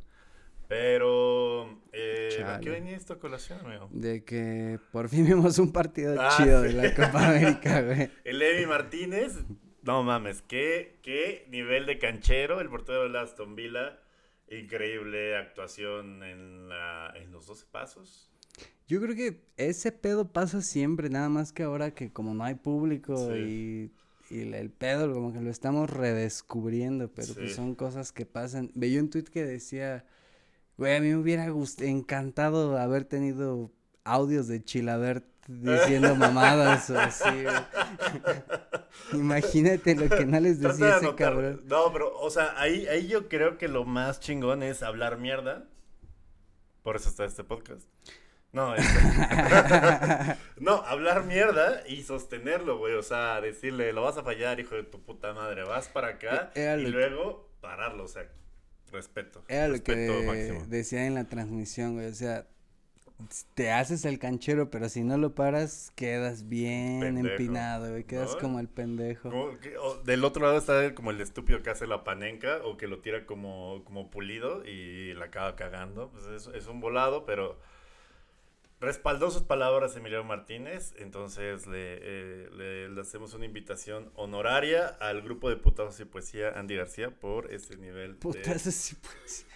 Pero, 0.71 1.83
eh, 1.93 2.45
¿a 2.47 2.61
qué 2.61 2.71
venía 2.71 2.97
esto 2.97 3.19
colación, 3.19 3.59
amigo? 3.67 3.89
De 3.91 4.23
que 4.25 4.79
por 4.93 5.09
fin 5.09 5.27
vimos 5.27 5.59
un 5.59 5.73
partido 5.73 6.15
Ah, 6.17 6.33
chido 6.37 6.63
de 6.63 6.71
sí. 6.71 6.77
la 6.77 6.95
Copa 6.95 7.27
América, 7.27 7.83
güey. 7.83 8.09
El 8.23 8.41
Emi 8.41 8.67
Martínez, 8.67 9.35
no 9.83 10.05
mames, 10.05 10.43
qué, 10.43 11.01
qué 11.03 11.45
nivel 11.51 11.87
de 11.87 11.99
canchero, 11.99 12.61
el 12.61 12.69
portero 12.69 13.09
de 13.11 13.19
Aston 13.19 13.57
Villa. 13.57 13.99
Increíble 14.49 15.37
actuación 15.37 16.23
en, 16.23 16.69
la, 16.69 17.13
en 17.17 17.33
los 17.33 17.47
12 17.49 17.67
pasos. 17.73 18.31
Yo 18.87 19.01
creo 19.01 19.17
que 19.17 19.43
ese 19.57 19.91
pedo 19.91 20.33
pasa 20.33 20.63
siempre, 20.63 21.11
nada 21.11 21.29
más 21.29 21.53
que 21.53 21.65
ahora 21.65 21.91
que 21.95 22.13
como 22.13 22.33
no 22.33 22.45
hay 22.45 22.55
público 22.55 23.37
y, 23.37 23.91
y 24.31 24.53
el 24.53 24.71
pedo 24.71 25.13
como 25.13 25.33
que 25.33 25.41
lo 25.41 25.51
estamos 25.51 25.91
redescubriendo, 25.91 27.11
pero 27.13 27.35
pues 27.35 27.57
son 27.57 27.75
cosas 27.75 28.13
que 28.13 28.25
pasan. 28.25 28.71
Veía 28.75 29.01
un 29.01 29.11
tweet 29.11 29.25
que 29.25 29.45
decía, 29.45 30.05
güey, 30.81 30.97
a 30.97 31.01
mí 31.01 31.09
me 31.09 31.17
hubiera 31.17 31.45
encantado 31.81 32.79
haber 32.79 33.05
tenido 33.05 33.71
audios 34.03 34.49
de 34.49 34.65
Chilabert 34.65 35.25
diciendo 35.47 36.15
mamadas 36.17 36.89
o 36.89 36.99
así. 36.99 37.29
Imagínate 39.13 39.95
lo 39.95 40.09
que 40.09 40.25
no 40.25 40.41
les 40.41 40.59
decía 40.59 40.99
de 40.99 41.07
ese 41.07 41.15
cabrón. 41.15 41.63
No, 41.67 41.93
pero, 41.93 42.19
o 42.19 42.31
sea, 42.31 42.55
ahí, 42.59 42.87
ahí 42.87 43.09
yo 43.09 43.29
creo 43.29 43.59
que 43.59 43.69
lo 43.69 43.85
más 43.85 44.21
chingón 44.21 44.63
es 44.63 44.83
hablar 44.83 45.19
mierda. 45.19 45.65
Por 46.83 46.97
eso 46.97 47.11
está 47.11 47.27
este 47.27 47.45
podcast. 47.45 47.87
No, 48.53 48.75
este- 48.75 48.87
no, 50.61 50.77
hablar 50.87 51.25
mierda 51.25 51.87
y 51.87 52.05
sostenerlo, 52.05 52.79
güey. 52.79 52.95
O 52.95 53.03
sea, 53.03 53.41
decirle, 53.43 53.93
lo 53.93 54.03
vas 54.03 54.17
a 54.17 54.23
fallar, 54.23 54.61
hijo 54.61 54.77
de 54.77 54.85
tu 54.85 55.01
puta 55.03 55.35
madre. 55.35 55.63
Vas 55.65 55.89
para 55.89 56.09
acá 56.09 56.51
E- 56.55 56.63
era 56.63 56.77
y 56.81 56.87
luego 56.87 57.51
pararlo. 57.61 58.05
O 58.05 58.09
sea, 58.09 58.27
respeto. 58.93 59.45
Era 59.49 59.69
lo 59.69 59.83
que 59.83 59.95
respeto 59.95 60.23
máximo. 60.27 60.67
decía 60.69 61.07
en 61.07 61.15
la 61.15 61.25
transmisión, 61.25 61.95
güey. 61.95 62.07
O 62.07 62.15
sea, 62.15 62.47
te 63.55 63.71
haces 63.71 64.05
el 64.05 64.19
canchero, 64.19 64.71
pero 64.71 64.89
si 64.89 65.03
no 65.03 65.19
lo 65.19 65.35
paras, 65.35 65.93
quedas 65.95 66.49
bien 66.49 67.01
Pendejo, 67.01 67.29
empinado, 67.29 67.91
güey. 67.91 68.05
Quedas 68.05 68.33
¿no? 68.35 68.39
como 68.39 68.61
el 68.61 68.69
pendejo. 68.69 69.31
Como 69.31 69.59
que- 69.59 69.75
del 70.05 70.25
otro 70.25 70.45
lado 70.47 70.59
está 70.59 70.95
como 70.95 71.11
el 71.11 71.21
estúpido 71.21 71.63
que 71.63 71.71
hace 71.71 71.87
la 71.87 72.03
panenca 72.03 72.61
o 72.65 72.77
que 72.77 72.87
lo 72.89 73.01
tira 73.01 73.27
como, 73.27 73.83
como 73.85 74.11
pulido 74.11 74.65
y 74.65 75.13
la 75.15 75.27
acaba 75.27 75.55
cagando. 75.57 76.11
Pues 76.11 76.25
es, 76.27 76.55
es 76.55 76.67
un 76.67 76.81
volado, 76.81 77.27
pero 77.27 77.59
respaldó 78.81 79.31
sus 79.31 79.43
palabras 79.43 79.95
Emiliano 79.97 80.25
Martínez. 80.25 80.95
Entonces 80.99 81.67
le, 81.67 81.99
eh, 82.01 82.51
le- 82.57 82.89
le 82.89 83.01
hacemos 83.01 83.35
una 83.35 83.45
invitación 83.45 84.11
honoraria 84.15 84.87
al 84.87 85.23
grupo 85.23 85.49
de 85.51 85.57
putazos 85.57 86.01
y 86.01 86.05
poesía 86.07 86.59
Andy 86.59 86.77
García 86.77 87.11
por 87.11 87.53
ese 87.53 87.77
nivel. 87.77 88.13
de- 88.13 88.19
Putas, 88.19 88.63
sí, 88.63 88.97
pues. 89.01 89.47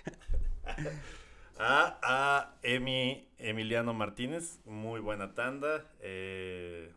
a, 1.58 1.98
a 2.02 2.58
Emi, 2.62 3.28
Emiliano 3.38 3.94
Martínez, 3.94 4.58
muy 4.66 5.00
buena 5.00 5.34
tanda. 5.34 5.90
eh, 6.00 6.92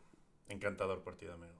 encantador 0.50 1.04
partido, 1.04 1.34
amigo. 1.34 1.54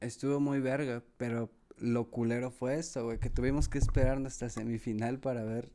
Estuvo 0.00 0.40
muy 0.40 0.60
verga, 0.60 1.02
pero 1.16 1.50
lo 1.78 2.04
culero 2.10 2.50
fue 2.50 2.76
esto, 2.76 3.04
güey. 3.04 3.18
Que 3.18 3.30
tuvimos 3.30 3.68
que 3.68 3.78
esperar 3.78 4.18
hasta 4.26 4.48
semifinal 4.48 5.18
para 5.18 5.42
ver 5.44 5.70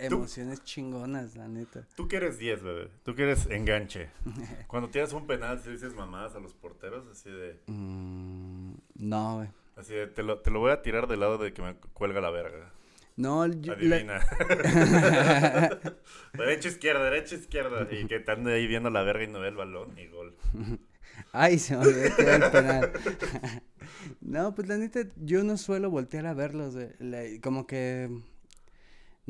emociones 0.00 0.62
chingonas, 0.64 1.36
la 1.36 1.48
neta. 1.48 1.86
Tú 1.96 2.08
que 2.08 2.16
eres 2.16 2.38
10, 2.38 2.62
bebé. 2.62 2.88
Tú 3.04 3.14
que 3.14 3.22
eres 3.24 3.46
enganche. 3.50 4.10
Cuando 4.68 4.88
tiras 4.90 5.12
un 5.12 5.26
penal, 5.26 5.60
si 5.62 5.70
dices 5.70 5.94
mamadas 5.94 6.34
a 6.34 6.40
los 6.40 6.54
porteros, 6.54 7.06
así 7.10 7.30
de. 7.30 7.60
Mm, 7.66 8.72
no, 8.96 9.36
güey. 9.36 9.48
Así 9.76 9.94
de, 9.94 10.06
te 10.08 10.22
lo, 10.22 10.40
te 10.40 10.50
lo 10.50 10.60
voy 10.60 10.72
a 10.72 10.82
tirar 10.82 11.06
del 11.06 11.20
lado 11.20 11.38
de 11.38 11.52
que 11.52 11.62
me 11.62 11.74
cuelga 11.94 12.20
la 12.20 12.30
verga. 12.30 12.70
No, 13.16 13.46
yo- 13.46 13.74
la- 13.76 13.96
Adivina. 13.96 14.20
derecha, 16.34 16.68
izquierda, 16.68 17.04
derecha, 17.04 17.34
izquierda. 17.34 17.86
Y 17.90 18.06
que 18.06 18.20
te 18.20 18.32
ande 18.32 18.54
ahí 18.54 18.66
viendo 18.66 18.90
la 18.90 19.02
verga 19.02 19.24
y 19.24 19.28
no 19.28 19.40
ve 19.40 19.48
el 19.48 19.56
balón 19.56 19.98
y 19.98 20.06
gol. 20.08 20.34
Ay, 21.32 21.58
se 21.58 21.76
me 21.76 21.86
olvidó 21.86 22.16
tirar 22.16 22.42
el 22.44 22.50
penal. 22.50 22.92
no, 24.20 24.54
pues 24.54 24.68
la 24.68 24.78
neta, 24.78 25.00
yo 25.16 25.42
no 25.44 25.56
suelo 25.58 25.90
voltear 25.90 26.26
a 26.26 26.34
verlos. 26.34 26.74
La- 26.98 27.24
como 27.42 27.66
que. 27.66 28.08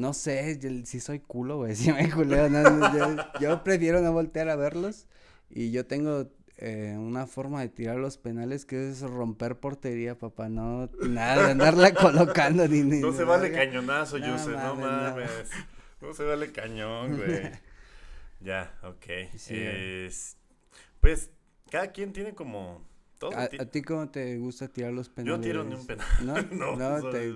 No 0.01 0.15
sé 0.15 0.59
yo- 0.59 0.71
si 0.87 0.99
soy 1.01 1.21
culo, 1.21 1.59
güey. 1.59 1.75
Si 1.77 1.93
me 1.93 2.11
culeo, 2.11 2.49
no, 2.49 2.63
no, 2.63 2.97
yo, 2.97 3.17
yo 3.41 3.63
prefiero 3.65 4.01
no 4.01 4.13
voltear 4.13 4.49
a 4.49 4.57
verlos. 4.57 5.07
Y 5.51 5.71
yo 5.73 5.85
tengo 5.87 6.31
eh, 6.59 6.97
una 6.99 7.27
forma 7.27 7.61
de 7.61 7.69
tirar 7.69 7.97
los 7.97 8.17
penales 8.17 8.65
que 8.65 8.89
es 8.91 9.01
romper 9.03 9.57
portería, 9.59 10.17
papá. 10.17 10.49
No, 10.49 10.89
nada 11.09 11.45
de 11.47 11.51
andarla 11.53 11.93
colocando 11.95 12.67
ni. 12.69 12.83
ni 12.83 13.01
No 13.01 13.13
se 13.13 13.25
vale 13.25 13.51
verga. 13.51 13.65
cañonazo, 13.67 14.19
No 14.19 14.27
Yuse. 14.27 14.51
No 14.51 14.75
mames, 14.77 15.31
no. 16.01 16.15
se 16.15 16.25
vale 16.25 16.51
cañón, 16.53 17.17
güey. 17.19 17.51
Ya, 18.41 18.75
ok. 18.83 19.05
Sí, 19.37 19.55
güey. 19.55 20.07
Es- 20.07 20.37
pues, 21.01 21.31
cada 21.71 21.93
quien 21.93 22.13
tiene 22.13 22.35
como. 22.35 22.83
Todo 23.19 23.37
¿A, 23.37 23.49
ti- 23.49 23.59
a 23.61 23.67
ti 23.67 23.83
cómo 23.83 24.09
te 24.09 24.39
gusta 24.39 24.69
tirar 24.69 24.93
los 24.93 25.09
Yo 25.09 25.15
penales? 25.15 25.39
no 25.39 25.43
tiro 25.45 25.65
ni 25.65 25.75
un 25.75 25.87
penal. 25.87 26.07
¿No? 26.23 26.77
no, 26.77 27.01
No, 27.01 27.11
te- 27.11 27.35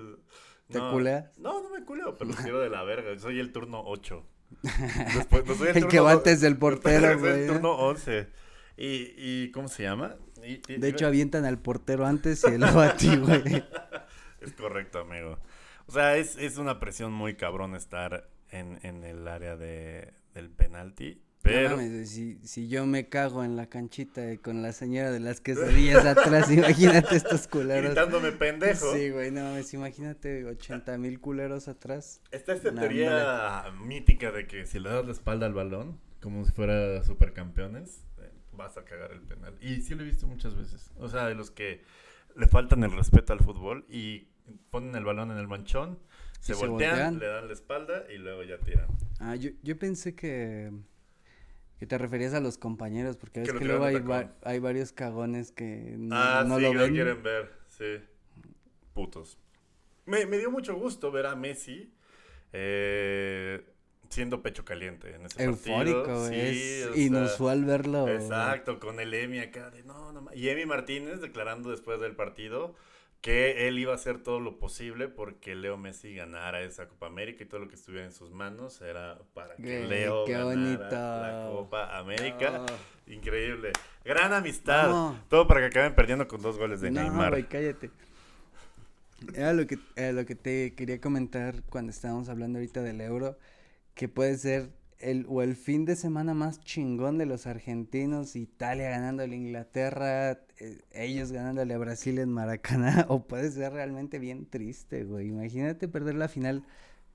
¿te 0.69 0.77
no, 0.77 0.91
culeas? 0.91 1.37
No, 1.39 1.61
no 1.61 1.69
me 1.69 1.83
culeo, 1.85 2.17
pero 2.17 2.31
los 2.31 2.43
tiro 2.43 2.59
de 2.59 2.69
la 2.69 2.83
verga. 2.83 3.17
Soy 3.19 3.39
el 3.39 3.51
turno 3.51 3.81
8. 3.85 4.25
Después, 5.15 5.45
no 5.45 5.55
soy 5.55 5.69
el, 5.69 5.77
El 5.77 5.87
que 5.87 5.99
va 5.99 6.11
antes 6.11 6.41
del 6.41 6.57
portero, 6.57 7.07
soy 7.13 7.19
güey. 7.19 7.41
el 7.41 7.47
turno 7.47 7.71
11. 7.73 8.29
¿Y, 8.77 9.13
y 9.17 9.51
cómo 9.51 9.67
se 9.67 9.83
llama? 9.83 10.15
Y- 10.43 10.61
y- 10.71 10.77
De 10.77 10.89
hecho, 10.89 11.07
avientan 11.07 11.45
al 11.45 11.59
portero 11.59 12.05
antes 12.05 12.43
y 12.43 12.57
luego 12.57 12.79
a 12.81 12.95
ti, 12.95 13.15
güey. 13.17 13.41
Es 14.41 14.53
correcto, 14.53 14.99
amigo. 14.99 15.39
O 15.87 15.91
sea, 15.91 16.17
es, 16.17 16.35
es 16.37 16.57
una 16.57 16.79
presión 16.79 17.11
muy 17.11 17.35
cabrón 17.35 17.73
estar 17.75 18.29
en, 18.51 18.79
en 18.83 19.03
el 19.03 19.27
área 19.27 19.55
de, 19.57 20.13
del 20.35 20.51
penalti. 20.51 21.23
No 21.45 21.51
Pero 21.51 21.77
mames, 21.77 22.09
si, 22.09 22.39
si 22.43 22.67
yo 22.67 22.87
me 22.87 23.07
cago 23.07 23.43
en 23.43 23.55
la 23.55 23.67
canchita 23.69 24.35
con 24.37 24.63
la 24.63 24.73
señora 24.73 25.11
de 25.11 25.19
las 25.19 25.41
quesadillas 25.41 26.03
atrás, 26.05 26.49
imagínate 26.51 27.15
estos 27.15 27.47
culeros. 27.47 27.85
gritándome 27.85 28.31
pendejo. 28.31 28.93
Sí, 28.95 29.11
güey, 29.11 29.29
no 29.29 29.43
mames, 29.43 29.71
imagínate 29.75 30.43
80 30.45 30.97
mil 30.97 31.19
culeros 31.19 31.67
atrás. 31.67 32.19
Está 32.31 32.53
esta 32.53 32.71
No, 32.71 32.81
teoría 32.81 33.65
mítica 33.79 34.31
de 34.31 34.47
que 34.47 34.65
si 34.65 34.79
le 34.79 34.89
das 34.89 35.05
la 35.05 35.11
espalda 35.11 35.45
al 35.45 35.53
balón, 35.53 35.99
como 36.19 36.43
si 36.45 36.51
fuera 36.51 37.03
supercampeones, 37.03 38.03
eh, 38.17 38.31
vas 38.53 38.75
a 38.77 38.83
cagar 38.83 39.11
el 39.11 39.21
penal. 39.21 39.55
Y 39.61 39.81
sí 39.81 39.93
lo 39.93 40.01
he 40.01 40.05
visto 40.07 40.25
muchas 40.25 40.55
veces. 40.55 40.91
O 40.97 41.07
sea, 41.09 41.27
de 41.27 41.35
los 41.35 41.51
que 41.51 41.83
le 42.35 42.47
faltan 42.47 42.83
el 42.83 42.91
respeto 42.91 43.33
al 43.33 43.39
fútbol 43.41 43.85
y 43.87 44.29
ponen 44.71 44.95
el 44.95 45.03
balón 45.03 45.29
en 45.29 45.37
el 45.37 45.47
manchón, 45.47 45.99
se 46.39 46.53
voltean, 46.55 46.69
voltean. 46.91 47.19
le 47.19 47.27
dan 47.27 47.47
la 47.47 47.53
espalda 47.53 48.03
y 48.11 48.17
luego 48.17 48.41
ya 48.41 48.57
tiran. 48.57 48.87
Ah, 49.19 49.35
yo, 49.35 49.51
yo 49.61 49.77
pensé 49.77 50.15
que, 50.15 50.71
que 51.79 51.85
te 51.85 51.97
referías 51.97 52.33
a 52.33 52.39
los 52.39 52.57
compañeros, 52.57 53.17
porque 53.17 53.41
ves 53.41 53.49
Que 53.49 53.53
lo 53.53 53.59
que 53.59 53.65
luego 53.65 53.83
hay, 53.85 53.99
va- 53.99 54.33
varios 54.61 54.91
cagones 54.93 55.51
que 55.51 55.95
no, 55.97 56.15
ah, 56.15 56.43
no 56.47 56.57
sí, 56.57 56.63
lo 56.63 56.71
quieren 56.89 57.21
ver, 57.21 57.51
sí. 57.67 57.99
Putos. 58.93 59.37
Me, 60.05 60.25
me 60.25 60.37
dio 60.37 60.51
mucho 60.51 60.75
gusto 60.75 61.11
ver 61.11 61.25
a 61.25 61.35
Messi 61.35 61.91
eh, 62.53 63.61
siendo 64.09 64.41
pecho 64.41 64.63
caliente 64.63 65.13
en 65.15 65.25
ese 65.25 65.43
Eufórico, 65.43 65.99
partido. 66.03 66.19
güey, 66.21 66.53
Sí, 66.53 66.81
es 66.81 66.87
o 66.87 66.93
sea, 66.93 67.01
inusual 67.03 67.65
verlo. 67.65 68.07
Exacto, 68.07 68.79
con 68.79 68.99
el 68.99 69.13
Emi 69.13 69.39
acá 69.39 69.69
de 69.71 69.83
no, 69.83 70.13
no 70.13 70.21
ma-". 70.21 70.35
Y 70.35 70.47
Emi 70.49 70.65
Martínez 70.65 71.19
declarando 71.19 71.71
después 71.71 71.99
del 71.99 72.15
partido 72.15 72.75
que 73.25 73.67
él 73.67 73.79
iba 73.79 73.91
a 73.91 73.95
hacer 73.95 74.21
todo 74.21 74.39
lo 74.39 74.59
posible 74.59 75.07
porque 75.07 75.55
Leo 75.55 75.77
Messi 75.77 76.13
ganara 76.13 76.61
esa 76.61 76.87
Copa 76.87 77.07
América 77.07 77.43
y 77.43 77.47
todo 77.47 77.59
lo 77.59 77.67
que 77.67 77.73
estuviera 77.73 78.05
en 78.05 78.11
sus 78.11 78.29
manos 78.31 78.79
era 78.81 79.17
para 79.33 79.55
que 79.55 79.83
Leo 79.87 80.27
ganara 80.27 80.43
bonito. 80.45 80.83
la 80.91 81.47
Copa 81.51 81.97
América. 81.97 82.51
No. 82.51 82.65
Increíble. 83.11 83.71
Gran 84.03 84.31
amistad. 84.31 84.89
No. 84.89 85.19
Todo 85.27 85.47
para 85.47 85.61
que 85.61 85.65
acaben 85.65 85.95
perdiendo 85.95 86.27
con 86.27 86.39
dos 86.43 86.59
goles 86.59 86.81
de 86.81 86.91
No, 86.91 87.01
Neymar. 87.01 87.47
cállate. 87.47 87.89
Era 89.33 89.53
lo 89.53 89.65
que, 89.65 89.79
era 89.95 90.11
lo 90.11 90.23
que 90.27 90.35
te 90.35 90.75
quería 90.75 91.01
comentar 91.01 91.63
cuando 91.71 91.89
estábamos 91.89 92.29
hablando 92.29 92.59
ahorita 92.59 92.83
del 92.83 93.01
euro, 93.01 93.39
que 93.95 94.07
puede 94.07 94.37
ser 94.37 94.69
el, 95.05 95.27
o 95.29 95.43
el 95.43 95.55
fin 95.55 95.85
de 95.85 95.95
semana 95.95 96.33
más 96.33 96.59
chingón 96.61 97.19
de 97.19 97.27
los 97.27 97.45
argentinos, 97.45 98.35
Italia 98.35 98.89
ganándole 98.89 99.35
a 99.35 99.37
Inglaterra, 99.37 100.31
eh, 100.57 100.79
ellos 100.93 101.31
ganándole 101.31 101.75
a 101.75 101.77
Brasil 101.77 102.17
en 102.17 102.31
Maracaná, 102.31 103.05
o 103.09 103.27
puede 103.27 103.51
ser 103.51 103.73
realmente 103.73 104.17
bien 104.17 104.49
triste, 104.49 105.03
güey. 105.03 105.27
Imagínate 105.27 105.87
perder 105.87 106.15
la 106.15 106.27
final 106.27 106.63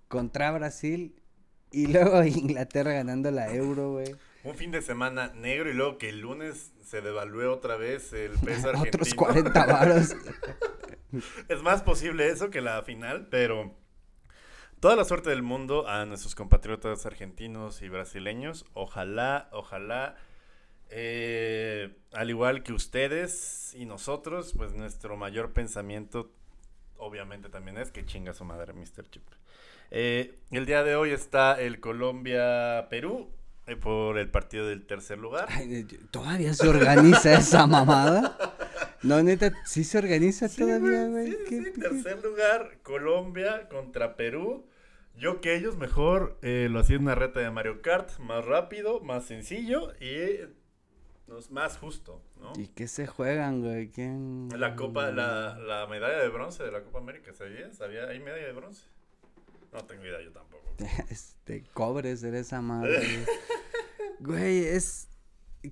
contra 0.06 0.52
Brasil 0.52 1.20
y 1.72 1.88
luego 1.88 2.22
Inglaterra 2.24 2.92
ganando 2.92 3.32
la 3.32 3.52
euro, 3.52 3.92
güey. 3.92 4.14
Un 4.44 4.54
fin 4.54 4.70
de 4.70 4.82
semana 4.82 5.32
negro 5.34 5.68
y 5.68 5.74
luego 5.74 5.98
que 5.98 6.10
el 6.10 6.20
lunes 6.20 6.72
se 6.82 7.00
devalúe 7.00 7.50
otra 7.50 7.76
vez 7.76 8.12
el 8.12 8.32
peso 8.44 8.68
argentino. 8.68 9.02
Otros 9.02 9.14
40 9.14 9.66
varos. 9.66 10.16
es 11.48 11.62
más 11.64 11.82
posible 11.82 12.28
eso 12.28 12.50
que 12.50 12.60
la 12.60 12.82
final, 12.84 13.26
pero 13.32 13.79
toda 14.80 14.96
la 14.96 15.04
suerte 15.04 15.30
del 15.30 15.42
mundo 15.42 15.86
a 15.86 16.04
nuestros 16.06 16.34
compatriotas 16.34 17.06
argentinos 17.06 17.82
y 17.82 17.88
brasileños. 17.88 18.64
Ojalá, 18.72 19.48
ojalá, 19.52 20.16
eh, 20.88 21.96
al 22.12 22.30
igual 22.30 22.62
que 22.62 22.72
ustedes 22.72 23.74
y 23.78 23.84
nosotros, 23.84 24.54
pues 24.56 24.72
nuestro 24.72 25.16
mayor 25.16 25.52
pensamiento 25.52 26.32
obviamente 26.96 27.48
también 27.48 27.78
es 27.78 27.90
que 27.90 28.04
chinga 28.04 28.32
su 28.32 28.44
madre 28.44 28.72
Mr. 28.72 29.08
Chip. 29.10 29.22
Eh, 29.90 30.38
el 30.50 30.66
día 30.66 30.82
de 30.84 30.96
hoy 30.96 31.10
está 31.10 31.60
el 31.60 31.80
Colombia-Perú 31.80 33.30
eh, 33.66 33.76
por 33.76 34.18
el 34.18 34.30
partido 34.30 34.66
del 34.66 34.86
tercer 34.86 35.18
lugar. 35.18 35.46
Ay, 35.50 35.84
¿Todavía 36.10 36.54
se 36.54 36.68
organiza 36.68 37.34
esa 37.34 37.66
mamada? 37.66 38.36
No, 39.02 39.22
neta, 39.22 39.52
sí 39.64 39.84
se 39.84 39.98
organiza 39.98 40.48
Sí, 40.48 40.60
todavía, 40.62 41.06
güey, 41.06 41.10
güey. 41.10 41.26
sí, 41.32 41.36
¿Qué- 41.48 41.58
sí, 41.64 41.72
qué- 41.72 41.80
tercer 41.80 42.22
lugar, 42.22 42.78
Colombia 42.82 43.68
contra 43.68 44.16
Perú. 44.16 44.66
Yo 45.16 45.40
que 45.40 45.54
ellos 45.56 45.76
mejor 45.76 46.38
eh, 46.42 46.68
lo 46.70 46.80
hacía 46.80 46.96
en 46.96 47.02
una 47.02 47.14
reta 47.14 47.40
de 47.40 47.50
Mario 47.50 47.82
Kart, 47.82 48.18
más 48.20 48.44
rápido, 48.44 49.00
más 49.00 49.24
sencillo 49.26 49.92
y 50.00 50.06
eh, 50.08 50.48
no, 51.26 51.38
es 51.38 51.50
más 51.50 51.76
justo, 51.78 52.22
¿no? 52.40 52.52
¿Y 52.56 52.68
qué 52.68 52.88
se 52.88 53.06
juegan, 53.06 53.60
güey? 53.62 53.90
¿Quién? 53.90 54.48
La 54.56 54.76
copa, 54.76 55.10
la, 55.10 55.58
la 55.58 55.86
medalla 55.88 56.18
de 56.18 56.28
bronce 56.28 56.62
de 56.62 56.70
la 56.72 56.82
Copa 56.82 56.98
América, 56.98 57.32
¿sabías? 57.34 57.76
¿Sabía? 57.76 58.04
¿Hay 58.08 58.18
medalla 58.20 58.46
de 58.46 58.52
bronce? 58.52 58.86
No 59.72 59.80
tengo 59.84 60.04
idea, 60.04 60.20
yo 60.22 60.32
tampoco. 60.32 60.74
Este, 61.10 61.64
cobres 61.74 62.20
de 62.22 62.38
esa 62.38 62.60
madre. 62.62 63.00
Güey, 64.20 64.64
es... 64.66 65.08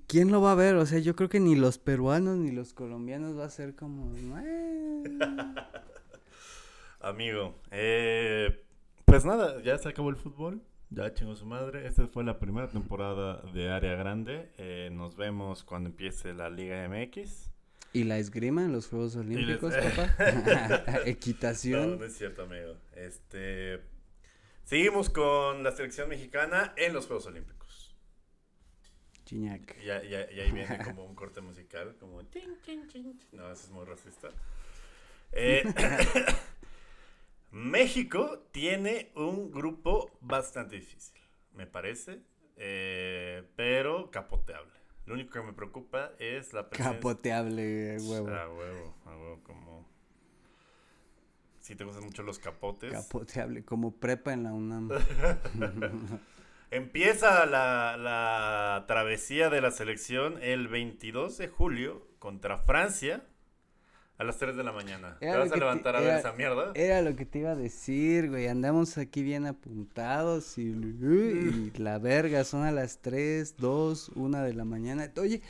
¿Quién 0.07 0.31
lo 0.31 0.41
va 0.41 0.51
a 0.51 0.55
ver? 0.55 0.75
O 0.75 0.85
sea, 0.85 0.99
yo 0.99 1.15
creo 1.15 1.29
que 1.29 1.39
ni 1.39 1.55
los 1.55 1.77
peruanos 1.79 2.37
ni 2.37 2.51
los 2.51 2.73
colombianos 2.73 3.37
va 3.37 3.45
a 3.45 3.49
ser 3.49 3.75
como... 3.75 4.11
Amigo, 7.01 7.55
eh, 7.71 8.63
pues 9.05 9.23
nada, 9.25 9.61
ya 9.63 9.77
se 9.77 9.87
acabó 9.89 10.09
el 10.09 10.17
fútbol, 10.17 10.61
ya 10.89 11.13
chingó 11.13 11.35
su 11.35 11.45
madre. 11.45 11.87
Esta 11.87 12.07
fue 12.07 12.23
la 12.25 12.39
primera 12.39 12.67
temporada 12.67 13.41
de 13.53 13.69
Área 13.71 13.95
Grande. 13.95 14.51
eh, 14.57 14.89
nos 14.91 15.15
vemos 15.15 15.63
cuando 15.63 15.89
empiece 15.89 16.33
la 16.33 16.49
Liga 16.49 16.87
MX. 16.89 17.49
¿Y 17.93 18.03
la 18.03 18.17
esgrima 18.19 18.63
en 18.65 18.73
los 18.73 18.87
Juegos 18.87 19.15
Olímpicos, 19.15 19.73
les- 19.73 19.93
papá? 19.95 20.13
No, 20.93 20.99
Equitación. 21.05 21.97
no 21.99 22.05
es 22.05 22.17
cierto, 22.17 22.43
amigo. 22.43 22.75
Este, 22.95 23.79
seguimos 24.65 25.09
con 25.09 25.63
la 25.63 25.71
selección 25.71 26.09
mexicana 26.09 26.73
en 26.75 26.93
los 26.93 27.07
Juegos 27.07 27.25
Olímpicos. 27.27 27.58
Chiñac. 29.29 29.75
Y, 29.79 29.85
ya- 29.85 30.03
ya- 30.03 30.31
y 30.31 30.39
ahí 30.39 30.51
viene 30.51 30.77
como 30.83 31.05
un 31.05 31.13
corte 31.13 31.39
musical, 31.41 31.95
como... 31.99 32.21
No, 33.31 33.51
eso 33.51 33.63
es 33.65 33.69
muy 33.69 33.85
racista. 33.85 34.29
Eh, 35.31 35.61
México 37.51 38.47
tiene 38.51 39.11
un 39.15 39.51
grupo 39.51 40.09
bastante 40.21 40.77
difícil, 40.77 41.21
me 41.53 41.67
parece, 41.67 42.23
eh, 42.55 43.43
pero 43.55 44.09
capoteable. 44.09 44.73
Lo 45.05 45.13
único 45.13 45.31
que 45.33 45.41
me 45.41 45.53
preocupa 45.53 46.13
es 46.17 46.51
la 46.51 46.67
presencia... 46.67 46.95
Capoteable, 46.95 47.97
huevo. 48.01 48.27
A 48.29 48.49
huevo, 48.49 48.95
a 49.05 49.09
huevo, 49.15 49.43
como... 49.43 49.87
Si 51.59 51.75
te 51.75 51.83
gustan 51.83 52.05
mucho 52.05 52.23
los 52.23 52.39
capotes. 52.39 52.91
Capoteable, 52.91 53.63
como 53.63 53.91
prepa 53.91 54.33
en 54.33 54.43
la 54.45 54.51
UNAM. 54.53 54.89
Empieza 56.71 57.45
la, 57.47 57.97
la 57.97 58.85
travesía 58.87 59.49
de 59.49 59.61
la 59.61 59.71
selección 59.71 60.37
el 60.41 60.67
22 60.67 61.37
de 61.37 61.47
julio 61.47 62.07
contra 62.19 62.57
Francia 62.59 63.23
a 64.19 64.23
las 64.23 64.37
3 64.37 64.55
de 64.55 64.63
la 64.63 64.71
mañana. 64.71 65.17
¿Te 65.19 65.27
Era 65.27 65.39
vas 65.39 65.49
a 65.49 65.53
te- 65.53 65.59
levantar 65.59 65.95
a 65.95 65.99
ver 65.99 66.09
era- 66.09 66.19
esa 66.19 66.33
mierda? 66.33 66.71
Era 66.75 67.01
lo 67.01 67.15
que 67.15 67.25
te 67.25 67.39
iba 67.39 67.51
a 67.51 67.55
decir, 67.55 68.29
güey. 68.29 68.47
Andamos 68.47 68.97
aquí 68.99 69.23
bien 69.23 69.47
apuntados 69.47 70.57
y, 70.59 70.63
y 70.67 71.71
la 71.77 71.97
verga, 71.97 72.43
son 72.43 72.63
a 72.65 72.71
las 72.71 72.99
3, 73.01 73.55
2, 73.57 74.11
1 74.15 74.43
de 74.43 74.53
la 74.53 74.65
mañana. 74.65 75.09
Oye, 75.17 75.41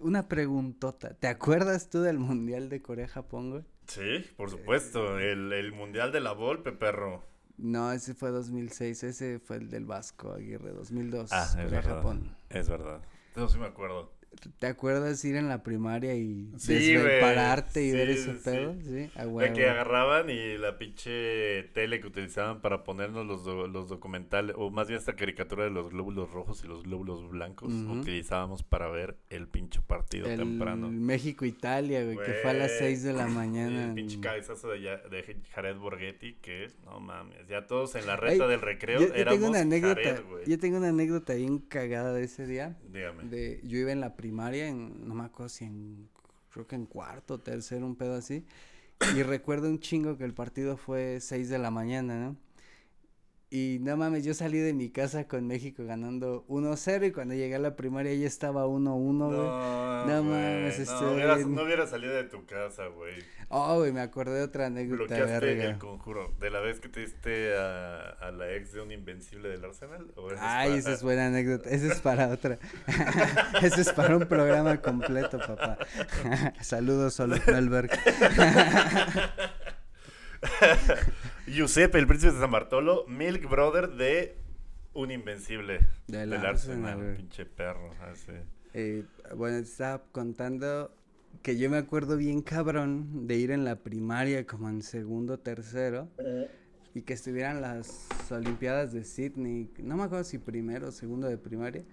una 0.00 0.28
preguntota. 0.28 1.12
¿Te 1.14 1.26
acuerdas 1.28 1.90
tú 1.90 2.00
del 2.00 2.18
Mundial 2.18 2.68
de 2.70 2.80
Corea-Japón, 2.80 3.50
güey? 3.50 3.64
Sí, 3.86 4.24
por 4.38 4.48
supuesto. 4.48 5.18
El, 5.18 5.52
el 5.52 5.72
Mundial 5.72 6.10
de 6.10 6.20
la 6.20 6.32
Volpe, 6.32 6.72
perro. 6.72 7.22
No, 7.56 7.92
ese 7.92 8.14
fue 8.14 8.30
2006, 8.30 9.04
ese 9.04 9.38
fue 9.38 9.56
el 9.56 9.70
del 9.70 9.84
Vasco 9.84 10.32
Aguirre, 10.32 10.72
2002, 10.72 11.30
Ah, 11.32 11.44
es 11.50 11.56
verdad. 11.56 11.68
Corea-Japón. 11.82 12.36
Es 12.50 12.68
verdad. 12.68 13.00
Eso 13.36 13.48
sí 13.48 13.58
me 13.58 13.66
acuerdo. 13.66 14.12
¿Te 14.58 14.66
acuerdas 14.66 15.24
ir 15.24 15.36
en 15.36 15.48
la 15.48 15.62
primaria 15.62 16.14
y 16.14 16.50
Sí, 16.58 16.94
pararte 17.20 17.82
y 17.84 17.92
ver 17.92 18.10
ese 18.10 18.34
sí. 18.34 18.40
pedo? 18.44 18.74
Sí, 18.82 19.10
a 19.16 19.26
De 19.26 19.52
que 19.52 19.68
agarraban 19.68 20.30
y 20.30 20.56
la 20.58 20.78
pinche 20.78 21.64
tele 21.74 22.00
que 22.00 22.06
utilizaban 22.06 22.60
para 22.60 22.84
ponernos 22.84 23.26
los, 23.26 23.44
do- 23.44 23.66
los 23.68 23.88
documentales, 23.88 24.54
o 24.58 24.70
más 24.70 24.88
bien 24.88 24.98
esta 24.98 25.16
caricatura 25.16 25.64
de 25.64 25.70
los 25.70 25.90
glóbulos 25.90 26.30
rojos 26.30 26.62
y 26.64 26.68
los 26.68 26.82
glóbulos 26.84 27.28
blancos, 27.30 27.72
utilizábamos 27.72 28.62
para 28.62 28.88
ver 28.88 29.16
el 29.30 29.48
pinche 29.48 29.80
partido 29.80 30.26
El 30.28 30.38
temprano. 30.38 30.90
México-Italia, 30.90 32.04
güey, 32.04 32.16
que 32.18 32.32
fue 32.42 32.50
a 32.50 32.54
las 32.54 32.68
Güey, 32.78 32.90
6 32.96 33.02
de 33.04 33.12
la 33.12 33.26
mañana. 33.26 33.88
El 33.88 33.94
pinche 33.94 34.20
cabezazo 34.20 34.68
de, 34.70 34.80
ya- 34.82 34.98
de 34.98 35.22
Jared 35.52 35.76
Borghetti, 35.76 36.34
que 36.34 36.68
no 36.84 37.00
mames, 37.00 37.46
ya 37.48 37.66
todos 37.66 37.94
en 37.94 38.06
la 38.06 38.16
reta 38.16 38.46
del 38.48 38.60
recreo 38.60 39.00
yo, 39.00 39.08
yo 39.08 39.14
éramos 39.14 39.34
tengo 39.40 39.50
una 39.50 39.60
anécdota, 39.60 40.00
Jared, 40.02 40.24
güey. 40.28 40.44
yo 40.46 40.58
tengo 40.58 40.76
una 40.78 40.88
anécdota 40.88 41.34
bien 41.34 41.58
cagada 41.58 42.12
de 42.12 42.24
ese 42.24 42.46
día. 42.46 42.76
Dígame. 42.92 43.24
De, 43.24 43.60
yo 43.64 43.78
iba 43.78 43.92
en 43.92 44.00
la 44.00 44.16
primaria, 44.24 44.68
en, 44.68 45.06
no 45.06 45.14
me 45.14 45.24
acuerdo 45.24 45.50
si 45.50 45.66
en, 45.66 46.08
creo 46.50 46.66
que 46.66 46.76
en 46.76 46.86
cuarto, 46.86 47.40
tercero, 47.40 47.84
un 47.84 47.94
pedo 47.94 48.14
así. 48.14 48.42
Y 49.14 49.22
recuerdo 49.22 49.68
un 49.68 49.80
chingo 49.80 50.16
que 50.16 50.24
el 50.24 50.32
partido 50.32 50.78
fue 50.78 51.18
6 51.20 51.50
de 51.50 51.58
la 51.58 51.70
mañana, 51.70 52.18
¿no? 52.18 52.36
Y 53.50 53.78
no 53.82 53.96
mames, 53.96 54.24
yo 54.24 54.34
salí 54.34 54.58
de 54.58 54.72
mi 54.72 54.90
casa 54.90 55.28
con 55.28 55.46
México 55.46 55.84
ganando 55.86 56.44
1-0 56.48 57.06
y 57.06 57.12
cuando 57.12 57.34
llegué 57.34 57.54
a 57.54 57.58
la 57.60 57.76
primaria 57.76 58.12
ya 58.12 58.26
estaba 58.26 58.66
1-1, 58.66 59.26
güey. 59.26 59.38
No, 59.38 60.06
No 60.06 60.22
güey, 60.24 60.42
mames, 60.42 60.76
no, 60.78 60.82
estoy 60.82 61.14
hubieras- 61.14 61.36
bien. 61.36 61.54
no 61.54 61.62
hubiera 61.62 61.86
salido 61.86 62.14
de 62.14 62.24
tu 62.24 62.44
casa, 62.46 62.86
güey. 62.88 63.14
Oh, 63.50 63.76
güey, 63.78 63.92
me 63.92 64.00
acordé 64.00 64.38
de 64.38 64.42
otra 64.42 64.66
anécdota, 64.66 65.04
Bloqueaste 65.14 65.46
verga. 65.46 65.64
el 65.66 65.78
conjuro. 65.78 66.32
¿De 66.40 66.50
la 66.50 66.58
vez 66.60 66.80
que 66.80 66.88
te 66.88 67.00
diste 67.00 67.56
a, 67.56 68.00
a 68.20 68.32
la 68.32 68.50
ex 68.54 68.72
de 68.72 68.80
un 68.80 68.90
invencible 68.90 69.48
del 69.50 69.64
Arsenal? 69.64 70.10
¿O 70.16 70.32
esa 70.32 70.34
es 70.34 70.40
Ay, 70.42 70.68
para- 70.70 70.78
esa 70.80 70.92
es 70.92 71.02
buena 71.04 71.26
anécdota. 71.26 71.70
Esa 71.70 71.92
es 71.92 72.00
para 72.00 72.28
otra. 72.30 72.58
Esa 73.62 73.80
es 73.80 73.92
para 73.92 74.16
un 74.16 74.26
programa 74.26 74.80
completo, 74.80 75.38
papá. 75.38 75.78
Saludos, 76.60 77.14
Solo 77.14 77.36
Melberg. 77.46 77.90
Giuseppe, 81.46 81.98
el 81.98 82.06
príncipe 82.06 82.32
de 82.32 82.40
San 82.40 82.50
Bartolo, 82.50 83.04
Milk 83.06 83.48
Brother 83.48 83.90
de 83.90 84.36
un 84.94 85.10
invencible 85.10 85.80
Del 86.06 86.30
del, 86.30 86.46
Arsenal, 86.46 86.92
Arsenal. 86.92 87.16
Pinche 87.16 87.46
perro. 87.46 87.90
así. 88.00 88.32
Eh, 88.72 89.04
bueno, 89.36 89.58
estaba 89.58 90.02
contando 90.12 90.90
que 91.42 91.56
yo 91.56 91.68
me 91.70 91.76
acuerdo 91.76 92.16
bien 92.16 92.42
cabrón 92.42 93.26
de 93.26 93.36
ir 93.36 93.50
en 93.50 93.64
la 93.64 93.76
primaria 93.76 94.46
como 94.46 94.68
en 94.68 94.82
segundo, 94.82 95.38
tercero. 95.38 96.08
Y 96.94 97.02
que 97.02 97.14
estuvieran 97.14 97.60
las 97.60 98.08
Olimpiadas 98.30 98.92
de 98.92 99.04
Sydney. 99.04 99.68
No 99.78 99.96
me 99.96 100.04
acuerdo 100.04 100.24
si 100.24 100.38
primero 100.38 100.88
o 100.88 100.92
segundo 100.92 101.28
de 101.28 101.36
primaria. 101.38 101.84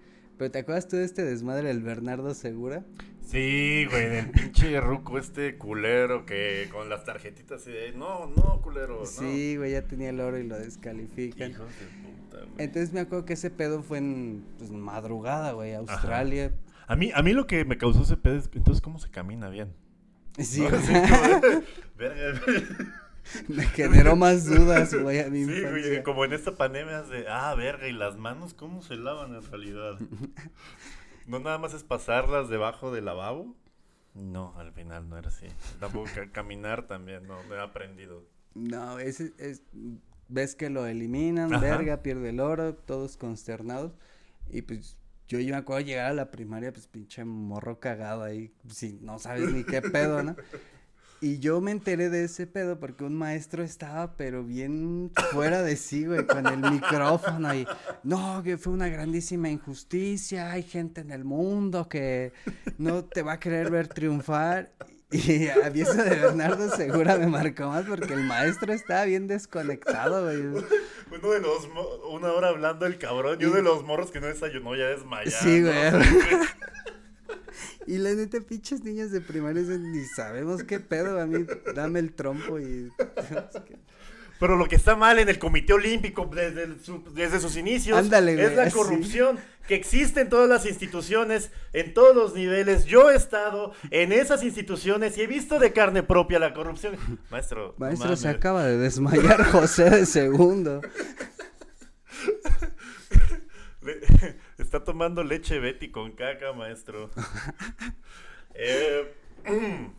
Pero 0.42 0.50
¿te 0.50 0.58
acuerdas 0.58 0.88
tú 0.88 0.96
de 0.96 1.04
este 1.04 1.24
desmadre 1.24 1.68
del 1.68 1.82
Bernardo 1.82 2.34
Segura? 2.34 2.84
Sí, 3.20 3.86
güey, 3.88 4.08
del 4.08 4.30
pinche 4.30 4.80
ruco 4.80 5.16
este 5.16 5.56
culero 5.56 6.26
que 6.26 6.68
con 6.72 6.88
las 6.88 7.04
tarjetitas 7.04 7.62
así 7.62 7.70
de, 7.70 7.92
no, 7.92 8.26
no, 8.26 8.60
culero, 8.60 8.98
no. 8.98 9.06
Sí, 9.06 9.56
güey, 9.56 9.70
ya 9.70 9.82
tenía 9.82 10.10
el 10.10 10.18
oro 10.18 10.40
y 10.40 10.42
lo 10.48 10.58
descalifican. 10.58 11.52
Hijos 11.52 11.68
de 11.68 11.86
puta, 11.86 12.38
güey. 12.38 12.54
Entonces 12.58 12.92
me 12.92 12.98
acuerdo 12.98 13.24
que 13.24 13.34
ese 13.34 13.50
pedo 13.50 13.84
fue 13.84 13.98
en 13.98 14.44
pues, 14.58 14.72
madrugada, 14.72 15.52
güey, 15.52 15.74
Australia. 15.74 16.50
A 16.88 16.96
mí, 16.96 17.12
a 17.14 17.22
mí 17.22 17.34
lo 17.34 17.46
que 17.46 17.64
me 17.64 17.78
causó 17.78 18.02
ese 18.02 18.16
pedo 18.16 18.34
es, 18.34 18.50
entonces, 18.52 18.82
¿cómo 18.82 18.98
se 18.98 19.10
camina 19.10 19.48
bien? 19.48 19.72
Sí, 20.40 20.60
¿No? 20.62 20.70
verga, 21.96 22.40
me 23.48 23.64
generó 23.64 24.16
más 24.16 24.44
dudas, 24.46 24.94
güey, 25.02 25.20
a 25.20 25.28
mi 25.30 25.44
Sí, 25.44 25.60
güey, 25.62 26.02
como 26.02 26.24
en 26.24 26.32
esta 26.32 26.56
pandemia 26.56 27.02
de, 27.02 27.26
ah, 27.28 27.54
verga, 27.54 27.86
¿y 27.88 27.92
las 27.92 28.16
manos 28.16 28.54
cómo 28.54 28.82
se 28.82 28.96
lavan 28.96 29.34
en 29.34 29.42
realidad? 29.42 29.98
No 31.26 31.38
nada 31.38 31.56
más 31.56 31.72
es 31.72 31.84
pasarlas 31.84 32.48
debajo 32.48 32.90
del 32.92 33.04
lavabo. 33.04 33.54
No, 34.14 34.58
al 34.58 34.72
final 34.72 35.08
no 35.08 35.16
era 35.16 35.28
así. 35.28 35.46
Tampoco 35.78 36.10
ca- 36.12 36.30
caminar 36.32 36.88
también, 36.88 37.26
no, 37.28 37.40
no 37.44 37.54
he 37.54 37.60
aprendido. 37.60 38.26
No, 38.54 38.98
ese 38.98 39.32
es, 39.38 39.62
ves 40.28 40.56
que 40.56 40.68
lo 40.68 40.84
eliminan, 40.84 41.54
Ajá. 41.54 41.62
verga, 41.62 42.02
pierde 42.02 42.30
el 42.30 42.40
oro, 42.40 42.74
todos 42.74 43.16
consternados. 43.16 43.92
Y 44.50 44.62
pues 44.62 44.98
yo, 45.28 45.38
yo 45.38 45.52
me 45.54 45.58
acuerdo 45.58 45.78
de 45.84 45.90
llegar 45.92 46.06
a 46.10 46.14
la 46.14 46.30
primaria, 46.32 46.72
pues 46.72 46.88
pinche 46.88 47.24
morro 47.24 47.78
cagado 47.78 48.24
ahí, 48.24 48.52
si 48.68 48.98
no 49.00 49.20
sabes 49.20 49.48
ni 49.52 49.62
qué 49.62 49.80
pedo, 49.80 50.24
¿no? 50.24 50.34
Y 51.22 51.38
yo 51.38 51.60
me 51.60 51.70
enteré 51.70 52.10
de 52.10 52.24
ese 52.24 52.48
pedo 52.48 52.80
porque 52.80 53.04
un 53.04 53.14
maestro 53.14 53.62
estaba, 53.62 54.16
pero 54.16 54.42
bien 54.42 55.12
fuera 55.30 55.62
de 55.62 55.76
sí, 55.76 56.04
güey, 56.04 56.26
con 56.26 56.48
el 56.48 56.58
micrófono 56.58 57.54
y, 57.54 57.64
no, 58.02 58.42
que 58.42 58.58
fue 58.58 58.72
una 58.72 58.88
grandísima 58.88 59.48
injusticia, 59.48 60.50
hay 60.50 60.64
gente 60.64 61.00
en 61.00 61.12
el 61.12 61.22
mundo 61.22 61.88
que 61.88 62.32
no 62.76 63.04
te 63.04 63.22
va 63.22 63.34
a 63.34 63.38
querer 63.38 63.70
ver 63.70 63.86
triunfar. 63.86 64.72
Y 65.12 65.48
a 65.48 65.70
mí 65.70 65.82
eso 65.82 65.94
de 65.94 66.10
Bernardo 66.10 66.68
Segura 66.74 67.16
me 67.16 67.28
marcó 67.28 67.68
más 67.68 67.84
porque 67.84 68.14
el 68.14 68.24
maestro 68.24 68.72
estaba 68.72 69.04
bien 69.04 69.28
desconectado, 69.28 70.24
güey. 70.24 70.40
Uno 70.40 71.30
de 71.30 71.40
los, 71.40 71.68
una 72.10 72.32
hora 72.32 72.48
hablando 72.48 72.84
el 72.84 72.98
cabrón, 72.98 73.38
y 73.40 73.44
uno 73.44 73.56
de 73.56 73.62
los 73.62 73.84
morros 73.84 74.10
que 74.10 74.20
no 74.20 74.26
desayunó 74.26 74.74
ya 74.74 74.86
desmayado. 74.86 75.36
Sí, 75.40 75.62
güey. 75.62 75.74
Y 77.86 77.98
la 77.98 78.12
neta, 78.14 78.40
pinches 78.40 78.82
niños 78.84 79.10
de 79.10 79.20
primaria 79.20 79.62
ni 79.62 80.04
sabemos 80.04 80.62
qué 80.64 80.80
pedo, 80.80 81.20
a 81.20 81.26
mí 81.26 81.44
dame 81.74 81.98
el 82.00 82.12
trompo 82.12 82.58
y... 82.60 82.90
Pero 84.40 84.56
lo 84.56 84.66
que 84.66 84.74
está 84.74 84.96
mal 84.96 85.20
en 85.20 85.28
el 85.28 85.38
Comité 85.38 85.72
Olímpico 85.72 86.28
desde, 86.34 86.64
el- 86.64 86.80
su- 86.84 87.04
desde 87.14 87.38
sus 87.38 87.56
inicios 87.56 87.96
Ándale, 87.96 88.42
es 88.44 88.56
la 88.56 88.68
corrupción 88.72 89.38
que 89.68 89.76
existe 89.76 90.20
en 90.22 90.28
todas 90.28 90.48
las 90.48 90.66
instituciones, 90.66 91.52
en 91.72 91.94
todos 91.94 92.16
los 92.16 92.34
niveles. 92.34 92.84
Yo 92.86 93.08
he 93.12 93.14
estado 93.14 93.72
en 93.92 94.10
esas 94.10 94.42
instituciones 94.42 95.16
y 95.16 95.20
he 95.22 95.28
visto 95.28 95.60
de 95.60 95.72
carne 95.72 96.02
propia 96.02 96.40
la 96.40 96.54
corrupción. 96.54 96.96
Maestro, 97.30 97.76
Maestro, 97.78 98.16
se 98.16 98.26
acaba 98.28 98.64
de 98.64 98.78
desmayar 98.78 99.44
José 99.44 99.88
de 99.90 100.06
segundo. 100.06 100.80
Está 104.58 104.84
tomando 104.84 105.22
leche 105.24 105.58
Betty 105.58 105.90
con 105.90 106.12
caca, 106.12 106.52
maestro. 106.52 107.10
eh, 108.54 109.12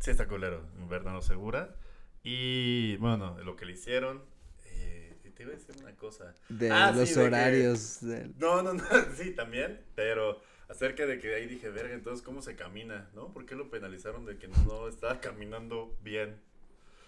sí 0.00 0.10
está 0.10 0.26
culero, 0.26 0.62
Bernardo 0.88 1.22
Segura. 1.22 1.74
Y 2.22 2.96
bueno, 2.98 3.36
lo 3.44 3.56
que 3.56 3.66
le 3.66 3.72
hicieron. 3.72 4.22
eh, 4.66 5.16
te 5.34 5.42
iba 5.44 5.52
a 5.52 5.56
decir 5.56 5.74
una 5.80 5.94
cosa. 5.96 6.34
De 6.48 6.70
Ah, 6.70 6.90
sí, 6.92 6.98
los 7.00 7.08
de 7.10 7.14
que- 7.14 7.20
horarios. 7.20 7.98
del- 8.02 8.34
No, 8.38 8.62
no, 8.62 8.74
no, 8.74 8.82
sí, 9.16 9.32
también, 9.32 9.80
pero 9.94 10.40
acerca 10.68 11.06
de 11.06 11.18
que 11.18 11.34
ahí 11.34 11.46
dije, 11.46 11.70
verga, 11.70 11.94
entonces, 11.94 12.24
¿cómo 12.24 12.42
se 12.42 12.56
camina? 12.56 13.08
¿No? 13.14 13.32
¿Por 13.32 13.46
qué 13.46 13.54
lo 13.54 13.70
penalizaron 13.70 14.26
de 14.26 14.36
que 14.36 14.48
no 14.48 14.88
estaba 14.88 15.20
caminando 15.20 15.96
bien? 16.02 16.40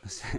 O 0.04 0.08
sea, 0.08 0.30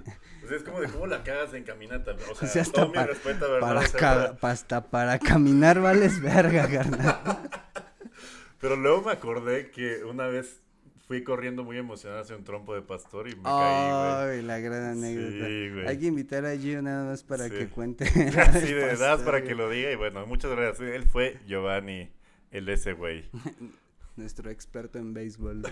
O 0.43 0.47
sea, 0.47 0.57
es 0.57 0.63
como 0.63 0.79
de 0.81 0.87
cómo 0.87 1.05
la 1.07 1.23
cagas 1.23 1.53
en 1.53 1.63
caminata. 1.63 2.13
O 2.13 2.17
sea, 2.35 2.47
o 2.47 2.51
sea, 2.51 2.61
hasta 2.63 2.73
todo 2.73 2.87
mi 2.89 2.95
pa- 2.95 3.05
respeto 3.05 3.51
Bernardo 3.51 3.75
para, 3.75 3.81
Segura. 3.87 3.99
ca- 4.31 4.37
pa- 4.39 4.51
hasta 4.51 4.83
para 4.89 5.19
caminar 5.19 5.79
vales 5.81 6.19
verga, 6.21 6.67
carnal. 6.67 7.19
Pero 8.59 8.75
luego 8.75 9.03
me 9.03 9.11
acordé 9.11 9.71
que 9.71 10.03
una 10.03 10.27
vez 10.27 10.59
fui 11.07 11.23
corriendo 11.23 11.63
muy 11.63 11.77
emocionado 11.77 12.21
hacia 12.21 12.35
un 12.35 12.43
trompo 12.43 12.73
de 12.73 12.81
pastor 12.81 13.27
y 13.27 13.35
me 13.35 13.43
caí, 13.43 13.91
güey. 13.91 14.37
Ay, 14.37 14.41
la 14.43 14.59
gran 14.59 14.83
anécdota. 14.83 15.45
Sí, 15.45 15.69
güey. 15.69 15.87
Hay 15.87 15.97
que 15.99 16.05
invitar 16.05 16.45
a 16.45 16.55
Gio 16.55 16.81
nada 16.81 17.03
más 17.05 17.23
para 17.23 17.45
Sí. 17.45 17.51
que 17.51 17.67
cuente. 17.67 18.05
Así 18.39 18.73
de 18.73 18.91
edad 18.91 19.23
para 19.25 19.43
que 19.43 19.53
lo 19.55 19.69
diga 19.69 19.91
y 19.91 19.95
bueno, 19.95 20.25
muchas 20.25 20.51
gracias. 20.51 20.89
Él 20.89 21.03
fue 21.03 21.39
Giovanni, 21.47 22.09
el 22.51 22.69
ese 22.69 22.93
güey. 22.93 23.29
Nuestro 24.15 24.49
experto 24.51 24.99
en 24.99 25.13
béisbol. 25.13 25.63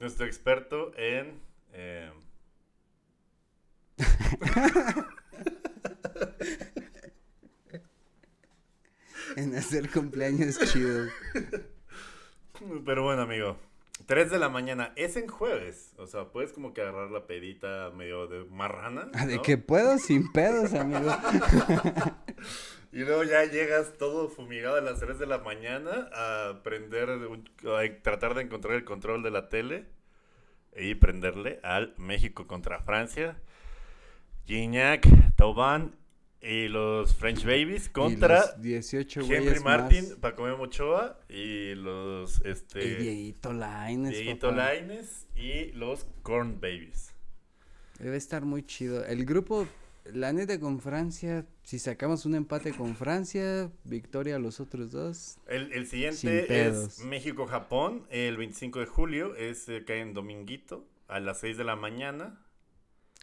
Nuestro 0.00 0.26
experto 0.26 0.92
en... 0.96 1.40
eh, 1.78 2.10
en 9.36 9.54
hacer 9.56 9.90
cumpleaños 9.90 10.58
chidos. 10.72 11.10
Pero 12.84 13.04
bueno, 13.04 13.22
amigo. 13.22 13.58
3 14.06 14.30
de 14.30 14.38
la 14.38 14.48
mañana 14.48 14.92
es 14.96 15.16
en 15.16 15.26
jueves. 15.26 15.92
O 15.98 16.06
sea, 16.06 16.26
puedes 16.26 16.52
como 16.52 16.72
que 16.74 16.82
agarrar 16.82 17.10
la 17.10 17.26
pedita 17.26 17.90
medio 17.90 18.26
de 18.28 18.44
marrana. 18.44 19.10
Ah, 19.14 19.26
De 19.26 19.40
que 19.42 19.58
puedo 19.58 19.98
sin 19.98 20.30
pedos, 20.32 20.72
amigo. 20.74 21.10
Y 22.92 23.00
luego 23.00 23.24
ya 23.24 23.44
llegas 23.44 23.98
todo 23.98 24.30
fumigado 24.30 24.76
a 24.76 24.80
las 24.80 25.00
3 25.00 25.18
de 25.18 25.26
la 25.26 25.38
mañana 25.38 26.08
a 26.14 26.62
prender, 26.62 27.10
un- 27.10 27.44
a 27.66 28.02
tratar 28.02 28.34
de 28.34 28.42
encontrar 28.42 28.74
el 28.74 28.84
control 28.86 29.22
de 29.22 29.30
la 29.30 29.50
tele 29.50 29.84
y 30.78 30.94
prenderle 30.94 31.60
al 31.62 31.94
México 31.96 32.46
contra 32.46 32.80
Francia. 32.80 33.40
Gignac, 34.46 35.06
Tauban 35.34 35.94
y 36.40 36.68
los 36.68 37.14
French 37.14 37.44
Babies 37.44 37.88
contra 37.88 38.40
los 38.40 38.62
18 38.62 39.20
Henry 39.22 39.60
Martin, 39.60 40.08
más. 40.10 40.18
Paco 40.18 40.46
Mochoa 40.56 41.18
y 41.28 41.74
los 41.74 42.40
este 42.44 42.84
Y 42.84 42.94
Dieguito 42.94 43.52
Lainez, 43.52 44.12
Dieguito 44.12 44.50
papá. 44.50 44.64
Lainez 44.64 45.26
y 45.34 45.72
los 45.72 46.06
Corn 46.22 46.60
Babies. 46.60 47.12
Debe 47.98 48.16
estar 48.16 48.44
muy 48.44 48.62
chido. 48.62 49.04
El 49.04 49.24
grupo, 49.24 49.66
la 50.04 50.32
neta 50.32 50.60
con 50.60 50.80
Francia, 50.80 51.46
si 51.66 51.80
sacamos 51.80 52.24
un 52.26 52.36
empate 52.36 52.72
con 52.72 52.94
Francia, 52.94 53.72
victoria 53.82 54.36
a 54.36 54.38
los 54.38 54.60
otros 54.60 54.92
dos. 54.92 55.36
El, 55.48 55.72
el 55.72 55.88
siguiente 55.88 56.64
es 56.68 57.00
México-Japón, 57.00 58.06
el 58.08 58.36
25 58.36 58.78
de 58.78 58.86
julio, 58.86 59.34
es 59.34 59.68
eh, 59.68 59.82
cae 59.84 59.98
en 60.00 60.14
dominguito 60.14 60.86
a 61.08 61.18
las 61.18 61.40
6 61.40 61.56
de 61.56 61.64
la 61.64 61.74
mañana. 61.74 62.40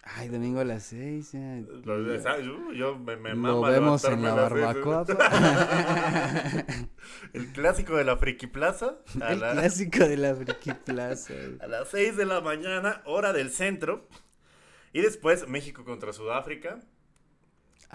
Ay, 0.04 0.28
domingo 0.28 0.60
a 0.60 0.66
las 0.66 0.84
seis. 0.84 1.32
ya. 1.32 1.62
Lo, 1.86 2.04
de- 2.04 2.20
¿sabes? 2.22 2.46
Yo, 2.46 2.74
yo 2.74 3.00
me, 3.00 3.16
me 3.16 3.30
Lo 3.30 3.38
mama 3.38 3.70
vemos 3.70 4.04
en 4.04 4.22
la 4.22 4.34
barbacoa. 4.34 5.06
El 7.32 7.48
clásico 7.54 7.96
de 7.96 8.04
la 8.04 8.18
Friki 8.18 8.48
Plaza 8.48 8.98
a, 9.22 9.32
El 9.32 9.40
la- 9.40 9.54
clásico 9.54 10.00
de 10.06 10.18
la 10.18 10.36
Friki 10.36 10.74
Plaza. 10.74 11.34
a 11.62 11.68
las 11.68 11.88
6 11.92 12.18
de 12.18 12.26
la 12.26 12.42
mañana, 12.42 13.02
hora 13.06 13.32
del 13.32 13.50
centro. 13.52 14.10
Y 14.92 15.00
después 15.02 15.48
México 15.48 15.86
contra 15.86 16.12
Sudáfrica. 16.12 16.82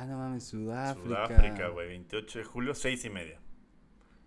Ah, 0.00 0.06
no 0.06 0.16
mames, 0.16 0.44
Sudáfrica. 0.44 1.26
Sudáfrica, 1.26 1.68
güey, 1.70 1.88
28 1.88 2.38
de 2.38 2.44
julio, 2.44 2.72
6 2.74 3.04
y 3.04 3.10
media. 3.10 3.40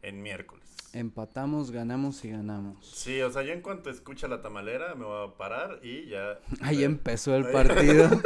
En 0.01 0.22
miércoles. 0.22 0.76
Empatamos, 0.93 1.72
ganamos 1.72 2.26
y 2.26 2.32
ganamos. 2.32 2.86
Sí, 2.86 3.22
o 3.22 3.32
sea, 3.32 3.43
yo 3.43 3.53
en 3.53 3.61
cuanto 3.61 3.89
escucha 3.89 4.28
la 4.28 4.41
tamalera 4.41 4.95
me 4.95 5.05
voy 5.05 5.30
a 5.30 5.38
parar 5.38 5.80
y 5.82 6.07
ya. 6.07 6.39
Ahí 6.61 6.84
empezó 6.84 7.36
el 7.38 7.45
Ahí- 7.45 7.53
partido. 7.53 8.09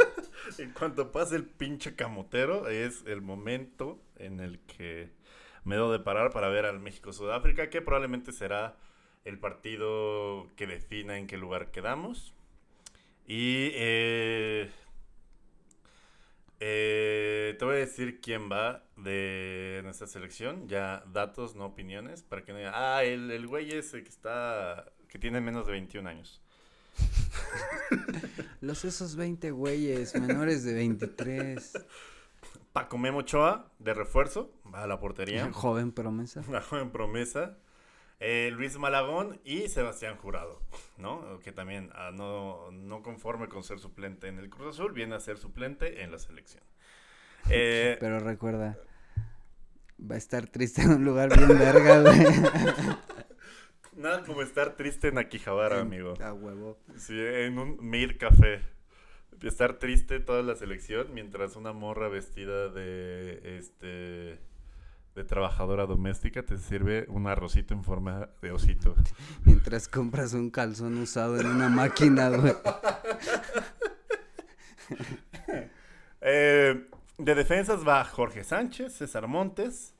En 0.58 0.70
cuanto 0.72 1.10
pase 1.12 1.34
el 1.36 1.44
pinche 1.44 1.96
camotero, 1.96 2.68
es 2.68 3.02
el 3.06 3.20
momento 3.20 3.98
en 4.16 4.38
el 4.40 4.60
que 4.60 5.10
me 5.64 5.74
doy 5.76 5.98
de 5.98 6.04
parar 6.04 6.30
para 6.30 6.48
ver 6.48 6.66
al 6.66 6.78
México-Sudáfrica, 6.78 7.68
que 7.70 7.80
probablemente 7.82 8.32
será 8.32 8.76
el 9.24 9.38
partido 9.40 10.46
que 10.56 10.66
defina 10.68 11.18
en 11.18 11.26
qué 11.26 11.36
lugar 11.36 11.70
quedamos. 11.72 12.32
Y 13.26 13.70
eh, 13.74 14.70
eh, 16.60 17.54
te 17.58 17.64
voy 17.64 17.76
a 17.76 17.78
decir 17.78 18.20
quién 18.20 18.50
va 18.50 18.84
de 18.96 19.80
nuestra 19.84 20.06
selección, 20.06 20.68
ya 20.68 21.04
datos, 21.12 21.54
no 21.54 21.66
opiniones, 21.66 22.22
para 22.22 22.44
que 22.44 22.52
no 22.52 22.58
digan, 22.58 22.72
ah, 22.74 23.02
el, 23.04 23.30
el 23.30 23.46
güey 23.46 23.72
ese 23.72 24.02
que 24.02 24.08
está, 24.08 24.92
que 25.08 25.18
tiene 25.18 25.40
menos 25.40 25.66
de 25.66 25.72
21 25.72 26.08
años. 26.08 26.42
Los 28.60 28.84
esos 28.84 29.16
20 29.16 29.50
güeyes 29.50 30.14
menores 30.20 30.64
de 30.64 30.74
23. 30.74 31.72
Paco 32.72 32.98
Memo 32.98 33.18
Ochoa, 33.18 33.70
de 33.78 33.94
refuerzo, 33.94 34.52
va 34.72 34.82
a 34.82 34.86
la 34.86 34.98
portería. 34.98 35.50
Joven 35.52 35.92
promesa. 35.92 36.42
Una 36.48 36.60
joven 36.60 36.90
promesa. 36.90 37.56
Eh, 38.18 38.50
Luis 38.54 38.78
Malagón 38.78 39.40
y 39.44 39.68
Sebastián 39.68 40.16
Jurado, 40.16 40.62
¿no? 40.96 41.38
Que 41.40 41.52
también 41.52 41.90
ah, 41.94 42.10
no, 42.14 42.70
no 42.70 43.02
conforme 43.02 43.48
con 43.48 43.62
ser 43.62 43.78
suplente 43.78 44.28
en 44.28 44.38
el 44.38 44.48
Cruz 44.48 44.74
Azul, 44.74 44.92
viene 44.92 45.14
a 45.14 45.20
ser 45.20 45.36
suplente 45.36 46.02
en 46.02 46.12
la 46.12 46.18
selección. 46.18 46.62
Eh, 47.48 47.96
Pero 48.00 48.18
recuerda, 48.18 48.76
va 50.00 50.16
a 50.16 50.18
estar 50.18 50.48
triste 50.48 50.82
en 50.82 50.90
un 50.90 51.04
lugar 51.04 51.28
bien 51.28 51.56
verga, 51.56 52.00
güey. 52.00 52.18
nada 53.96 54.24
como 54.24 54.42
estar 54.42 54.74
triste 54.74 55.08
en 55.08 55.18
Akihabara, 55.18 55.80
amigo. 55.80 56.14
A 56.20 56.32
huevo. 56.32 56.76
Sí, 56.96 57.16
en 57.16 57.58
un 57.60 57.78
Mir 57.88 58.18
Café. 58.18 58.62
Estar 59.42 59.78
triste 59.78 60.18
toda 60.18 60.42
la 60.42 60.56
selección 60.56 61.14
mientras 61.14 61.54
una 61.54 61.72
morra 61.72 62.08
vestida 62.08 62.68
de 62.68 63.58
este 63.58 64.40
de 65.16 65.24
trabajadora 65.24 65.86
doméstica 65.86 66.42
te 66.42 66.58
sirve 66.58 67.06
un 67.08 67.26
arrocito 67.26 67.72
en 67.72 67.82
forma 67.82 68.28
de 68.42 68.52
osito. 68.52 68.94
Mientras 69.44 69.88
compras 69.88 70.34
un 70.34 70.50
calzón 70.50 70.98
usado 70.98 71.40
en 71.40 71.46
una 71.46 71.68
máquina, 71.68 72.28
güey. 72.28 72.54
Eh, 76.28 76.88
de 77.18 77.34
defensas 77.36 77.86
va 77.86 78.04
Jorge 78.04 78.42
Sánchez, 78.42 78.94
César 78.94 79.28
Montes, 79.28 79.94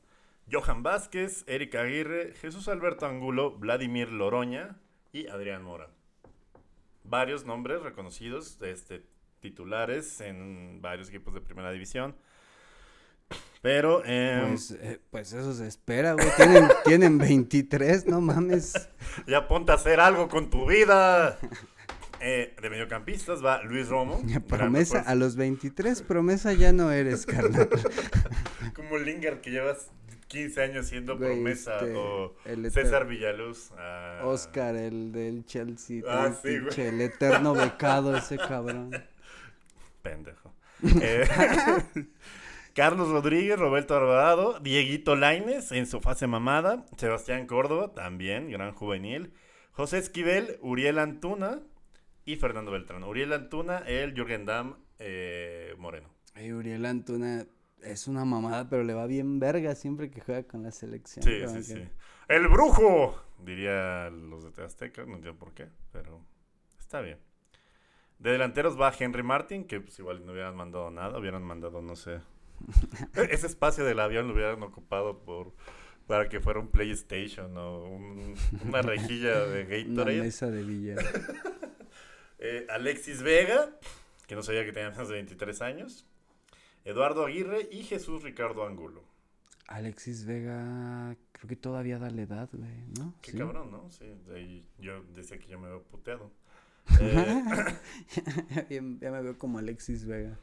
Johan 0.51 0.83
Vázquez, 0.83 1.45
Erika 1.47 1.83
Aguirre, 1.83 2.33
Jesús 2.35 2.67
Alberto 2.67 3.07
Angulo, 3.07 3.57
Vladimir 3.57 4.11
Loroña 4.11 4.77
y 5.12 5.29
Adrián 5.29 5.62
Mora. 5.62 5.89
Varios 7.05 7.45
nombres 7.45 7.83
reconocidos, 7.83 8.61
este, 8.62 9.05
titulares 9.39 10.21
en 10.21 10.81
varios 10.83 11.11
equipos 11.11 11.33
de 11.33 11.41
primera 11.41 11.71
división. 11.71 12.17
Pero, 13.67 14.05
em, 14.05 14.51
Pues, 14.51 14.71
eh, 14.71 15.01
pues 15.11 15.33
eso 15.33 15.53
se 15.53 15.67
espera, 15.67 16.12
güey. 16.12 16.29
Tienen, 16.37 16.69
tienen 16.85 17.19
23, 17.19 18.07
no 18.07 18.21
mames. 18.21 18.89
ya 19.27 19.49
ponte 19.49 19.73
a 19.73 19.75
hacer 19.75 19.99
algo 19.99 20.29
con 20.29 20.51
tu 20.51 20.67
vida. 20.67 21.37
Eh, 22.19 22.57
de 22.62 22.71
mediocampistas 22.71 23.45
va 23.45 23.62
Luis 23.62 23.89
Romo. 23.89 24.23
Promesa, 24.49 24.95
refuerzo. 24.95 25.11
a 25.11 25.14
los 25.17 25.37
23, 25.37 26.01
promesa 26.01 26.55
ya 26.55 26.73
no 26.73 26.91
eres, 26.91 27.27
carnal. 27.27 27.69
Como 28.75 28.97
Lingard 28.97 29.43
que 29.43 29.51
llevas 29.51 29.89
15 30.29 30.62
años 30.62 30.87
siendo 30.87 31.19
Güey, 31.19 31.33
promesa. 31.35 31.77
este, 31.77 31.95
o 31.95 32.35
el 32.47 32.71
César 32.73 33.07
Villaluz. 33.07 33.71
ah, 33.77 34.23
Oscar, 34.25 34.77
el 34.77 35.12
del 35.12 35.45
Chelsea. 35.45 36.03
Ah, 36.09 36.29
el 36.29 36.35
sí, 36.37 36.59
güey. 36.59 36.89
el 36.89 37.01
eterno 37.03 37.53
becado, 37.53 38.17
ese 38.17 38.39
cabrón. 38.39 38.91
Pendejo. 40.01 40.55
Eh, 41.03 41.29
Carlos 42.77 43.09
Rodríguez, 43.09 43.59
Roberto 43.59 43.97
Alvarado, 43.97 44.61
Dieguito 44.61 45.16
Laines 45.16 45.72
en 45.72 45.87
su 45.87 46.03
fase 46.03 46.27
mamada, 46.27 46.85
Sebastián 46.99 47.47
Córdoba, 47.47 47.95
también, 47.95 48.51
gran 48.51 48.74
juvenil, 48.74 49.33
José 49.72 49.97
Esquivel, 49.97 50.59
Uriel 50.61 50.99
Antuna 50.99 51.62
y 52.27 52.37
Fernando 52.37 52.72
Beltrán. 52.72 53.03
Uriel 53.05 53.33
Antuna, 53.33 53.79
el 53.79 54.12
Jürgen 54.12 54.45
Damm 54.45 54.77
eh, 54.99 55.74
Moreno. 55.79 56.11
Uriel 56.37 56.85
Antuna 56.85 57.47
es 57.83 58.09
una 58.09 58.27
mamada, 58.27 58.68
pero 58.68 58.85
le 58.85 58.93
va 58.93 59.07
bien 59.07 59.41
verga 59.41 59.74
siempre 59.74 60.11
que 60.11 60.20
juega 60.20 60.43
con 60.43 60.62
la 60.62 60.70
selección. 60.70 61.22
Sí, 61.22 61.41
sí, 61.49 61.55
que- 61.55 61.62
sí. 61.62 61.89
¡El 62.29 62.47
brujo! 62.49 63.18
Diría 63.39 64.11
los 64.11 64.55
de 64.55 64.62
Azteca, 64.62 65.07
no 65.07 65.14
entiendo 65.14 65.39
por 65.39 65.55
qué, 65.55 65.68
pero 65.93 66.20
está 66.79 67.01
bien. 67.01 67.18
De 68.18 68.33
delanteros 68.33 68.79
va 68.79 68.93
Henry 68.99 69.22
Martin, 69.22 69.64
que 69.66 69.81
pues 69.81 69.99
igual 69.99 70.27
no 70.27 70.33
hubieran 70.33 70.55
mandado 70.57 70.91
nada, 70.91 71.18
hubieran 71.18 71.43
mandado, 71.43 71.81
no 71.81 71.97
sé. 71.97 72.20
E- 73.15 73.29
Ese 73.35 73.47
espacio 73.47 73.85
del 73.85 74.01
avión 74.01 74.29
lo 74.29 74.35
hubieran 74.35 74.63
ocupado 74.63 75.19
por 75.21 75.53
para 76.07 76.29
que 76.29 76.39
fuera 76.41 76.61
un 76.61 76.69
PlayStation 76.69 77.57
o 77.57 77.83
un- 77.85 78.35
una 78.69 78.81
rejilla 78.83 79.41
de 79.47 79.63
Una 79.89 79.95
Gatorade. 79.97 80.21
mesa 80.23 80.51
de 80.51 80.63
billar. 80.63 80.99
Eh, 82.39 82.67
Alexis 82.69 83.23
Vega, 83.23 83.71
que 84.27 84.35
no 84.37 84.43
sabía 84.43 84.65
que 84.67 84.73
tenía 84.73 84.91
menos 84.91 85.09
de 85.09 85.15
23 85.15 85.63
años. 85.63 86.05
Eduardo 86.85 87.25
Aguirre 87.25 87.67
y 87.73 87.83
Jesús 87.83 88.23
Ricardo 88.23 88.67
Angulo. 88.67 89.03
Alexis 89.69 90.27
Vega, 90.27 91.17
creo 91.33 91.49
que 91.49 91.57
todavía 91.57 91.99
da 91.99 92.11
la 92.11 92.23
edad, 92.23 92.49
güey, 92.53 92.71
¿no? 92.99 93.15
Qué 93.23 93.33
Sí. 93.33 93.39
cabrón, 93.39 93.71
¿no? 93.73 93.91
Sí, 93.91 94.05
de 94.29 94.37
ahí 94.37 94.67
yo 94.79 95.03
decía 95.15 95.39
que 95.39 95.49
yo 95.49 95.59
me 95.59 95.69
veo 95.69 95.83
puteado. 95.85 96.31
Eh, 97.01 97.43
ya, 98.69 98.81
ya 99.01 99.11
me 99.11 99.23
veo 99.23 99.39
como 99.39 99.59
Alexis 99.59 100.05
Vega. 100.05 100.39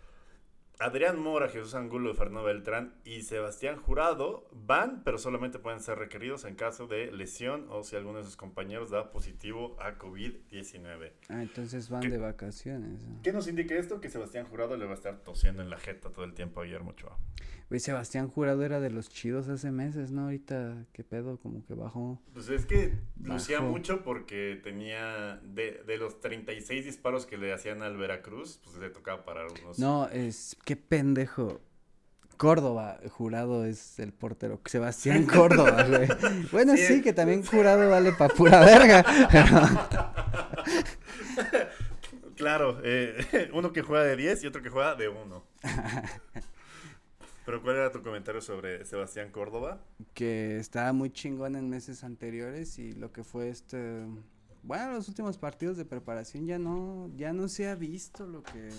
Adrián 0.79 1.19
Mora, 1.19 1.49
Jesús 1.49 1.75
Angulo, 1.75 2.13
Fernando 2.15 2.43
Beltrán 2.43 2.95
y 3.05 3.21
Sebastián 3.21 3.77
Jurado 3.77 4.47
van, 4.51 5.03
pero 5.03 5.19
solamente 5.19 5.59
pueden 5.59 5.79
ser 5.79 5.99
requeridos 5.99 6.45
en 6.45 6.55
caso 6.55 6.87
de 6.87 7.11
lesión 7.11 7.67
o 7.69 7.83
si 7.83 7.95
alguno 7.95 8.17
de 8.17 8.25
sus 8.25 8.35
compañeros 8.35 8.89
da 8.89 9.11
positivo 9.11 9.77
a 9.79 9.99
COVID-19. 9.99 11.11
Ah, 11.29 11.43
entonces 11.43 11.89
van 11.89 12.01
de 12.01 12.17
vacaciones. 12.17 13.01
¿Qué 13.21 13.31
nos 13.31 13.47
indica 13.47 13.75
esto? 13.75 14.01
Que 14.01 14.09
Sebastián 14.09 14.45
Jurado 14.47 14.75
le 14.75 14.85
va 14.85 14.91
a 14.91 14.95
estar 14.95 15.19
tosiendo 15.19 15.61
en 15.61 15.69
la 15.69 15.77
jeta 15.77 16.09
todo 16.09 16.25
el 16.25 16.33
tiempo 16.33 16.61
a 16.61 16.63
Guillermo 16.63 16.91
Ochoa. 16.91 17.17
Güey, 17.73 17.79
Sebastián 17.79 18.27
Jurado 18.27 18.63
era 18.63 18.79
de 18.79 18.91
los 18.91 19.09
chidos 19.09 19.49
hace 19.49 19.71
meses, 19.71 20.11
¿no? 20.11 20.25
Ahorita, 20.25 20.85
¿qué 20.93 21.03
pedo? 21.03 21.39
Como 21.39 21.65
que 21.65 21.73
bajó. 21.73 22.21
Pues 22.31 22.47
es 22.49 22.67
que 22.67 22.93
lucía 23.19 23.61
mucho 23.61 24.03
porque 24.03 24.61
tenía 24.61 25.41
de, 25.43 25.81
de 25.83 25.97
los 25.97 26.21
36 26.21 26.85
disparos 26.85 27.25
que 27.25 27.35
le 27.35 27.51
hacían 27.51 27.81
al 27.81 27.97
Veracruz, 27.97 28.59
pues 28.63 28.77
le 28.77 28.91
tocaba 28.91 29.25
parar 29.25 29.47
unos. 29.59 29.79
No, 29.79 30.07
es, 30.09 30.55
qué 30.65 30.75
pendejo. 30.75 31.61
Córdoba, 32.37 32.99
jurado 33.09 33.65
es 33.65 33.97
el 33.97 34.13
portero. 34.13 34.61
Sebastián 34.65 35.25
Córdoba, 35.33 35.83
güey. 35.89 36.07
Bueno, 36.51 36.77
Sí, 36.77 36.85
sí, 36.85 37.01
que 37.01 37.11
también 37.11 37.43
jurado 37.43 37.89
vale 37.89 38.11
pa' 38.11 38.29
pura 38.29 38.59
verga. 38.59 39.03
Claro, 42.35 42.79
eh, 42.83 43.49
uno 43.53 43.71
que 43.71 43.81
juega 43.81 44.03
de 44.03 44.15
10 44.15 44.43
y 44.43 44.47
otro 44.47 44.61
que 44.61 44.69
juega 44.69 44.95
de 44.95 45.07
1. 45.07 45.43
Pero 47.45 47.61
¿cuál 47.61 47.75
era 47.75 47.91
tu 47.91 48.01
comentario 48.01 48.41
sobre 48.41 48.85
Sebastián 48.85 49.31
Córdoba? 49.31 49.81
que 50.13 50.57
estaba 50.57 50.93
muy 50.93 51.11
chingón 51.11 51.55
en 51.55 51.69
meses 51.69 52.03
anteriores 52.03 52.77
y 52.79 52.93
lo 52.93 53.11
que 53.11 53.23
fue 53.23 53.49
este 53.49 54.05
bueno 54.61 54.93
los 54.93 55.07
últimos 55.09 55.37
partidos 55.37 55.77
de 55.77 55.85
preparación 55.85 56.45
ya 56.45 56.59
no 56.59 57.09
ya 57.15 57.33
no 57.33 57.47
se 57.47 57.67
ha 57.67 57.75
visto 57.75 58.25
lo 58.25 58.43
que 58.43 58.69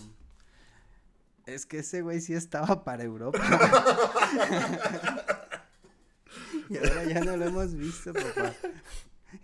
es 1.46 1.66
que 1.66 1.78
ese 1.78 2.02
güey 2.02 2.20
sí 2.20 2.34
estaba 2.34 2.84
para 2.84 3.02
Europa 3.02 3.38
y 6.70 6.76
ahora 6.78 7.04
ya 7.04 7.20
no 7.20 7.36
lo 7.36 7.44
hemos 7.46 7.74
visto 7.74 8.12
papá 8.12 8.54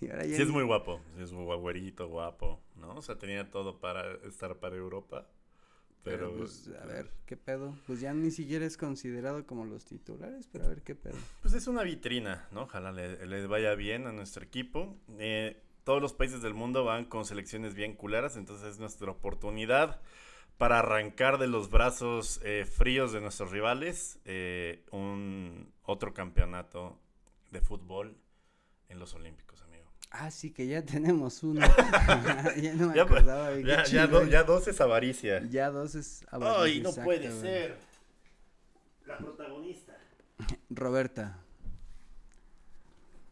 y 0.00 0.10
ahora 0.10 0.24
ya 0.24 0.36
Sí 0.36 0.42
es 0.42 0.48
muy 0.48 0.64
guapo, 0.64 1.00
sí 1.16 1.22
es 1.22 1.32
muy 1.32 1.44
güerito, 1.56 2.08
guapo, 2.08 2.60
¿no? 2.76 2.94
O 2.94 3.02
sea, 3.02 3.18
tenía 3.18 3.50
todo 3.50 3.80
para 3.80 4.14
estar 4.26 4.56
para 4.56 4.76
Europa, 4.76 5.26
pero... 6.02 6.28
pero 6.28 6.36
pues, 6.36 6.70
a 6.80 6.86
ver 6.86 7.10
qué 7.26 7.36
pedo 7.36 7.76
pues 7.86 8.00
ya 8.00 8.12
ni 8.12 8.30
siquiera 8.30 8.64
es 8.64 8.76
considerado 8.76 9.46
como 9.46 9.64
los 9.64 9.84
titulares 9.84 10.48
pero 10.50 10.64
a 10.64 10.68
ver 10.68 10.82
qué 10.82 10.94
pedo 10.94 11.16
Pues 11.42 11.54
es 11.54 11.66
una 11.66 11.82
vitrina, 11.82 12.48
¿no? 12.52 12.62
Ojalá 12.62 12.92
le, 12.92 13.26
le 13.26 13.46
vaya 13.46 13.74
bien 13.74 14.06
a 14.06 14.12
nuestro 14.12 14.44
equipo. 14.44 14.96
Eh, 15.18 15.62
todos 15.84 16.00
los 16.00 16.12
países 16.12 16.42
del 16.42 16.54
mundo 16.54 16.84
van 16.84 17.04
con 17.04 17.24
selecciones 17.24 17.74
bien 17.74 17.94
culeras, 17.94 18.36
entonces 18.36 18.68
es 18.68 18.78
nuestra 18.78 19.10
oportunidad 19.10 20.00
para 20.60 20.80
arrancar 20.80 21.38
de 21.38 21.46
los 21.46 21.70
brazos 21.70 22.38
eh, 22.44 22.66
fríos 22.66 23.12
de 23.12 23.22
nuestros 23.22 23.50
rivales 23.50 24.20
eh, 24.26 24.84
un 24.90 25.72
otro 25.84 26.12
campeonato 26.12 27.00
de 27.50 27.62
fútbol 27.62 28.14
en 28.90 28.98
los 28.98 29.14
Olímpicos. 29.14 29.49
Ah 30.10 30.30
sí 30.30 30.50
que 30.52 30.66
ya 30.66 30.84
tenemos 30.84 31.42
uno 31.42 31.60
ya 32.62 32.74
no 32.74 32.88
me 32.88 32.96
Ya, 32.96 33.06
pues, 33.06 33.20
acordaba 33.22 33.56
Ya, 33.60 33.84
ya, 33.84 34.06
do- 34.06 34.26
ya 34.26 34.42
dos 34.44 34.66
es 34.68 34.80
avaricia. 34.80 35.42
Ya 35.48 35.70
dos 35.70 35.94
es 35.94 36.22
¡Ay, 36.30 36.40
avaricia, 36.42 36.82
no 36.82 36.88
exacto, 36.90 37.04
puede 37.04 37.28
güey. 37.28 37.40
ser! 37.40 37.76
La 39.06 39.18
protagonista. 39.18 39.96
Roberta, 40.70 41.38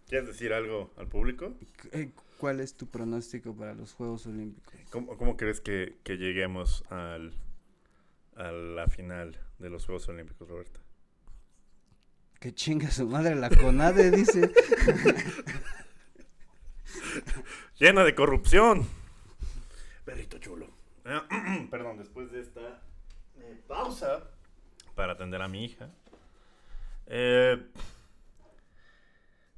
¿Quieres 0.08 0.26
decir 0.26 0.52
algo 0.54 0.90
al 0.96 1.06
público? 1.06 1.52
eh, 1.92 2.10
¿cuál 2.38 2.60
es 2.60 2.74
tu 2.74 2.86
pronóstico 2.86 3.54
para 3.54 3.74
los 3.74 3.92
Juegos 3.92 4.26
Olímpicos? 4.26 4.74
¿Cómo, 4.90 5.16
cómo 5.18 5.36
crees 5.36 5.60
que, 5.60 5.98
que 6.02 6.16
lleguemos 6.16 6.82
al, 6.90 7.34
a 8.36 8.50
la 8.52 8.88
final 8.88 9.38
de 9.58 9.68
los 9.70 9.84
Juegos 9.84 10.08
Olímpicos, 10.08 10.48
Roberta? 10.48 10.80
Que 12.40 12.54
chinga 12.54 12.90
su 12.90 13.06
madre 13.06 13.34
la 13.34 13.50
CONADE, 13.50 14.10
dice. 14.12 14.50
Llena 17.78 18.04
de 18.04 18.14
corrupción. 18.14 18.86
Perrito 20.04 20.38
chulo. 20.38 20.66
Perdón, 21.70 21.98
después 21.98 22.30
de 22.30 22.40
esta 22.40 22.82
eh, 23.40 23.60
pausa 23.66 24.24
para 24.94 25.12
atender 25.12 25.40
a 25.42 25.48
mi 25.48 25.64
hija. 25.64 25.88
eh, 27.06 27.62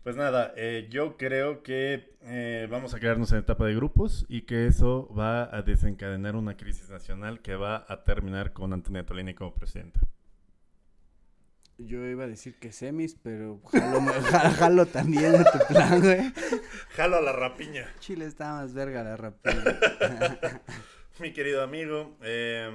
pues 0.02 0.16
nada, 0.16 0.52
eh, 0.56 0.88
yo 0.90 1.16
creo 1.16 1.62
que 1.62 2.16
vamos 2.70 2.94
a 2.94 3.00
quedarnos 3.00 3.32
en 3.32 3.38
etapa 3.38 3.66
de 3.66 3.74
grupos 3.74 4.24
y 4.28 4.42
que 4.42 4.66
eso 4.66 5.12
va 5.14 5.54
a 5.54 5.62
desencadenar 5.62 6.36
una 6.36 6.56
crisis 6.56 6.88
nacional 6.88 7.40
que 7.40 7.54
va 7.54 7.84
a 7.86 8.02
terminar 8.04 8.52
con 8.52 8.72
Antonia 8.72 9.04
Tolini 9.04 9.34
como 9.34 9.54
presidenta. 9.54 10.00
Yo 11.82 12.06
iba 12.06 12.24
a 12.24 12.28
decir 12.28 12.56
que 12.58 12.72
semis, 12.72 13.16
pero 13.22 13.58
jalo, 13.72 14.00
me- 14.02 14.12
ja- 14.30 14.50
jalo 14.50 14.84
también 14.86 15.34
a 15.36 15.44
tu 15.50 15.58
plan, 15.68 16.00
güey. 16.00 16.32
Jalo 16.90 17.16
a 17.16 17.20
la 17.22 17.32
rapiña. 17.32 17.88
Chile 18.00 18.26
está 18.26 18.52
más 18.52 18.74
verga 18.74 19.02
la 19.02 19.16
rapina. 19.16 19.64
Mi 21.20 21.32
querido 21.32 21.62
amigo, 21.62 22.16
eh, 22.22 22.70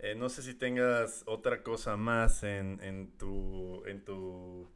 eh, 0.00 0.14
no 0.16 0.28
sé 0.28 0.42
si 0.42 0.54
tengas 0.54 1.22
otra 1.26 1.62
cosa 1.62 1.96
más 1.96 2.42
en, 2.42 2.80
en 2.82 3.10
tu 3.18 3.84
en 3.86 4.04
tu 4.04 4.68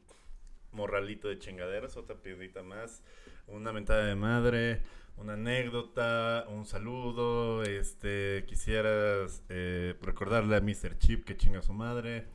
morralito 0.71 1.27
de 1.29 1.39
chingaderas, 1.39 1.97
otra 1.97 2.15
piedrita 2.15 2.61
más, 2.63 3.01
una 3.47 3.71
mentada 3.73 4.05
de 4.05 4.15
madre, 4.15 4.81
una 5.17 5.33
anécdota, 5.33 6.45
un 6.49 6.65
saludo, 6.65 7.63
este, 7.63 8.43
quisieras 8.47 9.43
eh, 9.49 9.95
recordarle 10.01 10.55
a 10.57 10.61
Mr. 10.61 10.97
Chip 10.97 11.25
que 11.25 11.35
chinga 11.37 11.59
a 11.59 11.61
su 11.61 11.73
madre. 11.73 12.27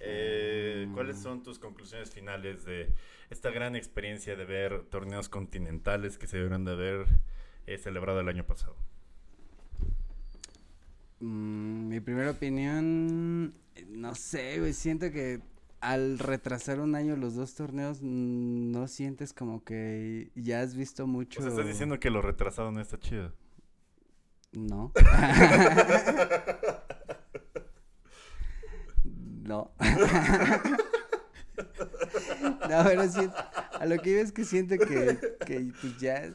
Eh, 0.00 0.88
¿Cuáles 0.94 1.18
son 1.18 1.42
tus 1.42 1.58
conclusiones 1.58 2.10
finales 2.10 2.64
de 2.64 2.92
esta 3.30 3.50
gran 3.50 3.76
experiencia 3.76 4.36
de 4.36 4.44
ver 4.44 4.84
torneos 4.90 5.28
continentales 5.28 6.18
que 6.18 6.26
se 6.26 6.36
deberían 6.36 6.64
de 6.64 6.72
haber 6.72 7.06
eh, 7.66 7.78
celebrado 7.78 8.20
el 8.20 8.28
año 8.28 8.46
pasado? 8.46 8.76
Mm, 11.20 11.88
mi 11.88 12.00
primera 12.00 12.30
opinión, 12.30 13.54
no 13.88 14.14
sé, 14.14 14.60
güey, 14.60 14.72
siento 14.72 15.10
que 15.10 15.40
al 15.80 16.18
retrasar 16.18 16.80
un 16.80 16.94
año 16.94 17.16
los 17.16 17.34
dos 17.34 17.54
torneos, 17.54 17.98
mm, 18.00 18.70
no 18.70 18.88
sientes 18.88 19.32
como 19.32 19.64
que 19.64 20.30
ya 20.34 20.60
has 20.60 20.74
visto 20.74 21.06
mucho. 21.06 21.40
O 21.40 21.42
sea, 21.42 21.50
estás 21.50 21.66
diciendo 21.66 21.98
que 22.00 22.10
lo 22.10 22.22
retrasado 22.22 22.70
no 22.72 22.80
está 22.80 22.98
chido. 22.98 23.32
No. 24.52 24.92
no. 29.48 29.72
no, 32.68 32.84
pero 32.84 33.08
sí, 33.08 33.28
a 33.78 33.86
lo 33.86 33.98
que 33.98 34.10
iba 34.10 34.20
es 34.20 34.32
que 34.32 34.44
siento 34.44 34.76
que, 34.78 35.18
que 35.46 35.72
pues 35.80 35.98
ya, 35.98 36.32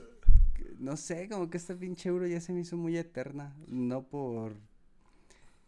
no 0.80 0.98
sé, 0.98 1.30
como 1.30 1.50
que 1.50 1.58
esta 1.58 1.76
pinche 1.76 2.10
euro 2.10 2.28
ya 2.28 2.42
se 2.42 2.54
me 2.54 2.62
hizo 2.62 2.76
muy 2.76 2.98
eterna, 2.98 3.56
no 3.68 4.04
por, 4.04 4.56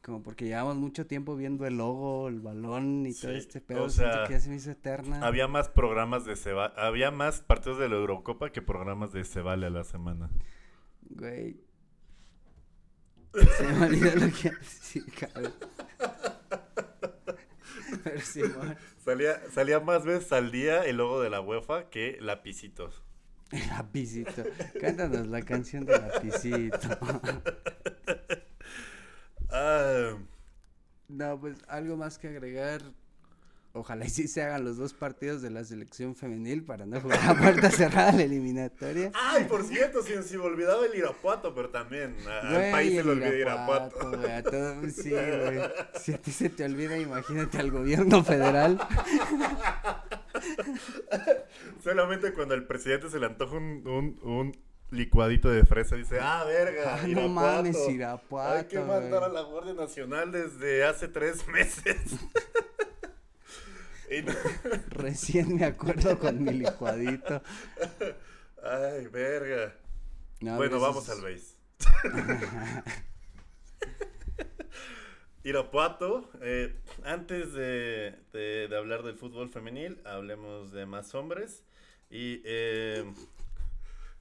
como 0.01 0.21
porque 0.21 0.45
llevamos 0.45 0.75
mucho 0.75 1.05
tiempo 1.05 1.35
viendo 1.35 1.65
el 1.65 1.77
logo, 1.77 2.27
el 2.27 2.39
balón 2.39 3.05
y 3.05 3.13
todo 3.13 3.31
este 3.31 3.61
pedo, 3.61 3.83
o 3.83 3.89
siento 3.89 4.13
sea, 4.13 4.27
que 4.27 4.33
ya 4.33 4.39
se 4.39 4.49
me 4.49 4.55
hizo 4.55 4.71
eterna. 4.71 5.25
Había 5.25 5.47
más 5.47 5.69
programas 5.69 6.25
de 6.25 6.35
Ceba, 6.35 6.73
había 6.77 7.11
más 7.11 7.41
partidos 7.41 7.79
de 7.79 7.89
la 7.89 7.95
Eurocopa 7.95 8.51
que 8.51 8.61
programas 8.61 9.13
de 9.13 9.23
Se 9.23 9.41
Vale 9.41 9.67
a 9.67 9.69
la 9.69 9.83
semana. 9.83 10.29
Güey. 11.09 11.63
Se 13.57 13.67
me 13.67 13.85
olvidó 13.85 14.15
lo 14.15 14.27
que 14.27 14.51
sí, 14.63 15.01
cabrón. 15.01 15.53
Pero 18.05 18.21
sí, 18.21 18.41
man. 18.43 18.77
Salía, 19.03 19.41
salía 19.51 19.79
más 19.81 20.05
veces 20.05 20.31
al 20.31 20.51
día 20.51 20.83
el 20.85 20.97
logo 20.97 21.21
de 21.21 21.29
la 21.29 21.41
UEFA 21.41 21.89
que 21.89 22.17
lapicitos. 22.21 23.03
Lapicito. 23.69 24.43
Cántanos 24.79 25.27
la 25.27 25.41
canción 25.41 25.85
de 25.85 25.93
Lapicito. 25.99 26.77
Ah, 29.49 30.17
No, 31.07 31.39
pues 31.39 31.57
algo 31.67 31.97
más 31.97 32.17
que 32.19 32.27
agregar. 32.29 32.81
Ojalá 33.77 34.05
y 34.05 34.09
sí 34.09 34.29
se 34.29 34.41
hagan 34.41 34.63
los 34.63 34.77
dos 34.77 34.93
partidos 34.93 35.41
de 35.41 35.49
la 35.49 35.65
selección 35.65 36.15
femenil 36.15 36.63
para 36.63 36.85
no 36.85 37.01
jugar 37.01 37.19
a 37.27 37.35
puerta 37.35 37.69
cerrada 37.69 38.13
la 38.13 38.23
eliminatoria. 38.23 39.11
Ay, 39.13 39.43
por 39.43 39.63
cierto, 39.65 40.01
se 40.01 40.37
me 40.37 40.43
olvidaba 40.45 40.85
el 40.85 40.95
Irapuato, 40.95 41.53
pero 41.53 41.69
también 41.71 42.15
a- 42.25 42.39
al 42.39 42.71
país 42.71 42.95
se 42.95 43.03
le 43.03 43.11
olvida 43.11 43.35
Irapuato. 43.35 44.11
Güey, 44.17 44.31
a 44.31 44.43
todo- 44.43 44.75
sí, 44.95 45.09
güey. 45.09 45.59
Si 45.99 46.13
a 46.13 46.17
ti 46.21 46.31
se 46.31 46.47
te 46.49 46.63
olvida, 46.63 46.97
imagínate 46.97 47.57
al 47.57 47.69
gobierno 47.69 48.23
federal. 48.23 48.79
Solamente 51.83 52.31
cuando 52.33 52.53
al 52.53 52.65
presidente 52.65 53.09
se 53.09 53.19
le 53.19 53.25
antoja 53.25 53.55
un, 53.57 53.85
un, 53.85 54.19
un 54.23 54.57
licuadito 54.91 55.49
de 55.49 55.65
fresa, 55.65 55.95
dice, 55.97 56.17
ah, 56.21 56.43
verga, 56.45 56.95
Ah, 56.95 56.99
no 57.03 57.07
Irapuato. 57.09 57.29
mames, 57.29 57.75
Hay 57.87 57.95
Irapuato. 57.95 58.67
que 58.69 58.79
mandar 58.79 59.23
a 59.25 59.27
la 59.29 59.41
Guardia 59.41 59.73
Nacional 59.73 60.31
desde 60.31 60.85
hace 60.85 61.07
tres 61.07 61.45
meses. 61.49 61.97
No- 64.23 64.33
Recién 64.89 65.55
me 65.55 65.65
acuerdo 65.65 66.17
con 66.19 66.43
mi 66.43 66.51
licuadito. 66.53 67.41
Ay, 68.63 69.07
verga. 69.07 69.75
No, 70.41 70.57
bueno, 70.57 70.79
vamos 70.79 71.09
al 71.09 71.21
base. 71.21 71.55
Irapuato, 75.43 76.29
eh, 76.41 76.75
antes 77.03 77.53
de, 77.53 78.15
de- 78.33 78.67
de 78.67 78.77
hablar 78.77 79.03
del 79.03 79.15
fútbol 79.15 79.49
femenil, 79.49 80.01
hablemos 80.05 80.71
de 80.71 80.85
más 80.87 81.13
hombres. 81.13 81.63
Y 82.09 82.41
eh, 82.45 83.03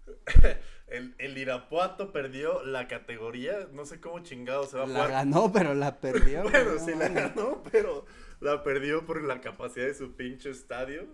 el, 0.88 1.14
el 1.18 1.38
Irapuato 1.38 2.12
perdió 2.12 2.62
la 2.64 2.88
categoría, 2.88 3.68
no 3.72 3.84
sé 3.84 4.00
cómo 4.00 4.20
chingado 4.20 4.66
se 4.66 4.76
va 4.76 4.84
a 4.84 4.86
La 4.86 4.92
jugar. 4.94 5.10
ganó, 5.10 5.52
pero 5.52 5.74
la 5.74 6.00
perdió. 6.00 6.42
Bueno, 6.50 6.74
no 6.74 6.84
sí 6.84 6.94
la 6.94 7.08
ganó, 7.08 7.62
pero 7.70 8.06
la 8.40 8.62
perdió 8.62 9.04
por 9.06 9.22
la 9.22 9.40
capacidad 9.40 9.86
de 9.86 9.94
su 9.94 10.14
pinche 10.14 10.50
estadio. 10.50 11.06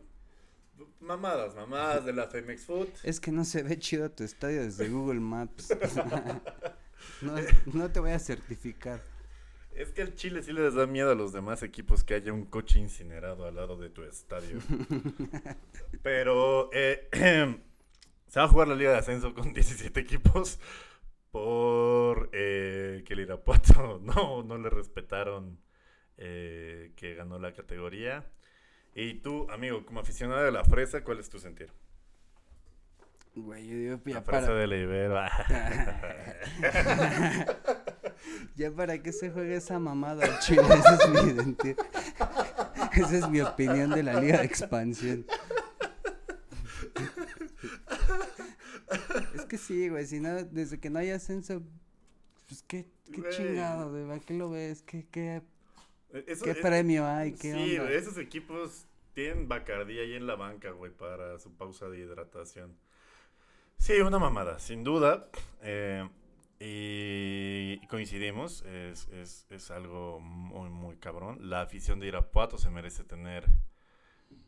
Mamadas, 1.00 1.54
mamadas 1.54 2.04
de 2.06 2.12
la 2.14 2.26
Femex 2.28 2.64
Food. 2.64 2.88
Es 3.02 3.20
que 3.20 3.30
no 3.32 3.44
se 3.44 3.62
ve 3.62 3.78
chido 3.78 4.10
tu 4.10 4.24
estadio 4.24 4.62
desde 4.62 4.88
Google 4.88 5.20
Maps. 5.20 5.68
no, 7.20 7.34
no 7.72 7.90
te 7.90 8.00
voy 8.00 8.12
a 8.12 8.18
certificar. 8.18 9.02
Es 9.74 9.90
que 9.92 10.02
al 10.02 10.14
Chile 10.14 10.42
sí 10.42 10.52
les 10.52 10.74
da 10.74 10.86
miedo 10.86 11.10
a 11.10 11.14
los 11.14 11.32
demás 11.32 11.62
equipos 11.62 12.02
que 12.02 12.14
haya 12.14 12.32
un 12.32 12.44
coche 12.44 12.78
incinerado 12.78 13.46
al 13.46 13.54
lado 13.56 13.76
de 13.76 13.88
tu 13.88 14.02
estadio. 14.02 14.58
Pero 16.02 16.70
eh, 16.72 17.08
se 18.30 18.38
va 18.38 18.46
a 18.46 18.48
jugar 18.48 18.68
la 18.68 18.76
Liga 18.76 18.92
de 18.92 18.98
Ascenso 18.98 19.34
con 19.34 19.52
17 19.54 19.98
equipos 20.00 20.60
por 21.32 22.30
eh, 22.32 23.02
que 23.04 23.12
el 23.14 23.20
Irapuato 23.20 24.00
no, 24.02 24.42
no 24.42 24.56
le 24.56 24.70
respetaron 24.70 25.58
eh, 26.16 26.92
que 26.96 27.14
ganó 27.14 27.38
la 27.38 27.52
categoría. 27.52 28.24
Y 28.94 29.14
tú, 29.14 29.46
amigo, 29.50 29.84
como 29.84 30.00
aficionado 30.00 30.42
de 30.42 30.52
la 30.52 30.64
fresa, 30.64 31.04
¿cuál 31.04 31.18
es 31.18 31.28
tu 31.28 31.38
sentir? 31.38 31.72
Güey, 33.34 33.68
yo 33.68 33.76
digo, 33.76 34.00
ya 34.04 34.14
la 34.14 34.22
fresa 34.22 34.46
para, 34.46 34.58
de 34.58 34.66
la 34.66 34.76
Ibero. 34.76 35.14
ya 38.56 38.72
para 38.72 39.00
qué 39.00 39.12
se 39.12 39.30
juega 39.30 39.54
esa 39.54 39.78
mamada 39.78 40.24
al 40.24 40.40
chile. 40.40 40.62
Esa 40.62 40.94
es 40.94 41.08
mi 41.08 41.30
identidad. 41.30 41.86
Esa 42.92 43.16
es 43.18 43.28
mi 43.28 43.40
opinión 43.40 43.90
de 43.90 44.02
la 44.02 44.20
liga 44.20 44.38
de 44.38 44.46
expansión. 44.46 45.24
Es 49.34 49.44
que 49.46 49.56
sí, 49.58 49.88
güey, 49.88 50.06
si 50.06 50.20
no, 50.20 50.42
desde 50.44 50.78
que 50.80 50.90
no 50.90 50.98
hay 50.98 51.10
ascenso, 51.10 51.62
pues 52.48 52.62
qué, 52.66 52.86
qué 53.12 53.20
Güey. 53.20 53.32
chingado, 53.32 53.90
güey, 53.90 54.10
¿a 54.10 54.20
qué 54.20 54.34
lo 54.34 54.50
ves? 54.50 54.82
¿Qué, 54.82 55.06
qué, 55.10 55.42
Eso 56.26 56.44
qué 56.44 56.50
es- 56.52 56.58
premio 56.58 57.06
hay? 57.06 57.32
¿Qué 57.32 57.52
sí, 57.52 57.78
onda? 57.78 57.92
esos 57.92 58.18
equipos 58.18 58.86
tienen 59.14 59.48
Bacardí 59.48 59.98
ahí 59.98 60.14
en 60.14 60.26
la 60.26 60.34
banca, 60.36 60.70
güey, 60.72 60.92
para 60.92 61.38
su 61.38 61.52
pausa 61.56 61.88
de 61.88 61.98
hidratación. 62.00 62.76
Sí, 63.78 63.94
una 64.00 64.18
mamada, 64.18 64.58
sin 64.58 64.84
duda. 64.84 65.28
eh, 65.62 66.08
y 66.62 67.86
coincidimos, 67.86 68.62
es, 68.66 69.08
es, 69.08 69.46
es 69.50 69.70
algo 69.70 70.20
muy, 70.20 70.68
muy 70.68 70.96
cabrón. 70.96 71.48
La 71.48 71.62
afición 71.62 72.00
de 72.00 72.08
Irapuato 72.08 72.58
se 72.58 72.68
merece 72.68 73.02
tener, 73.02 73.46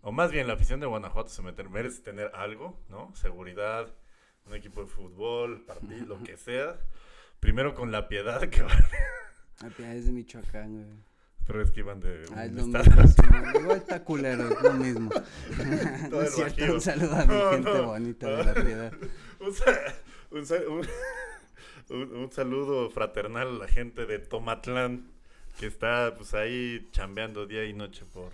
o 0.03 0.13
más 0.13 0.31
bien 0.31 0.47
la 0.47 0.53
afición 0.53 0.79
de 0.81 0.87
Guanajuato 0.87 1.31
se 1.31 1.41
merece 1.43 2.03
tener 2.03 2.31
algo, 2.35 2.79
¿no? 2.91 3.15
Seguridad, 3.17 3.95
un 4.47 4.55
equipo 4.55 4.81
de 4.83 4.87
fútbol, 4.87 5.65
partido, 5.65 6.07
lo 6.19 6.23
que 6.23 6.37
sea. 6.37 6.79
Primero 7.41 7.75
con 7.75 7.91
la 7.93 8.09
piedad 8.09 8.41
que 8.49 8.63
van, 8.63 8.79
Ah, 9.61 9.69
pues, 9.77 9.89
es 9.97 10.07
de 10.07 10.13
Michoacán, 10.13 10.73
güey. 10.75 10.97
pero 11.47 11.63
es 11.63 11.71
que 11.71 11.81
iban 11.81 12.01
de 12.01 12.25
Ah, 12.35 12.45
es 12.47 12.53
lo 12.53 12.67
mismo. 12.67 12.81
Igual 13.61 13.79
está 13.79 14.05
culero, 14.05 14.49
es 14.51 14.63
lo 14.63 14.73
mismo. 14.75 15.11
No 16.11 16.23
es 16.23 16.35
cierto, 16.35 16.57
Bajío. 16.61 16.75
un 16.75 16.81
saludo 16.81 17.15
a 17.17 17.25
mi 17.27 17.35
No, 17.35 17.51
gente 17.51 17.73
no, 17.73 17.87
bonita 17.87 18.27
no. 18.29 18.37
de 18.37 18.45
la 18.45 18.55
piedad. 18.55 18.93
Un, 19.41 19.53
sa- 19.55 19.95
un 20.31 20.47
sa- 20.47 20.69
un- 20.69 20.87
un- 21.91 22.17
un 22.17 22.31
saludo 22.33 22.91
fraternal 22.91 23.49
a 23.49 23.59
la 23.65 23.69
gente 23.69 24.07
de 24.07 24.21
Tomatlán 24.21 25.11
que 25.59 25.67
está 25.67 26.15
pues 26.17 26.33
ahí 26.35 26.89
chambeando 26.93 27.47
día 27.47 27.65
y 27.65 27.73
noche 27.73 28.05
por 28.13 28.31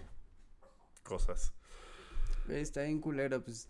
cosas. 1.03 1.53
Está 2.49 2.83
bien 2.83 3.01
culero, 3.01 3.43
pues 3.43 3.69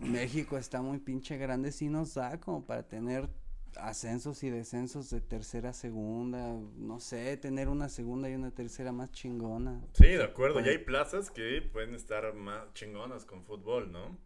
México 0.00 0.56
está 0.56 0.82
muy 0.82 0.98
pinche 0.98 1.36
grande, 1.36 1.72
sí 1.72 1.88
nos 1.88 2.14
da 2.14 2.38
como 2.40 2.64
para 2.64 2.82
tener 2.86 3.28
ascensos 3.76 4.42
y 4.42 4.50
descensos 4.50 5.10
de 5.10 5.20
tercera 5.20 5.70
a 5.70 5.72
segunda, 5.72 6.56
no 6.76 7.00
sé, 7.00 7.36
tener 7.36 7.68
una 7.68 7.88
segunda 7.88 8.28
y 8.28 8.34
una 8.34 8.50
tercera 8.50 8.92
más 8.92 9.10
chingona. 9.12 9.80
Sí, 9.92 10.06
de 10.06 10.24
acuerdo. 10.24 10.54
Bueno. 10.54 10.68
Y 10.68 10.70
hay 10.72 10.78
plazas 10.78 11.30
que 11.30 11.62
pueden 11.62 11.94
estar 11.94 12.34
más 12.34 12.72
chingonas 12.74 13.24
con 13.24 13.44
fútbol, 13.44 13.92
¿no? 13.92 14.18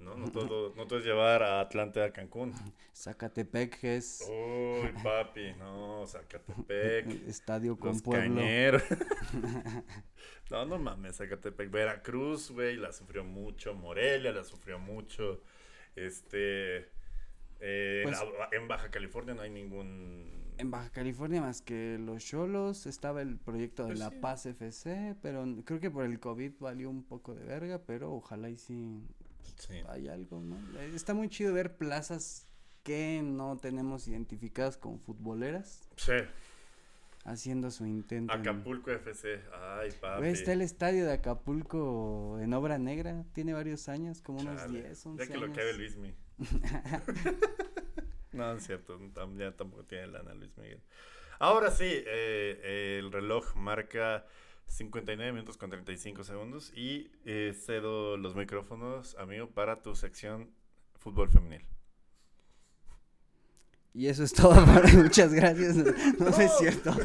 No, 0.00 0.14
no 0.16 0.30
todo, 0.30 0.74
no 0.76 0.86
todo 0.86 0.98
es 0.98 1.04
llevar 1.04 1.42
a 1.42 1.60
Atlante 1.60 2.02
a 2.02 2.10
Cancún. 2.12 2.54
Zacatepec 2.94 3.84
es 3.84 4.26
Uy, 4.28 4.92
papi, 5.02 5.52
no, 5.58 6.06
Zacatepec. 6.06 7.06
estadio 7.28 7.78
con 7.78 7.92
Los 7.92 8.02
pueblo. 8.02 8.36
cañeros. 8.36 8.82
no, 10.50 10.64
no 10.64 10.78
mames, 10.78 11.16
Zacatepec. 11.16 11.70
Veracruz, 11.70 12.50
güey, 12.50 12.76
la 12.76 12.92
sufrió 12.92 13.24
mucho. 13.24 13.74
Morelia 13.74 14.32
la 14.32 14.44
sufrió 14.44 14.78
mucho. 14.78 15.42
Este. 15.96 16.88
eh, 17.60 18.00
Pues- 18.04 18.18
la- 18.18 18.48
en 18.56 18.68
Baja 18.68 18.90
California 18.90 19.34
no 19.34 19.42
hay 19.42 19.50
ningún. 19.50 20.40
En 20.58 20.70
Baja 20.70 20.90
California 20.90 21.40
más 21.40 21.62
que 21.62 21.96
los 21.98 22.24
Cholos 22.24 22.86
estaba 22.86 23.22
el 23.22 23.38
proyecto 23.38 23.82
de 23.84 23.88
Pues 23.90 23.98
La 23.98 24.10
sí. 24.10 24.16
Paz 24.20 24.44
FC, 24.46 25.16
pero 25.22 25.44
creo 25.64 25.80
que 25.80 25.90
por 25.90 26.04
el 26.04 26.20
COVID 26.20 26.52
valió 26.60 26.90
un 26.90 27.02
poco 27.02 27.34
de 27.34 27.44
verga, 27.44 27.80
pero 27.86 28.12
ojalá 28.12 28.50
y 28.50 28.58
sí 28.58 29.02
Sí. 29.58 29.74
hay 29.88 30.08
algo, 30.08 30.40
¿no? 30.40 30.56
Está 30.94 31.14
muy 31.14 31.28
chido 31.28 31.52
ver 31.54 31.76
plazas 31.76 32.46
que 32.82 33.20
no 33.22 33.58
tenemos 33.58 34.08
identificadas 34.08 34.76
como 34.76 34.98
futboleras 34.98 35.82
Sí. 35.96 36.12
haciendo 37.24 37.70
su 37.70 37.84
intento. 37.86 38.32
en- 38.32 38.40
Acapulco 38.40 38.90
FC. 38.90 39.40
Ay, 39.52 39.90
papi. 40.00 40.26
Está 40.28 40.52
el 40.54 40.62
estadio 40.62 41.04
de 41.06 41.12
Acapulco 41.12 42.38
en 42.40 42.52
obra 42.54 42.78
negra, 42.78 43.24
tiene 43.34 43.52
varios 43.52 43.88
años, 43.88 44.20
como 44.22 44.40
unos 44.40 44.56
Chale, 44.60 44.82
10, 44.82 45.06
11 45.06 45.26
Ya 45.26 45.32
que 45.32 45.38
lo 45.38 45.52
cabe 45.52 45.72
Luismi. 45.74 46.14
no, 48.32 48.52
es 48.54 48.66
cierto. 48.66 48.98
Ya 49.36 49.52
tampoco 49.56 49.84
tiene 49.84 50.06
lana 50.08 50.34
Luis 50.34 50.56
Miguel. 50.56 50.80
Ahora 51.38 51.70
sí, 51.70 51.84
eh, 51.88 52.98
el 52.98 53.10
reloj 53.12 53.54
marca 53.56 54.24
59 54.70 55.32
minutos 55.32 55.56
con 55.56 55.68
35 55.70 56.24
segundos. 56.24 56.72
Y 56.74 57.10
eh, 57.24 57.54
cedo 57.54 58.16
los 58.16 58.34
micrófonos, 58.36 59.16
amigo, 59.18 59.48
para 59.50 59.82
tu 59.82 59.94
sección 59.94 60.50
fútbol 60.98 61.28
femenil. 61.30 61.64
Y 63.92 64.06
eso 64.06 64.22
es 64.22 64.32
todo, 64.32 64.54
para 64.66 64.88
muchas 64.92 65.32
gracias. 65.34 65.76
No, 65.76 65.84
no, 65.84 66.30
no 66.30 66.36
es 66.40 66.52
cierto. 66.58 66.94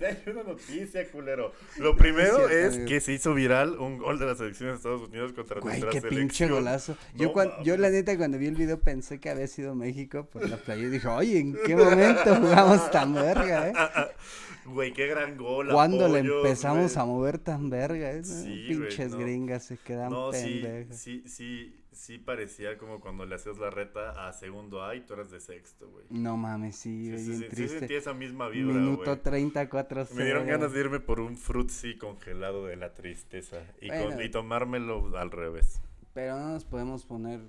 Hay 0.00 0.22
una 0.32 0.42
noticia, 0.42 1.10
culero. 1.10 1.52
Lo 1.78 1.96
primero 1.96 2.48
cierto, 2.48 2.76
es 2.78 2.88
que 2.88 2.98
se 3.00 3.12
hizo 3.12 3.34
viral 3.34 3.78
un 3.78 3.98
gol 3.98 4.18
de 4.18 4.24
la 4.24 4.34
selección 4.34 4.70
de 4.70 4.76
Estados 4.76 5.06
Unidos 5.08 5.32
contra 5.34 5.60
Güey, 5.60 5.80
nuestra 5.80 5.90
qué 5.90 6.00
selección. 6.00 6.28
pinche 6.28 6.48
golazo. 6.48 6.96
Yo, 7.14 7.26
No 7.28 7.32
cuan- 7.34 7.52
yo 7.62 7.76
la 7.76 7.90
neta 7.90 8.16
cuando 8.16 8.38
vi 8.38 8.46
el 8.46 8.54
video 8.54 8.80
pensé 8.80 9.20
que 9.20 9.28
había 9.28 9.46
sido 9.46 9.74
México 9.74 10.26
por 10.32 10.48
la 10.48 10.56
playa 10.56 10.82
y 10.82 10.88
dije, 10.88 11.06
oye, 11.08 11.38
¿en 11.40 11.56
qué 11.66 11.76
momento 11.76 12.34
jugamos 12.36 12.90
tan 12.90 13.12
verga, 13.14 13.68
eh? 13.68 13.72
Güey, 14.66 14.92
qué 14.92 15.06
gran 15.06 15.36
gol. 15.36 15.68
¿Cuándo 15.72 16.08
le 16.08 16.20
empezamos 16.20 16.92
güey. 16.94 17.02
a 17.02 17.06
mover 17.06 17.38
tan 17.38 17.70
verga? 17.70 18.10
eh? 18.12 18.24
Sí, 18.24 18.66
güey, 18.74 18.88
Pinches 18.88 19.12
no. 19.12 19.18
gringas 19.18 19.64
se 19.64 19.76
quedan 19.78 20.10
No, 20.10 20.32
sí, 20.32 20.60
pendejas. 20.62 20.98
sí, 20.98 21.22
sí, 21.26 21.74
sí 21.92 22.18
parecía 22.18 22.76
como 22.76 23.00
cuando 23.00 23.24
le 23.26 23.36
hacías 23.36 23.58
la 23.58 23.70
reta 23.70 24.26
a 24.28 24.32
segundo 24.32 24.82
A 24.84 24.94
y 24.96 25.00
tú 25.00 25.14
eras 25.14 25.30
de 25.30 25.40
sexto, 25.40 25.88
güey. 25.88 26.04
No 26.10 26.36
mames, 26.36 26.76
sí, 26.76 27.04
Sí, 27.04 27.10
güey, 27.10 27.20
sí, 27.22 27.28
bien 27.30 27.38
sí, 27.40 27.44
sí 27.48 27.54
triste. 27.56 27.78
sentí 27.80 27.94
esa 27.94 28.12
misma 28.12 28.48
vibra, 28.48 28.74
Minuto 28.74 29.04
güey. 29.04 29.22
34 29.22 30.06
Me 30.14 30.24
dieron 30.24 30.46
ganas 30.46 30.72
de 30.72 30.80
irme 30.80 31.00
por 31.00 31.20
un 31.20 31.36
frutzi 31.36 31.96
congelado 31.96 32.66
de 32.66 32.76
la 32.76 32.92
tristeza 32.94 33.58
y, 33.80 33.88
con- 33.88 33.98
Bueno. 34.02 34.22
y 34.22 34.30
tomármelo 34.30 35.16
al 35.16 35.30
revés. 35.30 35.80
Pero 36.12 36.38
no 36.38 36.48
nos 36.50 36.64
podemos 36.64 37.04
poner 37.06 37.40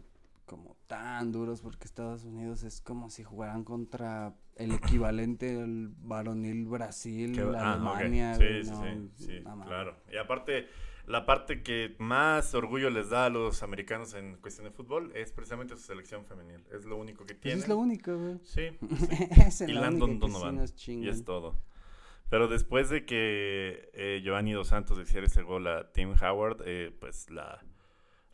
como 0.45 0.77
tan 0.87 1.31
duros 1.31 1.61
porque 1.61 1.85
Estados 1.85 2.23
Unidos 2.23 2.63
es 2.63 2.79
como 2.79 3.09
si 3.09 3.23
jugaran 3.23 3.63
contra 3.65 4.33
el 4.57 4.73
equivalente 4.73 5.61
al 5.61 5.89
varonil 5.99 6.65
Brasil, 6.65 7.33
Que- 7.33 7.41
ah, 7.41 7.45
ok. 7.45 7.55
Alemania. 7.55 8.35
Sí, 8.35 8.43
güey, 8.43 8.63
sí, 8.63 8.71
no, 8.71 8.83
sí, 8.83 9.25
sí, 9.25 9.43
claro. 9.65 9.95
Y 10.11 10.17
aparte, 10.17 10.67
la 11.05 11.25
parte 11.25 11.63
que 11.63 11.95
más 11.99 12.53
orgullo 12.53 12.89
les 12.89 13.09
da 13.09 13.25
a 13.25 13.29
los 13.29 13.63
americanos 13.63 14.13
en 14.13 14.35
cuestión 14.37 14.65
de 14.65 14.71
fútbol 14.71 15.11
es 15.15 15.31
precisamente 15.31 15.75
su 15.75 15.83
selección 15.83 16.25
femenil. 16.25 16.65
Es 16.73 16.85
lo 16.85 16.97
único 16.97 17.25
que 17.25 17.33
Pues 17.33 17.41
tienen. 17.41 17.59
es 17.59 17.67
lo 17.69 17.77
único, 17.77 18.17
güey. 18.17 18.39
Sí, 18.43 18.69
es 19.47 19.61
y 19.61 19.67
la 19.73 19.81
Landon 19.81 20.19
Donovan. 20.19 20.65
y 20.87 21.07
es 21.07 21.23
todo. 21.23 21.55
Pero 22.29 22.49
después 22.49 22.89
de 22.89 23.05
que 23.05 23.89
eh, 23.93 24.19
Giovanni 24.21 24.51
Dos 24.51 24.67
Santos 24.67 24.99
hiciera 24.99 25.25
ese 25.27 25.43
gol 25.43 25.65
a 25.67 25.91
Tim 25.93 26.13
Howard, 26.21 26.61
eh, 26.65 26.93
pues 26.99 27.29
la, 27.29 27.63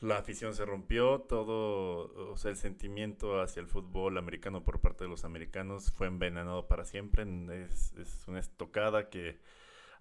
la 0.04 0.18
afición 0.18 0.54
se 0.54 0.66
rompió, 0.66 1.22
todo, 1.22 2.32
o 2.32 2.38
sea, 2.38 2.52
el 2.52 2.58
sentimiento 2.58 3.42
hacia 3.42 3.62
el 3.62 3.68
fútbol 3.68 4.18
americano 4.18 4.62
por 4.62 4.82
parte 4.82 5.06
de 5.06 5.10
los 5.10 5.24
americanos 5.24 5.94
fue 5.94 6.08
envenenado 6.08 6.68
para 6.68 6.84
siempre. 6.84 7.26
Es, 7.64 7.94
es 7.94 8.28
una 8.28 8.40
estocada 8.40 9.10
que, 9.10 9.40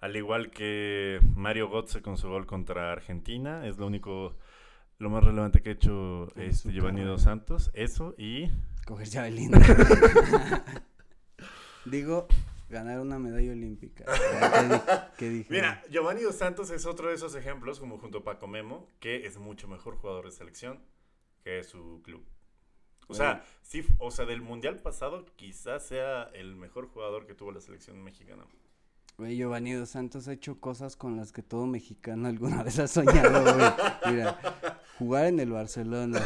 al 0.01 0.17
igual 0.17 0.51
que 0.51 1.21
Mario 1.37 1.71
Götze 1.71 2.03
con 2.03 2.19
su 2.19 2.29
gol 2.29 2.47
contra 2.47 2.91
Argentina, 2.91 3.65
es 3.65 3.79
lo 3.79 3.87
único, 3.87 4.37
lo 4.99 5.09
más 5.09 5.23
relevante 5.23 5.63
que 5.63 5.71
ha 5.71 5.75
hecho 5.75 6.27
este 6.35 6.73
Giovanni. 6.73 7.03
Dos 7.03 7.23
Santos, 7.23 7.71
eso 7.73 8.17
y... 8.19 8.51
Coger 8.85 9.09
llave 9.09 9.31
Digo, 11.85 12.27
ganar 12.73 12.99
una 12.99 13.19
medalla 13.19 13.53
olímpica. 13.53 14.05
¿Qué, 14.05 14.81
qué 15.19 15.29
dije? 15.29 15.53
Mira, 15.53 15.83
Giovanni 15.91 16.23
Dos 16.23 16.37
Santos 16.37 16.71
es 16.71 16.87
otro 16.87 17.09
de 17.09 17.15
esos 17.15 17.35
ejemplos, 17.37 17.79
como 17.79 17.99
junto 17.99 18.19
a 18.19 18.25
Paco 18.25 18.49
Memo, 18.49 18.89
que 18.99 19.27
es 19.27 19.39
mucho 19.39 19.69
mejor 19.69 19.97
jugador 19.97 20.25
de 20.25 20.33
selección 20.33 20.81
que 21.45 21.63
su 21.63 22.01
club. 22.03 22.25
O 23.09 23.15
sea, 23.15 23.45
sí, 23.63 23.85
o 23.99 24.11
sea, 24.11 24.25
del 24.25 24.41
mundial 24.41 24.81
pasado 24.81 25.27
quizás 25.37 25.85
sea 25.85 26.31
el 26.33 26.57
mejor 26.57 26.89
jugador 26.89 27.27
que 27.27 27.35
tuvo 27.35 27.53
la 27.53 27.61
selección 27.61 28.03
mexicana. 28.03 28.45
Güey, 29.19 29.37
Giovanni 29.37 29.73
Dos 29.73 29.91
Santos 29.91 30.27
ha 30.29 30.33
hecho 30.33 30.59
cosas 30.59 30.97
con 30.97 31.19
las 31.19 31.33
que 31.33 31.43
todo 31.43 31.67
mexicano 31.67 32.29
alguna 32.29 32.63
vez 32.63 32.79
ha 32.79 32.89
soñado, 32.89 33.43
güey. 33.43 34.15
Mira, 34.15 34.39
jugar 34.99 35.27
en 35.27 35.41
el 35.41 35.51
Barcelona, 35.51 36.23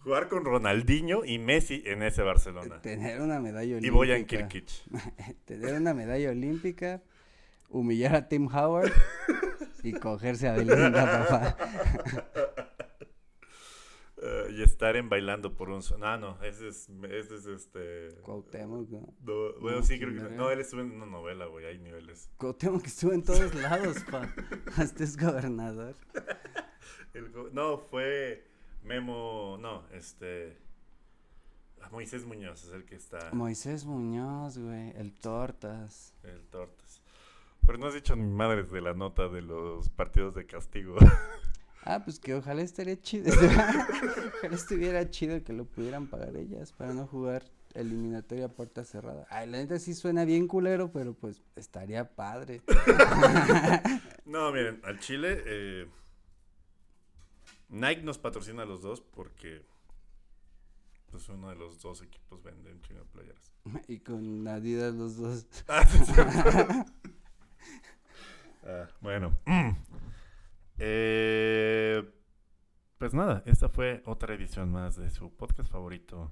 Jugar 0.00 0.28
con 0.28 0.44
Ronaldinho 0.44 1.24
y 1.24 1.38
Messi 1.38 1.82
en 1.86 2.02
ese 2.02 2.22
Barcelona. 2.22 2.80
tener 2.80 3.20
una 3.20 3.40
medalla 3.40 3.76
olímpica. 3.76 3.86
Y 3.86 3.90
Boyan 3.90 4.24
Kirkic. 4.24 4.70
tener 5.44 5.74
una 5.74 5.92
medalla 5.94 6.30
olímpica, 6.30 7.02
humillar 7.68 8.14
a 8.14 8.28
Tim 8.28 8.46
Howard 8.46 8.92
y 9.82 9.92
cogerse 9.92 10.48
a 10.48 10.52
Belinda, 10.52 11.26
papá. 11.26 11.56
Eh, 14.20 14.48
y 14.50 14.62
estar 14.62 14.96
en 14.96 15.08
bailando 15.08 15.54
por 15.54 15.70
un... 15.70 15.80
so- 15.80 15.96
Ah, 16.02 16.16
no, 16.16 16.42
ese 16.42 16.66
es, 16.66 16.88
ese 17.08 17.36
es 17.36 17.46
este... 17.46 18.20
Cuauhtémoc, 18.22 18.88
¿no? 18.90 19.14
no, 19.20 19.60
bueno, 19.60 19.76
No, 19.78 19.82
sí, 19.84 19.96
¿quién 19.96 20.16
creo 20.16 20.28
que... 20.28 20.34
No, 20.34 20.50
él 20.50 20.58
estuvo 20.58 20.80
en 20.80 20.90
una 20.90 21.06
novela, 21.06 21.46
güey, 21.46 21.66
hay 21.66 21.78
niveles. 21.78 22.28
Cuauhtémoc 22.36 22.82
que 22.82 22.88
estuvo 22.88 23.12
en 23.12 23.22
todos 23.22 23.54
lados, 23.54 23.98
pa. 24.10 24.28
Hasta 24.76 25.04
es 25.04 25.16
gobernador. 25.16 25.94
El 27.14 27.30
no, 27.52 27.78
fue 27.78 28.47
Memo, 28.88 29.58
no, 29.60 29.86
este... 29.92 30.56
Moisés 31.92 32.24
Muñoz 32.24 32.64
es 32.64 32.72
el 32.72 32.84
que 32.84 32.96
está, 32.96 33.30
Moisés 33.32 33.84
Muñoz, 33.84 34.58
güey, 34.58 34.90
el 34.96 35.12
Tortas. 35.12 36.14
el 36.22 36.42
tortas. 36.48 37.00
Pero 37.64 37.78
no 37.78 37.86
has 37.86 37.94
dicho 37.94 38.16
ni 38.16 38.26
madres 38.26 38.70
de 38.70 38.80
la 38.80 38.94
nota 38.94 39.28
de 39.28 39.42
los 39.42 39.88
partidos 39.90 40.34
de 40.34 40.46
castigo. 40.46 40.96
Ah, 41.84 42.04
pues 42.04 42.18
que 42.18 42.34
ojalá 42.34 42.60
estaría 42.60 43.00
chido. 43.00 43.32
ojalá 43.32 44.54
estuviera 44.54 45.08
chido 45.08 45.42
que 45.42 45.54
lo 45.54 45.64
pudieran 45.64 46.06
pagar 46.06 46.36
ellas 46.36 46.72
para 46.72 46.92
no 46.92 47.06
jugar 47.06 47.44
eliminatoria 47.72 48.48
puerta 48.48 48.84
cerrada. 48.84 49.26
Ay, 49.30 49.48
la 49.48 49.56
neta 49.56 49.78
sí 49.78 49.94
suena 49.94 50.26
bien 50.26 50.48
culero, 50.48 50.92
pero 50.92 51.14
pues 51.14 51.40
estaría 51.56 52.14
padre. 52.14 52.60
no, 54.26 54.52
miren, 54.52 54.82
al 54.84 54.98
Chile, 54.98 55.42
eh, 55.46 55.86
Nike 57.68 58.02
nos 58.02 58.18
patrocina 58.18 58.62
a 58.62 58.66
los 58.66 58.82
dos 58.82 59.00
porque 59.00 59.64
pues 61.10 61.28
uno 61.28 61.48
de 61.48 61.56
los 61.56 61.80
dos 61.80 62.02
equipos 62.02 62.42
vende 62.42 62.72
un 62.72 62.80
chingo 62.82 63.00
de 63.00 63.06
playeras. 63.06 63.52
y 63.88 63.98
con 64.00 64.46
Adidas 64.46 64.94
los 64.94 65.16
dos. 65.16 65.46
Ah. 65.68 66.86
Ah, 68.70 68.86
bueno. 69.00 69.32
Eh, 70.76 72.04
pues 72.98 73.14
nada, 73.14 73.42
esta 73.46 73.70
fue 73.70 74.02
otra 74.04 74.34
edición 74.34 74.70
más 74.70 74.96
de 74.96 75.08
su 75.08 75.34
podcast 75.34 75.70
favorito, 75.70 76.30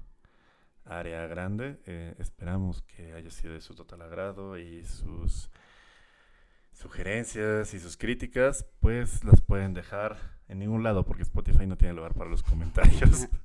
Área 0.84 1.26
Grande. 1.28 1.80
Eh, 1.87 2.14
esperamos 2.18 2.82
que 2.82 3.14
haya 3.14 3.30
sido 3.30 3.55
de 3.55 3.62
su 3.62 3.74
total 3.74 4.03
agrado 4.03 4.59
y 4.59 4.84
sus 4.84 5.51
sugerencias 6.77 7.74
y 7.74 7.81
sus 7.81 7.97
críticas, 7.97 8.66
pues 8.81 9.24
las 9.24 9.41
pueden 9.41 9.74
dejar 9.74 10.16
en 10.49 10.59
ningún 10.59 10.83
lado 10.83 11.05
porque 11.05 11.22
Spotify 11.22 11.66
no 11.66 11.77
tiene 11.77 11.95
lugar 11.95 12.14
para 12.14 12.31
los 12.31 12.43
comentarios. 12.43 13.27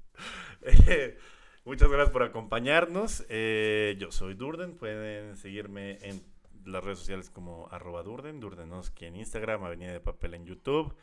Eh, 0.64 1.18
Muchas 1.64 1.90
gracias 1.90 2.12
por 2.12 2.24
acompañarnos. 2.24 3.24
Eh, 3.30 3.96
yo 4.00 4.12
soy 4.12 4.34
Durden. 4.34 4.76
Pueden 4.78 5.38
seguirme 5.38 5.98
en 6.02 6.22
las 6.66 6.84
redes 6.84 7.00
sociales 7.00 7.30
como 7.30 7.68
arroba 7.70 8.02
Durden, 8.04 8.40
Durdenoski 8.40 9.06
en 9.06 9.16
Instagram, 9.16 9.64
Avenida 9.64 9.92
de 9.92 10.00
Papel 10.00 10.34
en 10.34 10.46
YouTube. 10.46 10.96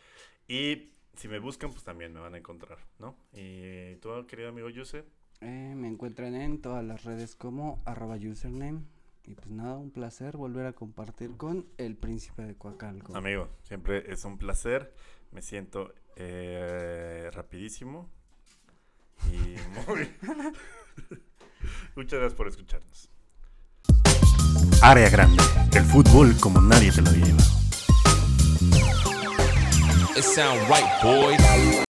Y 0.49 0.91
si 1.15 1.29
me 1.29 1.39
buscan, 1.39 1.71
pues 1.71 1.85
también 1.85 2.13
me 2.13 2.21
van 2.21 2.35
a 2.35 2.39
encontrar, 2.39 2.79
¿no? 2.99 3.17
Y 3.33 3.97
tú, 3.97 4.11
querido 4.27 4.49
amigo 4.49 4.69
Yuse, 4.69 5.05
Eh, 5.41 5.75
me 5.77 5.87
encuentran 5.89 6.35
en 6.35 6.61
todas 6.61 6.85
las 6.85 7.05
redes 7.05 7.37
como 7.37 7.81
arroba 7.85 8.17
username. 8.17 8.83
Y 9.25 9.35
pues 9.35 9.49
nada, 9.51 9.77
un 9.77 9.91
placer 9.91 10.37
volver 10.37 10.67
a 10.67 10.73
compartir 10.73 11.37
con 11.37 11.67
el 11.77 11.97
príncipe 11.97 12.43
de 12.43 12.57
Coacalco. 12.57 13.15
amigo, 13.17 13.49
siempre 13.63 14.11
es 14.11 14.25
un 14.25 14.39
placer. 14.39 14.95
Me 15.33 15.43
siento 15.43 15.93
eh, 16.17 17.31
rapidísimo. 17.33 18.09
Y 19.31 19.57
muy... 19.87 20.11
Muchas 21.97 22.19
gracias 22.19 22.35
por 22.35 22.49
escucharnos. 22.49 23.11
Área 24.81 25.11
grande, 25.11 25.43
el 25.75 25.85
fútbol 25.85 26.35
como 26.41 26.61
nadie 26.61 26.93
te 26.93 27.03
lo 27.03 27.11
había 27.11 27.27
llevado. 27.27 27.59
It 30.17 30.25
sound 30.25 30.61
right, 30.69 31.03
boys. 31.03 31.88